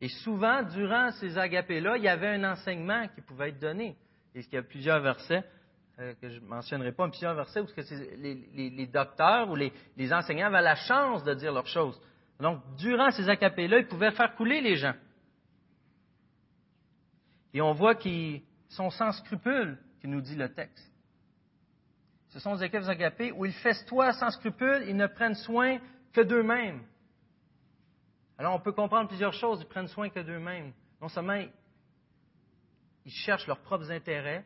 Et 0.00 0.08
souvent, 0.08 0.62
durant 0.62 1.10
ces 1.12 1.38
agapés-là, 1.38 1.96
il 1.96 2.02
y 2.02 2.08
avait 2.08 2.34
un 2.34 2.52
enseignement 2.52 3.06
qui 3.08 3.20
pouvait 3.20 3.50
être 3.50 3.60
donné. 3.60 3.96
Et 4.34 4.40
il 4.40 4.52
y 4.52 4.56
a 4.56 4.62
plusieurs 4.62 5.00
versets 5.00 5.44
euh, 5.98 6.14
que 6.14 6.28
je 6.28 6.40
ne 6.40 6.46
mentionnerai 6.46 6.92
pas, 6.92 7.04
un 7.04 7.10
plusieurs 7.10 7.34
versets 7.34 7.60
où 7.60 7.66
les, 8.16 8.86
docteurs 8.86 9.50
ou 9.50 9.56
les, 9.56 10.12
enseignants 10.12 10.46
avaient 10.46 10.62
la 10.62 10.74
chance 10.74 11.22
de 11.24 11.34
dire 11.34 11.52
leurs 11.52 11.66
choses. 11.66 12.00
Donc, 12.40 12.62
durant 12.76 13.10
ces 13.10 13.28
acapés-là, 13.28 13.80
ils 13.80 13.86
pouvaient 13.86 14.12
faire 14.12 14.34
couler 14.34 14.62
les 14.62 14.76
gens. 14.76 14.94
Et 17.52 17.60
on 17.60 17.72
voit 17.72 17.94
qu'ils 17.94 18.42
sont 18.68 18.90
sans 18.90 19.12
scrupules, 19.12 19.78
qui 20.00 20.08
nous 20.08 20.22
dit 20.22 20.36
le 20.36 20.48
texte. 20.48 20.89
Ce 22.30 22.38
sont 22.38 22.56
des 22.56 22.88
agapés 22.88 23.32
où 23.32 23.44
ils 23.44 23.52
festoient 23.52 24.12
sans 24.12 24.30
scrupules, 24.30 24.84
ils 24.86 24.96
ne 24.96 25.06
prennent 25.06 25.34
soin 25.34 25.78
que 26.12 26.20
d'eux-mêmes. 26.20 26.82
Alors, 28.38 28.54
on 28.54 28.60
peut 28.60 28.72
comprendre 28.72 29.08
plusieurs 29.08 29.34
choses, 29.34 29.60
ils 29.60 29.68
prennent 29.68 29.88
soin 29.88 30.08
que 30.08 30.20
d'eux-mêmes. 30.20 30.72
Non 31.00 31.08
seulement 31.08 31.42
ils 33.04 33.12
cherchent 33.12 33.46
leurs 33.46 33.60
propres 33.60 33.90
intérêts, 33.90 34.44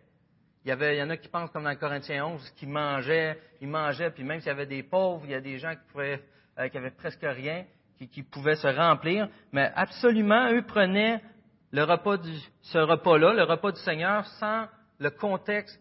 il 0.64 0.68
y, 0.68 0.72
avait, 0.72 0.96
il 0.96 0.98
y 0.98 1.02
en 1.02 1.10
a 1.10 1.18
qui 1.18 1.28
pensent, 1.28 1.50
comme 1.50 1.64
dans 1.64 1.76
Corinthiens 1.76 2.24
11, 2.24 2.50
qu'ils 2.56 2.70
mangeaient, 2.70 3.38
ils 3.60 3.68
mangeaient, 3.68 4.10
puis 4.10 4.24
même 4.24 4.40
s'il 4.40 4.48
y 4.48 4.50
avait 4.50 4.64
des 4.64 4.82
pauvres, 4.82 5.20
il 5.24 5.32
y 5.32 5.34
a 5.34 5.40
des 5.40 5.58
gens 5.58 5.74
qui, 5.74 5.92
pouvaient, 5.92 6.22
euh, 6.58 6.68
qui 6.68 6.78
avaient 6.78 6.90
presque 6.90 7.20
rien, 7.22 7.66
qui, 7.98 8.08
qui, 8.08 8.22
pouvaient 8.22 8.56
se 8.56 8.68
remplir. 8.68 9.28
Mais 9.52 9.70
absolument, 9.74 10.50
eux 10.50 10.62
prenaient 10.62 11.22
le 11.70 11.84
repas 11.84 12.16
du, 12.16 12.32
ce 12.62 12.78
repas-là, 12.78 13.34
le 13.34 13.42
repas 13.42 13.72
du 13.72 13.80
Seigneur, 13.80 14.24
sans 14.38 14.66
le 14.98 15.10
contexte 15.10 15.78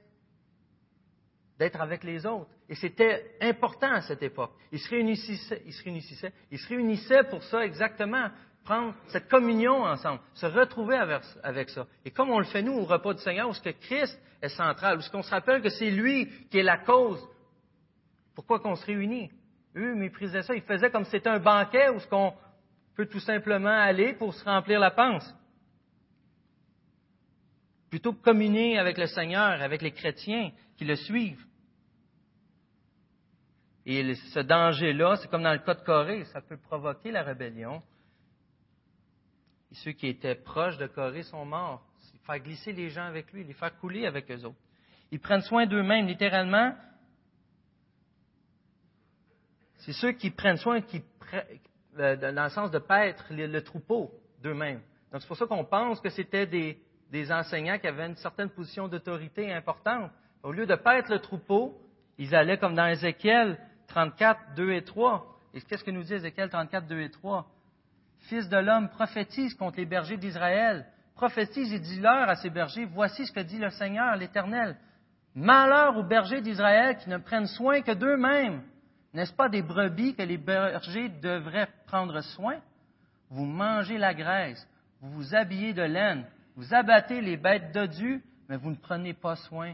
d'être 1.63 1.80
avec 1.80 2.04
les 2.04 2.26
autres. 2.26 2.49
Et 2.67 2.76
c'était 2.76 3.36
important 3.39 3.93
à 3.93 4.02
cette 4.02 4.21
époque. 4.21 4.52
Ils 4.71 4.80
se 4.80 4.89
réunissaient, 4.89 5.62
ils 5.65 5.71
se 5.71 5.84
réunissaient, 5.84 6.34
ils 6.52 6.60
se 6.60 6.67
réunissaient 6.67 7.23
pour 7.23 7.41
ça 7.43 7.65
exactement, 7.65 8.28
prendre 8.65 8.93
cette 9.08 9.30
communion 9.30 9.84
ensemble, 9.84 10.19
se 10.34 10.45
retrouver 10.45 10.97
avec, 10.97 11.69
ça. 11.69 11.88
Et 12.04 12.12
comme 12.12 12.32
on 12.32 12.39
le 12.39 12.45
fait 12.45 12.62
nous 12.62 12.73
au 12.73 12.84
repas 12.84 13.13
du 13.13 13.21
Seigneur, 13.21 13.47
où 13.49 13.54
ce 13.54 13.62
que 13.62 13.69
Christ 13.69 14.19
est 14.41 14.49
central, 14.49 14.97
où 14.97 15.02
ce 15.02 15.10
qu'on 15.10 15.23
se 15.23 15.32
rappelle 15.32 15.62
que 15.62 15.69
c'est 15.69 15.89
lui 15.89 16.28
qui 16.52 16.60
est 16.60 16.63
la 16.63 16.80
cause, 16.80 17.26
pourquoi 18.36 18.60
qu'on 18.60 18.76
se 18.76 18.86
réunit? 18.86 19.32
Eux 19.78 19.95
méprisaient 19.95 20.43
ça, 20.43 20.54
ils 20.54 20.62
faisaient 20.63 20.91
comme 20.91 21.06
si 21.06 21.12
c'était 21.12 21.30
un 21.30 21.39
banquet 21.39 21.89
où 21.89 21.99
ce 21.99 22.08
qu'on 22.08 22.34
peut 22.95 23.06
tout 23.06 23.21
simplement 23.21 23.69
aller 23.69 24.13
pour 24.13 24.34
se 24.34 24.43
remplir 24.43 24.82
la 24.82 24.91
panse. 24.91 25.34
plutôt 27.93 28.13
communier 28.13 28.80
avec 28.80 28.97
le 28.97 29.06
Seigneur, 29.06 29.62
avec 29.62 29.84
les 29.84 29.91
chrétiens 29.91 30.52
qui 30.78 30.84
le 30.84 30.95
suivent. 30.95 31.45
Et 33.85 34.15
ce 34.15 34.39
danger-là, 34.39 35.17
c'est 35.17 35.29
comme 35.29 35.43
dans 35.43 35.51
le 35.51 35.59
cas 35.59 35.73
de 35.73 35.83
Corée, 35.83 36.23
ça 36.25 36.41
peut 36.41 36.57
provoquer 36.57 37.11
la 37.11 37.23
rébellion. 37.23 37.81
Et 39.71 39.75
ceux 39.75 39.91
qui 39.91 40.07
étaient 40.07 40.35
proches 40.35 40.77
de 40.77 40.87
Corée 40.87 41.23
sont 41.23 41.45
morts. 41.45 41.85
Faire 42.25 42.39
glisser 42.39 42.71
les 42.71 42.89
gens 42.89 43.03
avec 43.03 43.33
lui, 43.33 43.43
les 43.43 43.53
faire 43.53 43.77
couler 43.79 44.05
avec 44.05 44.31
eux 44.31 44.45
autres. 44.45 44.59
Ils 45.11 45.19
prennent 45.19 45.41
soin 45.41 45.65
d'eux-mêmes, 45.65 46.07
littéralement. 46.07 46.73
C'est 49.79 49.91
ceux 49.91 50.13
qui 50.13 50.31
prennent 50.31 50.57
soin, 50.57 50.79
qui, 50.79 51.03
euh, 51.99 52.15
dans 52.15 52.43
le 52.43 52.49
sens 52.49 52.71
de 52.71 52.79
paître 52.79 53.25
le, 53.31 53.59
troupeau 53.61 54.09
d'eux-mêmes. 54.41 54.81
Donc 55.11 55.21
c'est 55.21 55.27
pour 55.27 55.35
ça 55.35 55.45
qu'on 55.45 55.65
pense 55.65 55.99
que 55.99 56.09
c'était 56.09 56.47
des, 56.47 56.79
des 57.11 57.31
enseignants 57.31 57.77
qui 57.77 57.87
avaient 57.87 58.07
une 58.07 58.15
certaine 58.15 58.49
position 58.49 58.87
d'autorité 58.87 59.51
importante. 59.51 60.09
Au 60.41 60.53
lieu 60.53 60.65
de 60.65 60.75
paître 60.75 61.11
le 61.11 61.19
troupeau, 61.19 61.77
ils 62.17 62.33
allaient 62.33 62.57
comme 62.57 62.75
dans 62.75 62.87
Ézéchiel 62.87 63.59
34, 63.87 64.55
2 64.55 64.71
et 64.71 64.83
3. 64.83 65.25
Et 65.53 65.61
qu'est-ce 65.61 65.83
que 65.83 65.91
nous 65.91 66.03
dit 66.03 66.13
Ézéchiel 66.13 66.49
34, 66.49 66.87
2 66.87 66.99
et 67.01 67.09
3? 67.09 67.47
Fils 68.21 68.47
de 68.49 68.57
l'homme, 68.57 68.89
prophétise 68.89 69.53
contre 69.55 69.77
les 69.77 69.85
bergers 69.85 70.17
d'Israël. 70.17 70.85
Prophétise 71.15 71.73
et 71.73 71.79
dis-leur 71.79 72.29
à 72.29 72.35
ces 72.35 72.49
bergers, 72.49 72.85
voici 72.85 73.25
ce 73.25 73.31
que 73.31 73.41
dit 73.41 73.59
le 73.59 73.69
Seigneur, 73.69 74.15
l'Éternel. 74.15 74.77
Malheur 75.35 75.97
aux 75.97 76.03
bergers 76.03 76.41
d'Israël 76.41 76.97
qui 76.97 77.09
ne 77.09 77.17
prennent 77.17 77.47
soin 77.47 77.81
que 77.81 77.91
d'eux-mêmes. 77.91 78.63
N'est-ce 79.13 79.33
pas 79.33 79.49
des 79.49 79.61
brebis 79.61 80.15
que 80.15 80.23
les 80.23 80.37
bergers 80.37 81.09
devraient 81.09 81.69
prendre 81.85 82.21
soin? 82.21 82.59
Vous 83.29 83.45
mangez 83.45 83.97
la 83.97 84.13
graisse, 84.13 84.67
vous 85.01 85.11
vous 85.11 85.35
habillez 85.35 85.73
de 85.73 85.83
laine, 85.83 86.25
vous 86.55 86.73
abattez 86.73 87.21
les 87.21 87.37
bêtes 87.37 87.71
dodues, 87.71 88.23
mais 88.47 88.57
vous 88.57 88.71
ne 88.71 88.75
prenez 88.75 89.13
pas 89.13 89.35
soin 89.35 89.73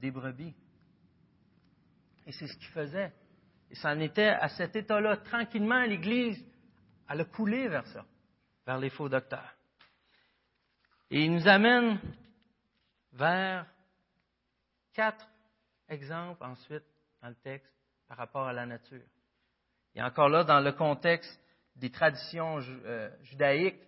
des 0.00 0.10
brebis. 0.10 0.54
Et 2.26 2.32
c'est 2.32 2.46
ce 2.46 2.56
qu'ils 2.56 2.68
faisaient. 2.68 3.12
Et 3.72 3.74
ça 3.76 3.92
en 3.92 4.00
était 4.00 4.28
à 4.28 4.48
cet 4.50 4.76
état-là. 4.76 5.16
Tranquillement, 5.16 5.80
l'Église, 5.84 6.44
elle 7.08 7.22
a 7.22 7.24
coulé 7.24 7.68
vers 7.68 7.86
ça, 7.86 8.04
vers 8.66 8.78
les 8.78 8.90
faux 8.90 9.08
docteurs. 9.08 9.54
Et 11.10 11.24
il 11.24 11.32
nous 11.32 11.48
amène 11.48 11.98
vers 13.12 13.66
quatre 14.92 15.26
exemples 15.88 16.44
ensuite 16.44 16.84
dans 17.22 17.30
le 17.30 17.34
texte 17.36 17.72
par 18.06 18.18
rapport 18.18 18.46
à 18.46 18.52
la 18.52 18.66
nature. 18.66 19.06
Et 19.94 20.02
encore 20.02 20.28
là, 20.28 20.44
dans 20.44 20.60
le 20.60 20.72
contexte 20.72 21.40
des 21.74 21.90
traditions 21.90 22.58
euh, 22.84 23.08
judaïques, 23.22 23.80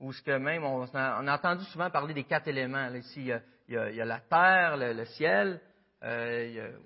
où 0.00 0.10
ce 0.10 0.22
que 0.22 0.38
même 0.38 0.64
on 0.64 0.84
a, 0.94 1.34
entendu 1.34 1.64
souvent 1.66 1.90
parler 1.90 2.14
des 2.14 2.24
quatre 2.24 2.48
éléments. 2.48 2.94
ici, 2.94 3.30
il 3.68 3.74
y, 3.74 4.00
a, 4.00 4.04
la 4.06 4.20
terre, 4.20 4.78
le, 4.78 5.04
ciel, 5.04 5.60
euh, 6.02 6.78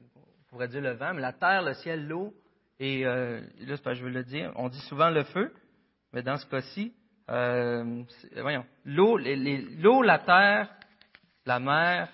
on 0.52 0.56
pourrait 0.56 0.68
dire 0.68 0.82
le 0.82 0.92
vent, 0.92 1.14
mais 1.14 1.22
la 1.22 1.32
terre, 1.32 1.62
le 1.62 1.72
ciel, 1.72 2.06
l'eau, 2.06 2.34
et 2.78 3.06
euh, 3.06 3.40
là, 3.60 3.78
pas, 3.78 3.94
je 3.94 4.04
veux 4.04 4.10
le 4.10 4.22
dire, 4.22 4.52
on 4.56 4.68
dit 4.68 4.80
souvent 4.80 5.08
le 5.08 5.24
feu, 5.24 5.50
mais 6.12 6.22
dans 6.22 6.36
ce 6.36 6.44
cas-ci, 6.44 6.94
euh, 7.30 8.02
voyons, 8.36 8.66
l'eau, 8.84 9.16
l'eau, 9.16 10.02
la 10.02 10.18
terre, 10.18 10.68
la 11.46 11.58
mer, 11.58 12.10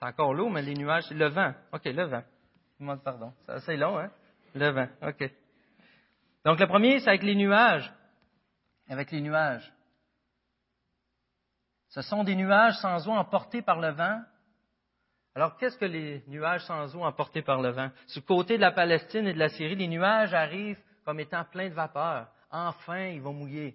c'est 0.00 0.06
encore 0.08 0.34
l'eau, 0.34 0.48
mais 0.48 0.62
les 0.62 0.74
nuages, 0.74 1.04
c'est 1.08 1.14
le 1.14 1.28
vent. 1.28 1.54
OK, 1.72 1.84
le 1.84 2.04
vent. 2.06 2.24
Pardon, 3.04 3.32
c'est 3.46 3.52
assez 3.52 3.76
long, 3.76 3.96
hein? 3.96 4.10
Le 4.56 4.70
vent, 4.70 4.88
OK. 5.00 5.30
Donc, 6.44 6.58
le 6.58 6.66
premier, 6.66 6.98
c'est 6.98 7.08
avec 7.08 7.22
les 7.22 7.36
nuages. 7.36 7.92
Avec 8.88 9.12
les 9.12 9.20
nuages. 9.20 9.72
Ce 11.90 12.02
sont 12.02 12.24
des 12.24 12.34
nuages 12.34 12.74
sans 12.78 13.06
eau 13.08 13.12
emportés 13.12 13.62
par 13.62 13.78
le 13.78 13.92
vent 13.92 14.20
alors, 15.36 15.56
qu'est-ce 15.56 15.76
que 15.76 15.84
les 15.84 16.22
nuages 16.28 16.64
sans 16.64 16.94
eau 16.94 17.02
emportés 17.02 17.42
par 17.42 17.60
le 17.60 17.70
vent? 17.70 17.90
Sur 18.06 18.22
le 18.22 18.26
côté 18.26 18.56
de 18.56 18.60
la 18.60 18.70
Palestine 18.70 19.26
et 19.26 19.34
de 19.34 19.38
la 19.38 19.48
Syrie, 19.48 19.74
les 19.74 19.88
nuages 19.88 20.32
arrivent 20.32 20.78
comme 21.04 21.18
étant 21.18 21.44
pleins 21.44 21.68
de 21.68 21.74
vapeur. 21.74 22.28
Enfin, 22.52 23.06
ils 23.06 23.20
vont 23.20 23.32
mouiller. 23.32 23.74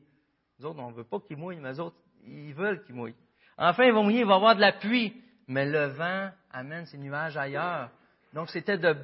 Les 0.57 0.65
autres, 0.65 0.79
on 0.79 0.91
ne 0.91 0.95
veut 0.95 1.03
pas 1.03 1.19
qu'ils 1.19 1.35
mouillent, 1.35 1.59
mais 1.59 1.73
les 1.73 1.79
autres, 1.81 1.97
ils 2.25 2.53
veulent 2.53 2.81
qu'ils 2.85 2.95
mouillent. 2.95 3.15
Enfin, 3.57 3.83
ils 3.83 3.91
vont 3.91 4.03
mouiller, 4.03 4.21
il 4.21 4.25
va 4.25 4.35
y 4.35 4.37
avoir 4.37 4.55
de 4.55 4.61
la 4.61 4.71
pluie. 4.71 5.21
Mais 5.47 5.65
le 5.65 5.87
vent 5.87 6.31
amène 6.51 6.85
ces 6.85 6.97
nuages 6.97 7.35
ailleurs. 7.35 7.89
Donc, 8.33 8.49
c'était 8.51 8.77
de, 8.77 8.95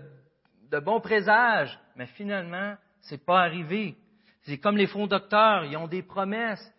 de 0.71 0.79
bons 0.79 1.01
présages. 1.01 1.77
Mais 1.97 2.05
finalement, 2.05 2.75
ce 3.01 3.15
n'est 3.15 3.21
pas 3.21 3.41
arrivé. 3.41 3.97
C'est 4.43 4.59
comme 4.59 4.77
les 4.77 4.87
faux 4.87 5.07
docteurs, 5.07 5.65
ils 5.65 5.75
ont 5.75 5.87
des 5.87 6.03
promesses 6.03 6.73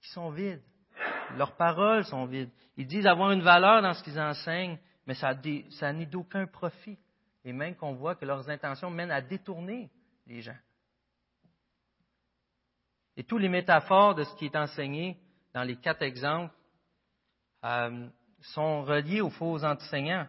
qui 0.00 0.08
sont 0.12 0.30
vides. 0.30 0.62
Leurs 1.36 1.56
paroles 1.56 2.04
sont 2.04 2.24
vides. 2.24 2.50
Ils 2.78 2.86
disent 2.86 3.06
avoir 3.06 3.32
une 3.32 3.42
valeur 3.42 3.82
dans 3.82 3.92
ce 3.92 4.02
qu'ils 4.02 4.18
enseignent, 4.18 4.78
mais 5.10 5.16
ça, 5.70 5.92
n'est 5.92 6.06
d'aucun 6.06 6.46
profit. 6.46 6.96
Et 7.44 7.52
même 7.52 7.74
qu'on 7.74 7.94
voit 7.94 8.14
que 8.14 8.24
leurs 8.24 8.48
intentions 8.48 8.90
mènent 8.90 9.10
à 9.10 9.20
détourner 9.20 9.90
les 10.28 10.40
gens. 10.40 10.56
Et 13.16 13.24
tous 13.24 13.36
les 13.36 13.48
métaphores 13.48 14.14
de 14.14 14.22
ce 14.22 14.36
qui 14.36 14.44
est 14.44 14.54
enseigné 14.54 15.16
dans 15.52 15.64
les 15.64 15.74
quatre 15.74 16.02
exemples 16.02 16.54
euh, 17.64 18.06
sont 18.40 18.84
reliés 18.84 19.20
aux 19.20 19.30
faux 19.30 19.64
enseignants. 19.64 20.28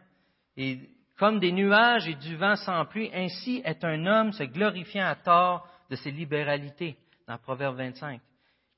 Et 0.57 0.79
comme 1.19 1.39
des 1.39 1.51
nuages 1.51 2.07
et 2.07 2.15
du 2.15 2.35
vent 2.35 2.55
sans 2.55 2.83
pluie, 2.85 3.11
ainsi 3.13 3.61
est 3.63 3.83
un 3.83 4.07
homme 4.07 4.31
se 4.31 4.45
glorifiant 4.45 5.05
à 5.05 5.13
tort 5.13 5.67
de 5.91 5.95
ses 5.95 6.09
libéralités, 6.09 6.97
dans 7.27 7.37
Proverbe 7.37 7.77
25. 7.77 8.19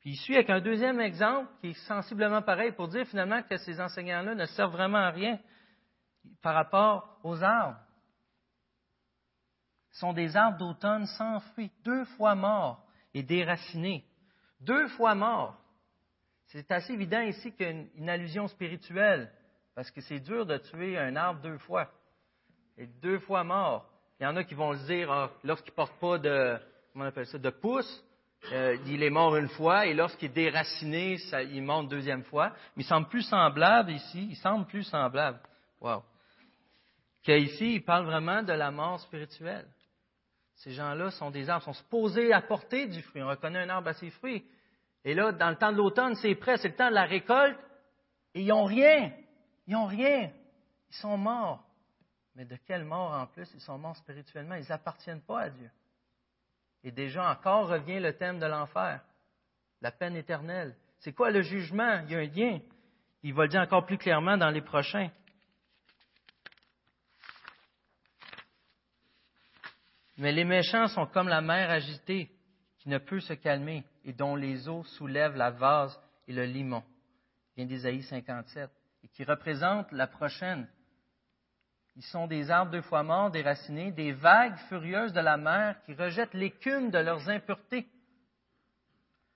Puis 0.01 0.11
il 0.11 0.17
suit 0.17 0.35
avec 0.35 0.49
un 0.49 0.59
deuxième 0.59 0.99
exemple 0.99 1.49
qui 1.61 1.69
est 1.69 1.87
sensiblement 1.87 2.41
pareil 2.41 2.73
pour 2.73 2.89
dire 2.89 3.07
finalement 3.07 3.41
que 3.43 3.55
ces 3.55 3.79
enseignants-là 3.79 4.35
ne 4.35 4.45
servent 4.47 4.73
vraiment 4.73 4.97
à 4.97 5.09
rien 5.09 5.39
par 6.41 6.53
rapport 6.53 7.17
aux 7.23 7.41
arbres. 7.41 7.79
Ce 9.91 9.99
sont 9.99 10.13
des 10.13 10.35
arbres 10.35 10.57
d'automne 10.57 11.05
sans 11.05 11.39
fruits, 11.39 11.71
deux 11.83 12.05
fois 12.17 12.35
morts 12.35 12.83
et 13.13 13.23
déracinés. 13.23 14.03
Deux 14.59 14.87
fois 14.89 15.13
morts. 15.15 15.55
C'est 16.47 16.69
assez 16.71 16.93
évident 16.93 17.21
ici 17.21 17.51
qu'il 17.53 17.65
y 17.65 17.69
a 17.69 17.85
une, 17.95 18.09
allusion 18.09 18.47
spirituelle, 18.47 19.31
parce 19.75 19.89
que 19.91 20.01
c'est 20.01 20.19
dur 20.19 20.45
de 20.45 20.57
tuer 20.57 20.97
un 20.97 21.15
arbre 21.15 21.41
deux 21.41 21.57
fois. 21.59 21.89
Deux 23.01 23.19
fois 23.19 23.43
mort. 23.43 23.89
Il 24.19 24.23
y 24.23 24.25
en 24.25 24.35
a 24.35 24.43
qui 24.43 24.55
vont 24.55 24.71
le 24.71 24.85
dire 24.85 25.11
ah, 25.11 25.31
lorsqu'il 25.43 25.71
ne 25.71 25.75
porte 25.75 25.99
pas 25.99 26.17
de, 26.17 26.57
comment 26.91 27.09
on 27.09 27.51
pouce, 27.61 28.03
euh, 28.51 28.77
il 28.87 29.03
est 29.03 29.09
mort 29.09 29.35
une 29.37 29.47
fois, 29.49 29.85
et 29.85 29.93
lorsqu'il 29.93 30.29
est 30.29 30.33
déraciné, 30.33 31.17
il 31.51 31.63
monte 31.63 31.89
deuxième 31.89 32.23
fois. 32.23 32.49
Mais 32.75 32.83
il 32.83 32.85
semble 32.85 33.07
plus 33.07 33.23
semblable 33.23 33.91
ici, 33.91 34.27
il 34.31 34.35
semble 34.37 34.65
plus 34.65 34.83
semblable. 34.83 35.39
Wow 35.81 36.03
qu'ici, 37.23 37.75
il 37.75 37.83
parle 37.83 38.05
vraiment 38.05 38.43
de 38.43 38.53
la 38.53 38.71
mort 38.71 38.99
spirituelle. 38.99 39.67
Ces 40.55 40.71
gens-là 40.71 41.11
sont 41.11 41.31
des 41.31 41.49
arbres, 41.49 41.65
sont 41.65 41.73
supposés 41.73 42.31
apporter 42.31 42.87
du 42.87 43.01
fruit. 43.01 43.23
On 43.23 43.27
reconnaît 43.27 43.63
un 43.63 43.69
arbre 43.69 43.89
à 43.89 43.93
ses 43.93 44.09
fruits. 44.11 44.45
Et 45.03 45.13
là, 45.13 45.31
dans 45.31 45.49
le 45.49 45.55
temps 45.55 45.71
de 45.71 45.77
l'automne, 45.77 46.15
c'est 46.15 46.35
prêt, 46.35 46.57
c'est 46.57 46.69
le 46.69 46.75
temps 46.75 46.89
de 46.89 46.95
la 46.95 47.05
récolte, 47.05 47.59
et 48.33 48.41
ils 48.41 48.47
n'ont 48.47 48.65
rien. 48.65 49.11
Ils 49.67 49.73
n'ont 49.73 49.85
rien. 49.85 50.31
Ils 50.89 50.95
sont 50.95 51.17
morts. 51.17 51.63
Mais 52.35 52.45
de 52.45 52.55
quelle 52.65 52.83
mort 52.83 53.11
en 53.11 53.27
plus 53.27 53.49
Ils 53.53 53.61
sont 53.61 53.77
morts 53.77 53.95
spirituellement? 53.97 54.55
Ils 54.55 54.67
n'appartiennent 54.69 55.21
pas 55.21 55.41
à 55.41 55.49
Dieu. 55.49 55.69
Et 56.83 56.91
déjà 56.91 57.29
encore 57.29 57.67
revient 57.67 57.99
le 57.99 58.13
thème 58.13 58.39
de 58.39 58.45
l'enfer, 58.45 59.01
la 59.81 59.91
peine 59.91 60.15
éternelle. 60.15 60.75
C'est 60.99 61.13
quoi 61.13 61.31
le 61.31 61.41
jugement? 61.41 62.01
Il 62.05 62.11
y 62.11 62.15
a 62.15 62.19
un 62.19 62.25
lien. 62.25 62.59
Il 63.23 63.33
va 63.33 63.43
le 63.43 63.49
dire 63.49 63.61
encore 63.61 63.85
plus 63.85 63.97
clairement 63.97 64.37
dans 64.37 64.49
les 64.49 64.61
prochains. 64.61 65.09
Mais 70.17 70.31
les 70.31 70.43
méchants 70.43 70.87
sont 70.87 71.07
comme 71.07 71.27
la 71.27 71.41
mer 71.41 71.69
agitée 71.69 72.29
qui 72.79 72.89
ne 72.89 72.97
peut 72.97 73.19
se 73.19 73.33
calmer 73.33 73.83
et 74.03 74.13
dont 74.13 74.35
les 74.35 74.67
eaux 74.67 74.83
soulèvent 74.83 75.35
la 75.35 75.51
vase 75.51 75.99
et 76.27 76.33
le 76.33 76.45
limon. 76.45 76.83
vient 77.55 77.65
d'Ésaïe 77.65 78.03
57 78.03 78.69
et 79.03 79.07
qui 79.07 79.23
représente 79.23 79.91
la 79.91 80.07
prochaine. 80.07 80.67
Ils 81.95 82.03
sont 82.03 82.27
des 82.27 82.49
arbres 82.49 82.71
deux 82.71 82.81
fois 82.81 83.03
morts, 83.03 83.31
déracinés, 83.31 83.91
des 83.91 84.13
vagues 84.13 84.57
furieuses 84.69 85.13
de 85.13 85.19
la 85.19 85.37
mer 85.37 85.79
qui 85.85 85.93
rejettent 85.93 86.33
l'écume 86.33 86.89
de 86.89 86.97
leurs 86.97 87.29
impuretés. 87.29 87.87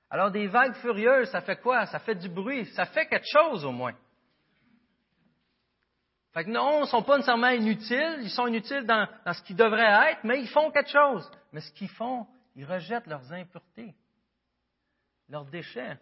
Alors 0.10 0.32
des 0.32 0.48
vagues 0.48 0.76
furieuses, 0.76 1.30
ça 1.30 1.42
fait 1.42 1.62
quoi? 1.62 1.86
Ça 1.86 2.00
fait 2.00 2.16
du 2.16 2.30
bruit, 2.30 2.66
ça 2.68 2.86
fait 2.86 3.08
quelque 3.08 3.28
chose 3.32 3.66
au 3.66 3.72
moins. 3.72 3.96
Fait 6.34 6.44
que 6.44 6.50
non, 6.50 6.80
ils 6.80 6.82
ne 6.82 6.86
sont 6.88 7.04
pas 7.04 7.18
nécessairement 7.18 7.50
inutiles, 7.50 8.20
ils 8.22 8.30
sont 8.30 8.48
inutiles 8.48 8.86
dans, 8.86 9.08
ce 9.34 9.42
qu'ils 9.44 9.56
devraient 9.56 10.12
être, 10.12 10.24
mais 10.24 10.42
ils 10.42 10.50
font 10.50 10.72
quelque 10.72 10.92
chose. 10.92 11.30
Mais 11.52 11.62
ce 11.62 11.72
qu'ils 11.72 11.90
font, 11.90 12.28
ils 12.56 12.66
rejettent 12.66 13.08
leurs 13.08 13.32
impuretés, 13.32 13.96
leurs 15.30 15.46
déchets. 15.46 15.98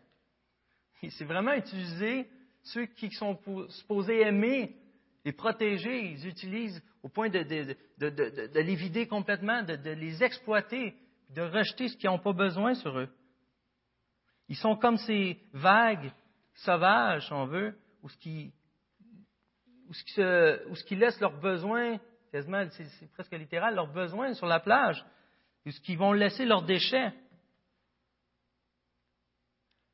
C'est 1.10 1.26
vraiment 1.26 1.54
utiliser 1.54 2.30
ceux 2.64 2.86
qui 2.86 3.12
sont 3.12 3.40
supposés 3.70 4.22
aimer 4.22 4.76
et 5.24 5.32
protéger, 5.32 6.12
ils 6.12 6.28
utilisent 6.28 6.82
au 7.04 7.10
point 7.10 7.30
de, 7.30 7.44
de 7.44 8.60
les 8.60 8.76
vider 8.76 9.08
complètement, 9.08 9.64
de, 9.64 9.92
les 9.92 10.24
exploiter, 10.24 10.96
de 11.30 11.42
rejeter 11.42 11.88
ce 11.88 11.98
qu'ils 11.98 12.10
n'ont 12.10 12.20
pas 12.20 12.34
besoin 12.34 12.74
sur 12.76 12.98
eux. 12.98 13.10
Ils 14.48 14.56
sont 14.56 14.76
comme 14.76 14.98
ces 14.98 15.40
vagues 15.54 16.12
sauvages, 16.54 17.26
si 17.26 17.34
on 17.34 17.46
veut, 17.46 17.78
ou 18.04 18.10
ce 18.10 18.18
qui, 18.18 18.54
ou 19.88 19.94
ce 19.94 20.04
qui, 20.04 20.14
se, 20.14 20.68
ou 20.70 20.76
ce 20.76 20.84
qui 20.84 20.96
laissent 20.96 21.20
leurs 21.20 21.40
besoins, 21.40 22.00
quasiment, 22.32 22.68
c'est 22.72 23.12
presque 23.14 23.32
littéral, 23.34 23.76
leurs 23.76 23.92
besoins 23.92 24.34
sur 24.34 24.48
la 24.48 24.60
plage, 24.60 25.04
ou 25.66 25.72
ce 25.72 25.80
qui 25.82 25.96
vont 25.96 26.14
laisser 26.14 26.46
leurs 26.46 26.64
déchets. 26.64 27.14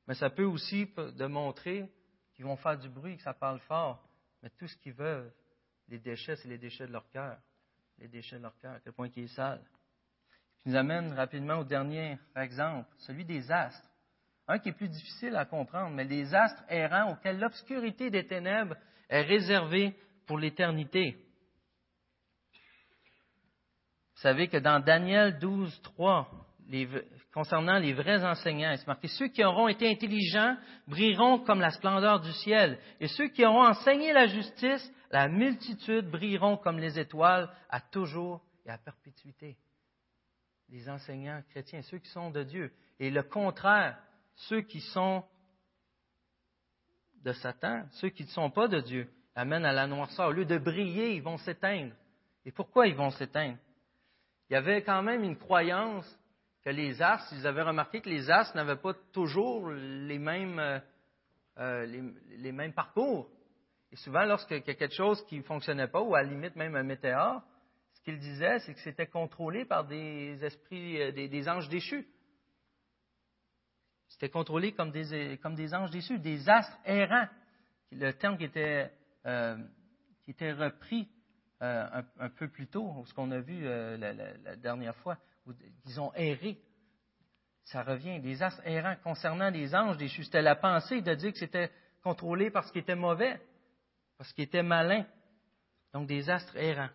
Mais 0.08 0.16
ça 0.16 0.30
peut 0.30 0.46
aussi 0.46 0.90
démontrer 1.16 1.90
qu'ils 2.34 2.46
vont 2.46 2.58
faire 2.58 2.78
du 2.78 2.90
bruit, 2.90 3.18
que 3.18 3.24
ça 3.24 3.34
parle 3.34 3.60
fort, 3.62 4.04
mais 4.42 4.50
tout 4.50 4.68
ce 4.68 4.76
qu'ils 4.78 4.94
veulent, 4.94 5.32
les 5.88 6.00
déchets, 6.00 6.36
c'est 6.38 6.48
les 6.48 6.58
déchets 6.58 6.88
de 6.88 6.92
leur 6.92 7.10
cœur. 7.10 7.38
Les 7.98 8.08
déchets 8.08 8.38
de 8.38 8.44
leur 8.44 8.58
cœur, 8.58 8.74
à 8.74 8.80
quel 8.80 8.94
point 8.94 9.10
qui 9.10 9.22
est 9.22 9.36
sale. 9.36 9.62
Ce 10.58 10.70
nous 10.70 10.76
amène 10.76 11.14
rapidement 11.14 11.60
au 11.60 11.64
dernier 11.64 12.18
exemple, 12.36 12.90
celui 13.00 13.26
des 13.26 13.52
astres. 13.52 13.90
Un 14.48 14.60
qui 14.60 14.70
est 14.70 14.74
plus 14.74 14.90
difficile 14.90 15.36
à 15.36 15.46
comprendre, 15.46 15.96
mais 15.96 16.04
les 16.04 16.34
astres 16.34 16.64
errants 16.70 17.14
auxquels 17.14 17.40
l'obscurité 17.40 18.10
des 18.10 18.26
ténèbres 18.26 18.76
est 19.12 19.22
réservée 19.22 19.94
pour 20.26 20.40
l'éternité. 20.40 21.18
Vous 24.16 24.22
savez 24.22 24.48
que 24.48 24.58
dans 24.58 24.80
Daniel 24.80 25.38
12, 25.40 25.82
3, 25.82 26.30
concernant 27.34 27.78
les 27.78 27.94
vrais 27.94 28.24
enseignants, 28.24 28.74
c'est 28.78 28.88
marqué 28.88 29.08
Ceux 29.10 29.28
qui 29.28 29.44
auront 29.44 29.68
été 29.68 29.90
intelligents 29.90 30.56
brilleront 30.88 31.40
comme 31.40 31.60
la 31.60 31.72
splendeur 31.72 32.22
du 32.22 32.32
ciel, 32.32 32.80
et 33.00 33.08
ceux 33.08 33.28
qui 33.28 33.46
auront 33.46 33.66
enseigné 33.66 34.14
la 34.14 34.28
justice, 34.28 34.92
la 35.12 35.28
multitude 35.28 36.10
brilleront 36.10 36.58
comme 36.58 36.80
les 36.80 36.98
étoiles 36.98 37.50
à 37.70 37.82
toujours 37.82 38.42
et 38.66 38.70
à 38.70 38.78
perpétuité. 38.78 39.58
Les 40.70 40.88
enseignants 40.90 41.42
chrétiens, 41.50 41.82
ceux 41.82 41.98
qui 41.98 42.10
sont 42.12 42.32
de 42.32 42.44
Dieu. 42.44 42.72
Et 43.00 43.10
le 43.10 43.24
contraire, 43.24 43.98
ceux 44.36 44.62
qui 44.62 44.80
sont 44.80 45.26
de 47.24 47.34
Satan, 47.34 47.86
ceux 47.92 48.10
qui 48.10 48.24
ne 48.24 48.30
sont 48.30 48.50
pas 48.50 48.68
de 48.68 48.80
Dieu, 48.80 49.10
amènent 49.36 49.66
à 49.66 49.72
la 49.72 49.88
noirceur. 49.88 50.30
Au 50.30 50.32
lieu 50.32 50.46
de 50.46 50.58
briller, 50.58 51.16
ils 51.16 51.22
vont 51.22 51.38
s'éteindre. 51.38 51.94
Et 52.46 52.52
pourquoi 52.52 52.88
ils 52.88 52.96
vont 52.96 53.12
s'éteindre? 53.12 53.58
Il 54.50 54.54
y 54.54 54.56
avait 54.56 54.82
quand 54.82 55.02
même 55.02 55.24
une 55.24 55.38
croyance 55.38 56.06
que 56.64 56.70
les 56.70 57.02
astres, 57.02 57.34
ils 57.34 57.48
avaient 57.48 57.62
remarqué 57.62 58.02
que 58.02 58.10
les 58.10 58.30
astres 58.30 58.56
n'avaient 58.56 58.76
pas 58.76 58.94
toujours 59.14 59.70
les 59.70 60.20
mêmes, 60.20 60.60
euh, 60.60 60.80
euh, 61.58 62.72
parcours. 62.76 63.30
Et 63.92 63.96
souvent, 63.96 64.24
lorsqu'il 64.26 64.58
y 64.58 64.60
a 64.60 64.64
quelque 64.64 64.94
chose 64.94 65.26
qui 65.26 65.38
ne 65.38 65.44
fonctionnait 65.44 65.88
pas, 65.88 66.02
ou 66.02 66.16
à 66.16 66.24
la 66.24 66.30
limite 66.30 66.56
même 66.56 66.76
un 66.76 66.84
météore, 66.84 67.42
ce 67.94 68.02
qu'ils 68.02 68.20
disaient, 68.20 68.60
c'est 68.60 68.74
que 68.74 68.80
c'était 68.80 69.08
contrôlé 69.08 69.66
par 69.66 69.86
des 69.86 70.44
esprits, 70.44 71.02
euh, 71.02 71.12
des, 71.12 71.50
anges 71.50 71.70
déchus. 71.70 72.08
C'était 74.22 74.34
contrôlé 74.34 74.72
comme 74.74 74.92
des, 74.92 75.40
comme 75.42 75.56
des 75.56 75.74
anges 75.74 75.90
déchus, 75.90 76.20
des 76.20 76.48
astres 76.48 76.78
errants. 76.86 77.28
Le 77.92 78.12
terme 78.12 78.38
qui 78.38 78.44
était, 78.44 78.92
qui 80.24 80.30
était 80.30 80.52
repris 80.52 81.10
un, 81.60 82.30
peu 82.38 82.48
plus 82.48 82.68
tôt, 82.68 83.04
ce 83.08 83.16
qu'on 83.16 83.32
a 83.32 83.40
vu 83.40 83.64
la 83.64 84.56
dernière 84.58 84.96
fois 84.98 85.18
qu'ils 85.84 86.00
ont 86.00 86.14
erré. 86.14 86.60
Ça 87.64 87.82
revient, 87.82 88.20
des 88.20 88.44
astres 88.44 88.62
errants 88.64 88.96
concernant 89.04 89.50
les 89.50 89.74
anges 89.74 89.98
déchus. 89.98 90.26
C'était 90.26 90.44
la 90.44 90.56
pensée 90.56 91.02
de 91.02 91.16
dire 91.16 91.32
que 91.32 91.40
c'était 91.40 91.72
contrôlé 92.04 92.52
par 92.52 92.66
ce 92.66 92.72
qui 92.72 92.78
était 92.78 92.94
mauvais, 92.94 93.42
par 94.20 94.28
ce 94.28 94.36
qui 94.36 94.44
était 94.44 94.62
malin. 94.62 95.04
Donc 95.94 96.06
des 96.06 96.30
astres 96.30 96.56
errants. 96.58 96.92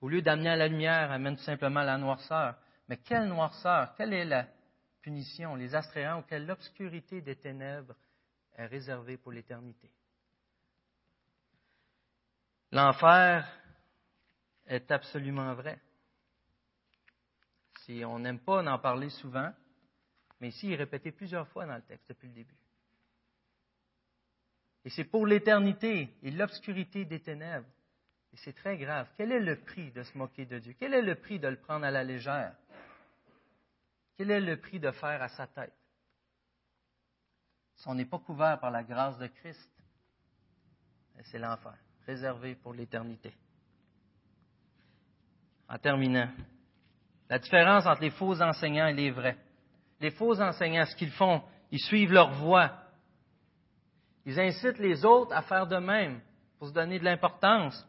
Au 0.00 0.08
lieu 0.08 0.20
d'amener 0.20 0.50
à 0.50 0.56
la 0.56 0.66
lumière, 0.66 1.12
amène 1.12 1.36
simplement 1.36 1.84
la 1.84 1.96
noirceur. 1.96 2.56
Mais 2.88 2.96
quelle 2.96 3.28
noirceur? 3.28 3.94
Quelle 3.94 4.12
est 4.12 4.24
la 4.24 4.48
punition? 5.04 5.54
Les 5.54 5.74
astres 5.74 5.98
errants 5.98 6.20
auxquels 6.20 6.46
l'obscurité 6.46 7.20
des 7.20 7.36
ténèbres 7.36 7.94
est 8.56 8.66
réservée 8.66 9.16
pour 9.16 9.32
l'éternité. 9.32 9.90
L'enfer 12.72 13.46
est 14.66 14.90
absolument 14.90 15.54
vrai 15.54 15.78
on 18.04 18.18
n'aime 18.18 18.38
pas 18.38 18.62
en 18.62 18.78
parler 18.78 19.10
souvent, 19.10 19.52
mais 20.40 20.48
ici, 20.48 20.68
il 20.68 20.72
est 20.72 20.76
répété 20.76 21.12
plusieurs 21.12 21.48
fois 21.48 21.66
dans 21.66 21.76
le 21.76 21.82
texte 21.82 22.08
depuis 22.08 22.28
le 22.28 22.34
début. 22.34 22.56
Et 24.84 24.90
c'est 24.90 25.04
pour 25.04 25.26
l'éternité 25.26 26.10
et 26.22 26.30
l'obscurité 26.30 27.04
des 27.04 27.20
ténèbres. 27.20 27.68
Et 28.32 28.36
c'est 28.38 28.52
très 28.52 28.76
grave. 28.76 29.08
Quel 29.16 29.32
est 29.32 29.40
le 29.40 29.56
prix 29.60 29.90
de 29.92 30.02
se 30.02 30.18
moquer 30.18 30.44
de 30.44 30.58
Dieu? 30.58 30.74
Quel 30.78 30.92
est 30.92 31.02
le 31.02 31.14
prix 31.14 31.38
de 31.38 31.48
le 31.48 31.56
prendre 31.56 31.84
à 31.84 31.90
la 31.90 32.04
légère? 32.04 32.54
Quel 34.16 34.30
est 34.30 34.40
le 34.40 34.56
prix 34.58 34.78
de 34.78 34.90
faire 34.90 35.22
à 35.22 35.28
sa 35.28 35.46
tête? 35.46 35.74
Si 37.76 37.88
on 37.88 37.94
n'est 37.94 38.04
pas 38.04 38.18
couvert 38.18 38.60
par 38.60 38.70
la 38.70 38.84
grâce 38.84 39.18
de 39.18 39.26
Christ, 39.26 39.70
c'est 41.22 41.38
l'enfer, 41.38 41.76
réservé 42.06 42.54
pour 42.54 42.72
l'éternité. 42.72 43.34
En 45.68 45.78
terminant, 45.78 46.30
la 47.28 47.38
différence 47.38 47.86
entre 47.86 48.02
les 48.02 48.10
faux 48.10 48.40
enseignants 48.40 48.86
et 48.86 48.92
les 48.92 49.10
vrais. 49.10 49.38
Les 50.00 50.10
faux 50.10 50.40
enseignants, 50.40 50.84
ce 50.84 50.94
qu'ils 50.96 51.12
font, 51.12 51.42
ils 51.70 51.80
suivent 51.80 52.12
leur 52.12 52.32
voie. 52.32 52.70
Ils 54.26 54.38
incitent 54.38 54.78
les 54.78 55.04
autres 55.04 55.32
à 55.34 55.42
faire 55.42 55.66
de 55.66 55.76
même 55.76 56.20
pour 56.58 56.68
se 56.68 56.72
donner 56.72 56.98
de 56.98 57.04
l'importance. 57.04 57.86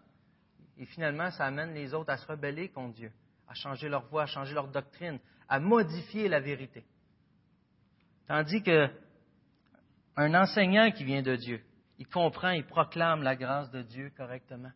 Et 0.77 0.85
finalement, 0.85 1.29
ça 1.31 1.45
amène 1.45 1.73
les 1.73 1.93
autres 1.93 2.11
à 2.11 2.17
se 2.17 2.27
rebeller 2.27 2.69
contre 2.69 2.95
Dieu, 2.95 3.11
à 3.47 3.53
changer 3.53 3.89
leur 3.89 4.05
voie, 4.07 4.23
à 4.23 4.27
changer 4.27 4.53
leur 4.53 4.67
doctrine, 4.67 5.19
à 5.47 5.59
modifier 5.59 6.27
la 6.27 6.39
vérité. 6.39 6.83
Tandis 8.27 8.63
que 8.63 8.89
un 10.17 10.33
enseignant 10.33 10.91
qui 10.91 11.03
vient 11.03 11.21
de 11.21 11.35
Dieu, 11.35 11.61
il 11.99 12.07
comprend, 12.07 12.49
il 12.51 12.65
proclame 12.65 13.21
la 13.23 13.35
grâce 13.35 13.69
de 13.71 13.81
Dieu 13.81 14.11
correctement. 14.17 14.71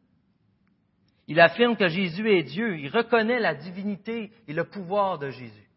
Il 1.27 1.39
affirme 1.39 1.75
que 1.75 1.87
Jésus 1.87 2.27
est 2.31 2.43
Dieu. 2.43 2.79
Il 2.79 2.89
reconnaît 2.89 3.39
la 3.39 3.53
divinité 3.53 4.31
et 4.47 4.53
le 4.53 4.63
pouvoir 4.63 5.19
de 5.19 5.29
Jésus. 5.29 5.69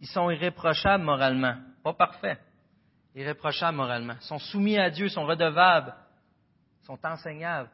Ils 0.00 0.08
sont 0.08 0.30
irréprochables 0.30 1.04
moralement, 1.04 1.56
pas 1.84 1.92
parfaits, 1.92 2.40
irréprochables 3.14 3.76
moralement. 3.76 4.14
Ils 4.20 4.26
sont 4.26 4.38
soumis 4.38 4.78
à 4.78 4.90
Dieu, 4.90 5.08
sont 5.08 5.26
redevables, 5.26 5.94
sont 6.82 6.98
enseignables. 7.04 7.70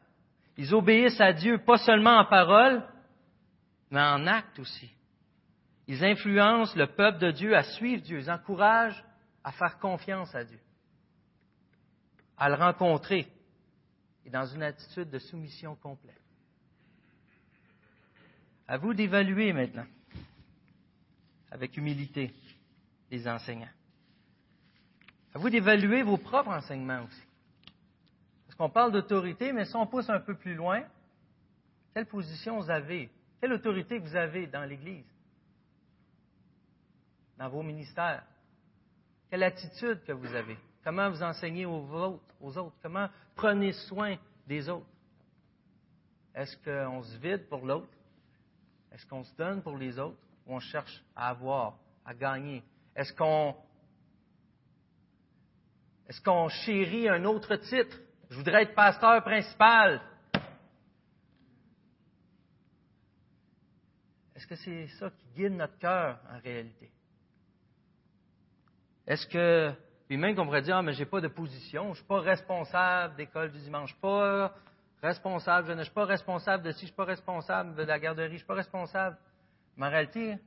Ils 0.57 0.75
obéissent 0.75 1.21
à 1.21 1.33
Dieu 1.33 1.57
pas 1.59 1.77
seulement 1.77 2.19
en 2.19 2.25
parole, 2.25 2.83
mais 3.91 4.01
en 4.01 4.27
acte 4.27 4.59
aussi. 4.59 4.89
Ils 5.87 6.03
influencent 6.03 6.75
le 6.75 6.87
peuple 6.87 7.19
de 7.19 7.31
Dieu 7.31 7.55
à 7.55 7.63
suivre 7.63 8.01
Dieu. 8.01 8.19
Ils 8.19 8.29
encouragent 8.29 9.03
à 9.43 9.51
faire 9.51 9.79
confiance 9.79 10.33
à 10.35 10.43
Dieu, 10.43 10.59
à 12.37 12.49
le 12.49 12.55
rencontrer, 12.55 13.31
et 14.25 14.29
dans 14.29 14.45
une 14.45 14.63
attitude 14.63 15.09
de 15.09 15.19
soumission 15.19 15.75
complète. 15.75 16.21
À 18.67 18.77
vous 18.77 18.93
d'évaluer 18.93 19.53
maintenant, 19.53 19.85
avec 21.49 21.77
humilité, 21.77 22.33
les 23.09 23.25
enseignants. 23.25 23.69
À 25.33 25.39
vous 25.39 25.49
d'évaluer 25.49 26.03
vos 26.03 26.17
propres 26.17 26.49
enseignements 26.49 27.03
aussi. 27.03 27.23
Parce 28.45 28.57
qu'on 28.57 28.69
parle 28.69 28.91
d'autorité, 28.91 29.53
mais 29.53 29.63
si 29.63 29.75
on 29.77 29.87
pousse 29.87 30.09
un 30.09 30.19
peu 30.19 30.35
plus 30.35 30.55
loin, 30.55 30.83
quelle 31.93 32.07
position 32.07 32.59
vous 32.59 32.69
avez? 32.69 33.09
Quelle 33.39 33.53
autorité 33.53 33.99
vous 33.99 34.15
avez 34.15 34.47
dans 34.47 34.63
l'Église? 34.63 35.05
Dans 37.37 37.49
vos 37.49 37.61
ministères? 37.61 38.23
Quelle 39.29 39.43
attitude 39.43 40.03
que 40.03 40.11
vous 40.11 40.33
avez? 40.33 40.57
Comment 40.83 41.09
vous 41.09 41.21
enseignez 41.21 41.65
aux 41.65 41.93
autres? 41.93 42.75
Comment 42.81 43.09
prenez 43.35 43.73
soin 43.73 44.17
des 44.47 44.67
autres? 44.69 44.87
Est-ce 46.33 46.55
qu'on 46.57 47.03
se 47.03 47.17
vide 47.17 47.47
pour 47.49 47.65
l'autre? 47.65 47.89
Est-ce 48.91 49.05
qu'on 49.05 49.23
se 49.23 49.35
donne 49.35 49.61
pour 49.61 49.77
les 49.77 49.99
autres? 49.99 50.17
Ou 50.45 50.55
on 50.55 50.59
cherche 50.59 51.03
à 51.15 51.29
avoir, 51.29 51.77
à 52.05 52.13
gagner? 52.13 52.63
Est-ce 52.95 53.13
qu'on 53.13 53.55
est-ce 56.07 56.21
qu'on 56.21 56.47
chérit 56.47 57.09
un 57.09 57.25
autre 57.25 57.57
titre? 57.57 57.97
Je 58.29 58.37
voudrais 58.37 58.63
être 58.63 58.75
pasteur 58.75 59.21
principal. 59.23 60.01
Est-ce 64.35 64.36
que 64.47 64.55
c'est 64.55 64.87
ça 64.99 65.09
qui 65.09 65.27
guide 65.35 65.53
notre 65.53 65.77
cœur 65.77 66.19
en 66.31 66.39
réalité? 66.39 66.89
Est-ce 69.05 69.27
que 69.27 69.73
puis 70.07 70.15
même 70.15 70.35
qu'on 70.35 70.45
pourrait 70.45 70.61
dire, 70.61 70.77
ah, 70.77 70.81
mais 70.81 70.93
j'ai 70.93 71.05
pas 71.05 71.19
de 71.19 71.27
position, 71.27 71.83
je 71.85 71.89
ne 71.89 71.95
suis 71.95 72.05
pas 72.05 72.21
responsable 72.21 73.15
d'école 73.17 73.51
du 73.51 73.59
dimanche, 73.59 73.89
je 73.89 73.93
suis 73.93 74.01
pas 74.01 74.55
responsable, 75.01 75.67
je 75.67 75.73
ne 75.73 75.83
suis 75.83 75.93
pas 75.93 76.05
responsable 76.05 76.63
de 76.63 76.71
ci, 76.71 76.81
je 76.81 76.85
suis 76.85 76.95
pas 76.95 77.03
responsable 77.03 77.75
de 77.75 77.83
la 77.83 77.99
garderie, 77.99 78.29
je 78.29 78.33
ne 78.33 78.37
suis 78.37 78.47
pas 78.47 78.55
responsable. 78.55 79.17
Mais 79.75 79.85
en 79.85 79.89
réalité, 79.89 80.37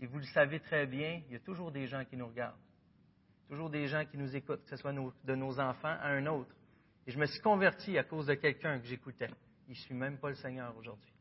et 0.00 0.06
vous 0.06 0.18
le 0.18 0.24
savez 0.24 0.60
très 0.60 0.86
bien, 0.86 1.20
il 1.26 1.34
y 1.34 1.36
a 1.36 1.40
toujours 1.40 1.70
des 1.70 1.86
gens 1.86 2.04
qui 2.06 2.16
nous 2.16 2.26
regardent. 2.26 2.56
Toujours 3.50 3.68
des 3.68 3.86
gens 3.86 4.04
qui 4.06 4.16
nous 4.16 4.34
écoutent, 4.34 4.64
que 4.64 4.70
ce 4.70 4.76
soit 4.76 4.92
de 4.92 5.34
nos 5.34 5.60
enfants 5.60 5.96
à 6.00 6.08
un 6.08 6.24
autre. 6.26 6.54
Et 7.06 7.10
je 7.10 7.18
me 7.18 7.26
suis 7.26 7.40
converti 7.40 7.98
à 7.98 8.04
cause 8.04 8.26
de 8.26 8.34
quelqu'un 8.34 8.78
que 8.78 8.86
j'écoutais. 8.86 9.28
Il 9.68 9.72
ne 9.72 9.76
suit 9.76 9.94
même 9.94 10.16
pas 10.18 10.30
le 10.30 10.36
Seigneur 10.36 10.74
aujourd'hui. 10.76 11.12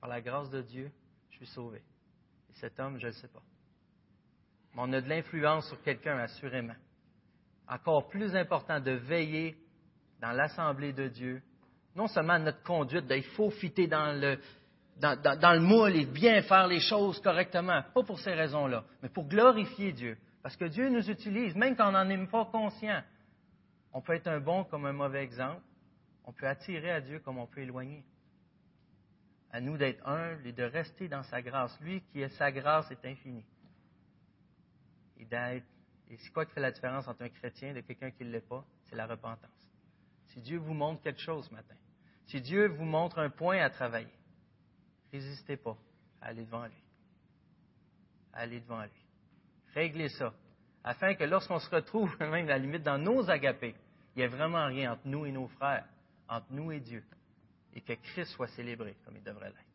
Par 0.00 0.10
la 0.10 0.20
grâce 0.20 0.50
de 0.50 0.60
Dieu, 0.60 0.92
suis 1.44 1.54
sauvé. 1.54 1.78
Et 1.78 2.54
cet 2.54 2.78
homme, 2.78 2.98
je 2.98 3.06
ne 3.06 3.12
sais 3.12 3.28
pas. 3.28 3.42
mais 4.74 4.82
on 4.84 4.92
a 4.92 5.00
de 5.00 5.08
l'influence 5.08 5.68
sur 5.68 5.80
quelqu'un, 5.82 6.18
assurément. 6.18 6.76
Encore 7.66 8.08
plus 8.08 8.34
important 8.36 8.78
de 8.78 8.92
veiller 8.92 9.56
dans 10.20 10.32
l'assemblée 10.32 10.92
de 10.92 11.08
Dieu, 11.08 11.42
non 11.96 12.08
seulement 12.08 12.38
notre 12.38 12.62
conduite, 12.62 13.06
il 13.10 13.24
faut 13.24 13.50
fitter 13.50 13.86
dans 13.86 14.20
le, 14.20 14.38
dans, 14.98 15.18
dans, 15.38 15.54
le 15.54 15.60
moule 15.60 15.96
et 15.96 16.04
bien 16.04 16.42
faire 16.42 16.66
les 16.66 16.80
choses 16.80 17.20
correctement, 17.20 17.82
pas 17.94 18.02
pour 18.02 18.18
ces 18.18 18.34
raisons-là, 18.34 18.84
mais 19.02 19.08
pour 19.08 19.26
glorifier 19.26 19.92
Dieu. 19.92 20.18
Parce 20.42 20.56
que 20.56 20.66
Dieu 20.66 20.88
nous 20.90 21.08
utilise, 21.08 21.54
même 21.54 21.74
quand 21.74 21.88
on 21.88 21.92
n'en 21.92 22.08
est 22.08 22.26
pas 22.26 22.44
conscient. 22.46 23.02
On 23.92 24.02
peut 24.02 24.14
être 24.14 24.28
un 24.28 24.40
bon 24.40 24.64
comme 24.64 24.86
un 24.86 24.92
mauvais 24.92 25.22
exemple. 25.22 25.62
On 26.24 26.32
peut 26.32 26.46
attirer 26.46 26.90
à 26.92 27.00
Dieu 27.00 27.20
comme 27.20 27.38
on 27.38 27.46
peut 27.46 27.60
éloigner. 27.60 28.04
À 29.52 29.60
nous 29.60 29.76
d'être 29.76 30.06
humbles 30.06 30.46
et 30.46 30.52
de 30.52 30.62
rester 30.62 31.08
dans 31.08 31.22
sa 31.24 31.42
grâce. 31.42 31.78
Lui 31.80 32.02
qui 32.02 32.20
est 32.20 32.28
sa 32.30 32.52
grâce 32.52 32.90
est 32.90 33.04
infinie. 33.04 33.44
Et 35.18 35.24
d'être. 35.24 35.66
Et 36.08 36.16
c'est 36.16 36.30
quoi 36.30 36.44
qui 36.44 36.52
fait 36.52 36.60
la 36.60 36.72
différence 36.72 37.06
entre 37.06 37.22
un 37.22 37.28
chrétien 37.28 37.74
et 37.74 37.82
quelqu'un 37.82 38.10
qui 38.10 38.24
ne 38.24 38.30
l'est 38.30 38.48
pas? 38.48 38.64
C'est 38.84 38.96
la 38.96 39.06
repentance. 39.06 39.50
Si 40.28 40.40
Dieu 40.40 40.58
vous 40.58 40.74
montre 40.74 41.02
quelque 41.02 41.20
chose 41.20 41.46
ce 41.46 41.54
matin, 41.54 41.74
si 42.26 42.40
Dieu 42.40 42.68
vous 42.68 42.84
montre 42.84 43.18
un 43.18 43.30
point 43.30 43.58
à 43.58 43.70
travailler, 43.70 44.12
résistez 45.12 45.56
pas. 45.56 45.76
Allez 46.20 46.44
devant 46.44 46.66
lui. 46.66 46.82
Allez 48.32 48.60
devant 48.60 48.82
lui. 48.82 49.06
Réglez 49.74 50.08
ça. 50.10 50.32
Afin 50.84 51.14
que 51.14 51.24
lorsqu'on 51.24 51.58
se 51.58 51.70
retrouve, 51.70 52.16
même 52.20 52.46
à 52.46 52.50
la 52.50 52.58
limite 52.58 52.82
dans 52.82 52.98
nos 52.98 53.28
agapés, 53.28 53.74
il 54.14 54.18
n'y 54.18 54.22
ait 54.24 54.28
vraiment 54.28 54.66
rien 54.66 54.92
entre 54.92 55.06
nous 55.06 55.26
et 55.26 55.32
nos 55.32 55.48
frères, 55.48 55.86
entre 56.28 56.46
nous 56.50 56.72
et 56.72 56.80
Dieu. 56.80 57.04
Et 57.74 57.80
que 57.80 57.92
Christ 57.92 58.32
soit 58.32 58.48
célébré 58.48 58.96
comme 59.04 59.16
il 59.16 59.22
devrait 59.22 59.48
l'être. 59.48 59.69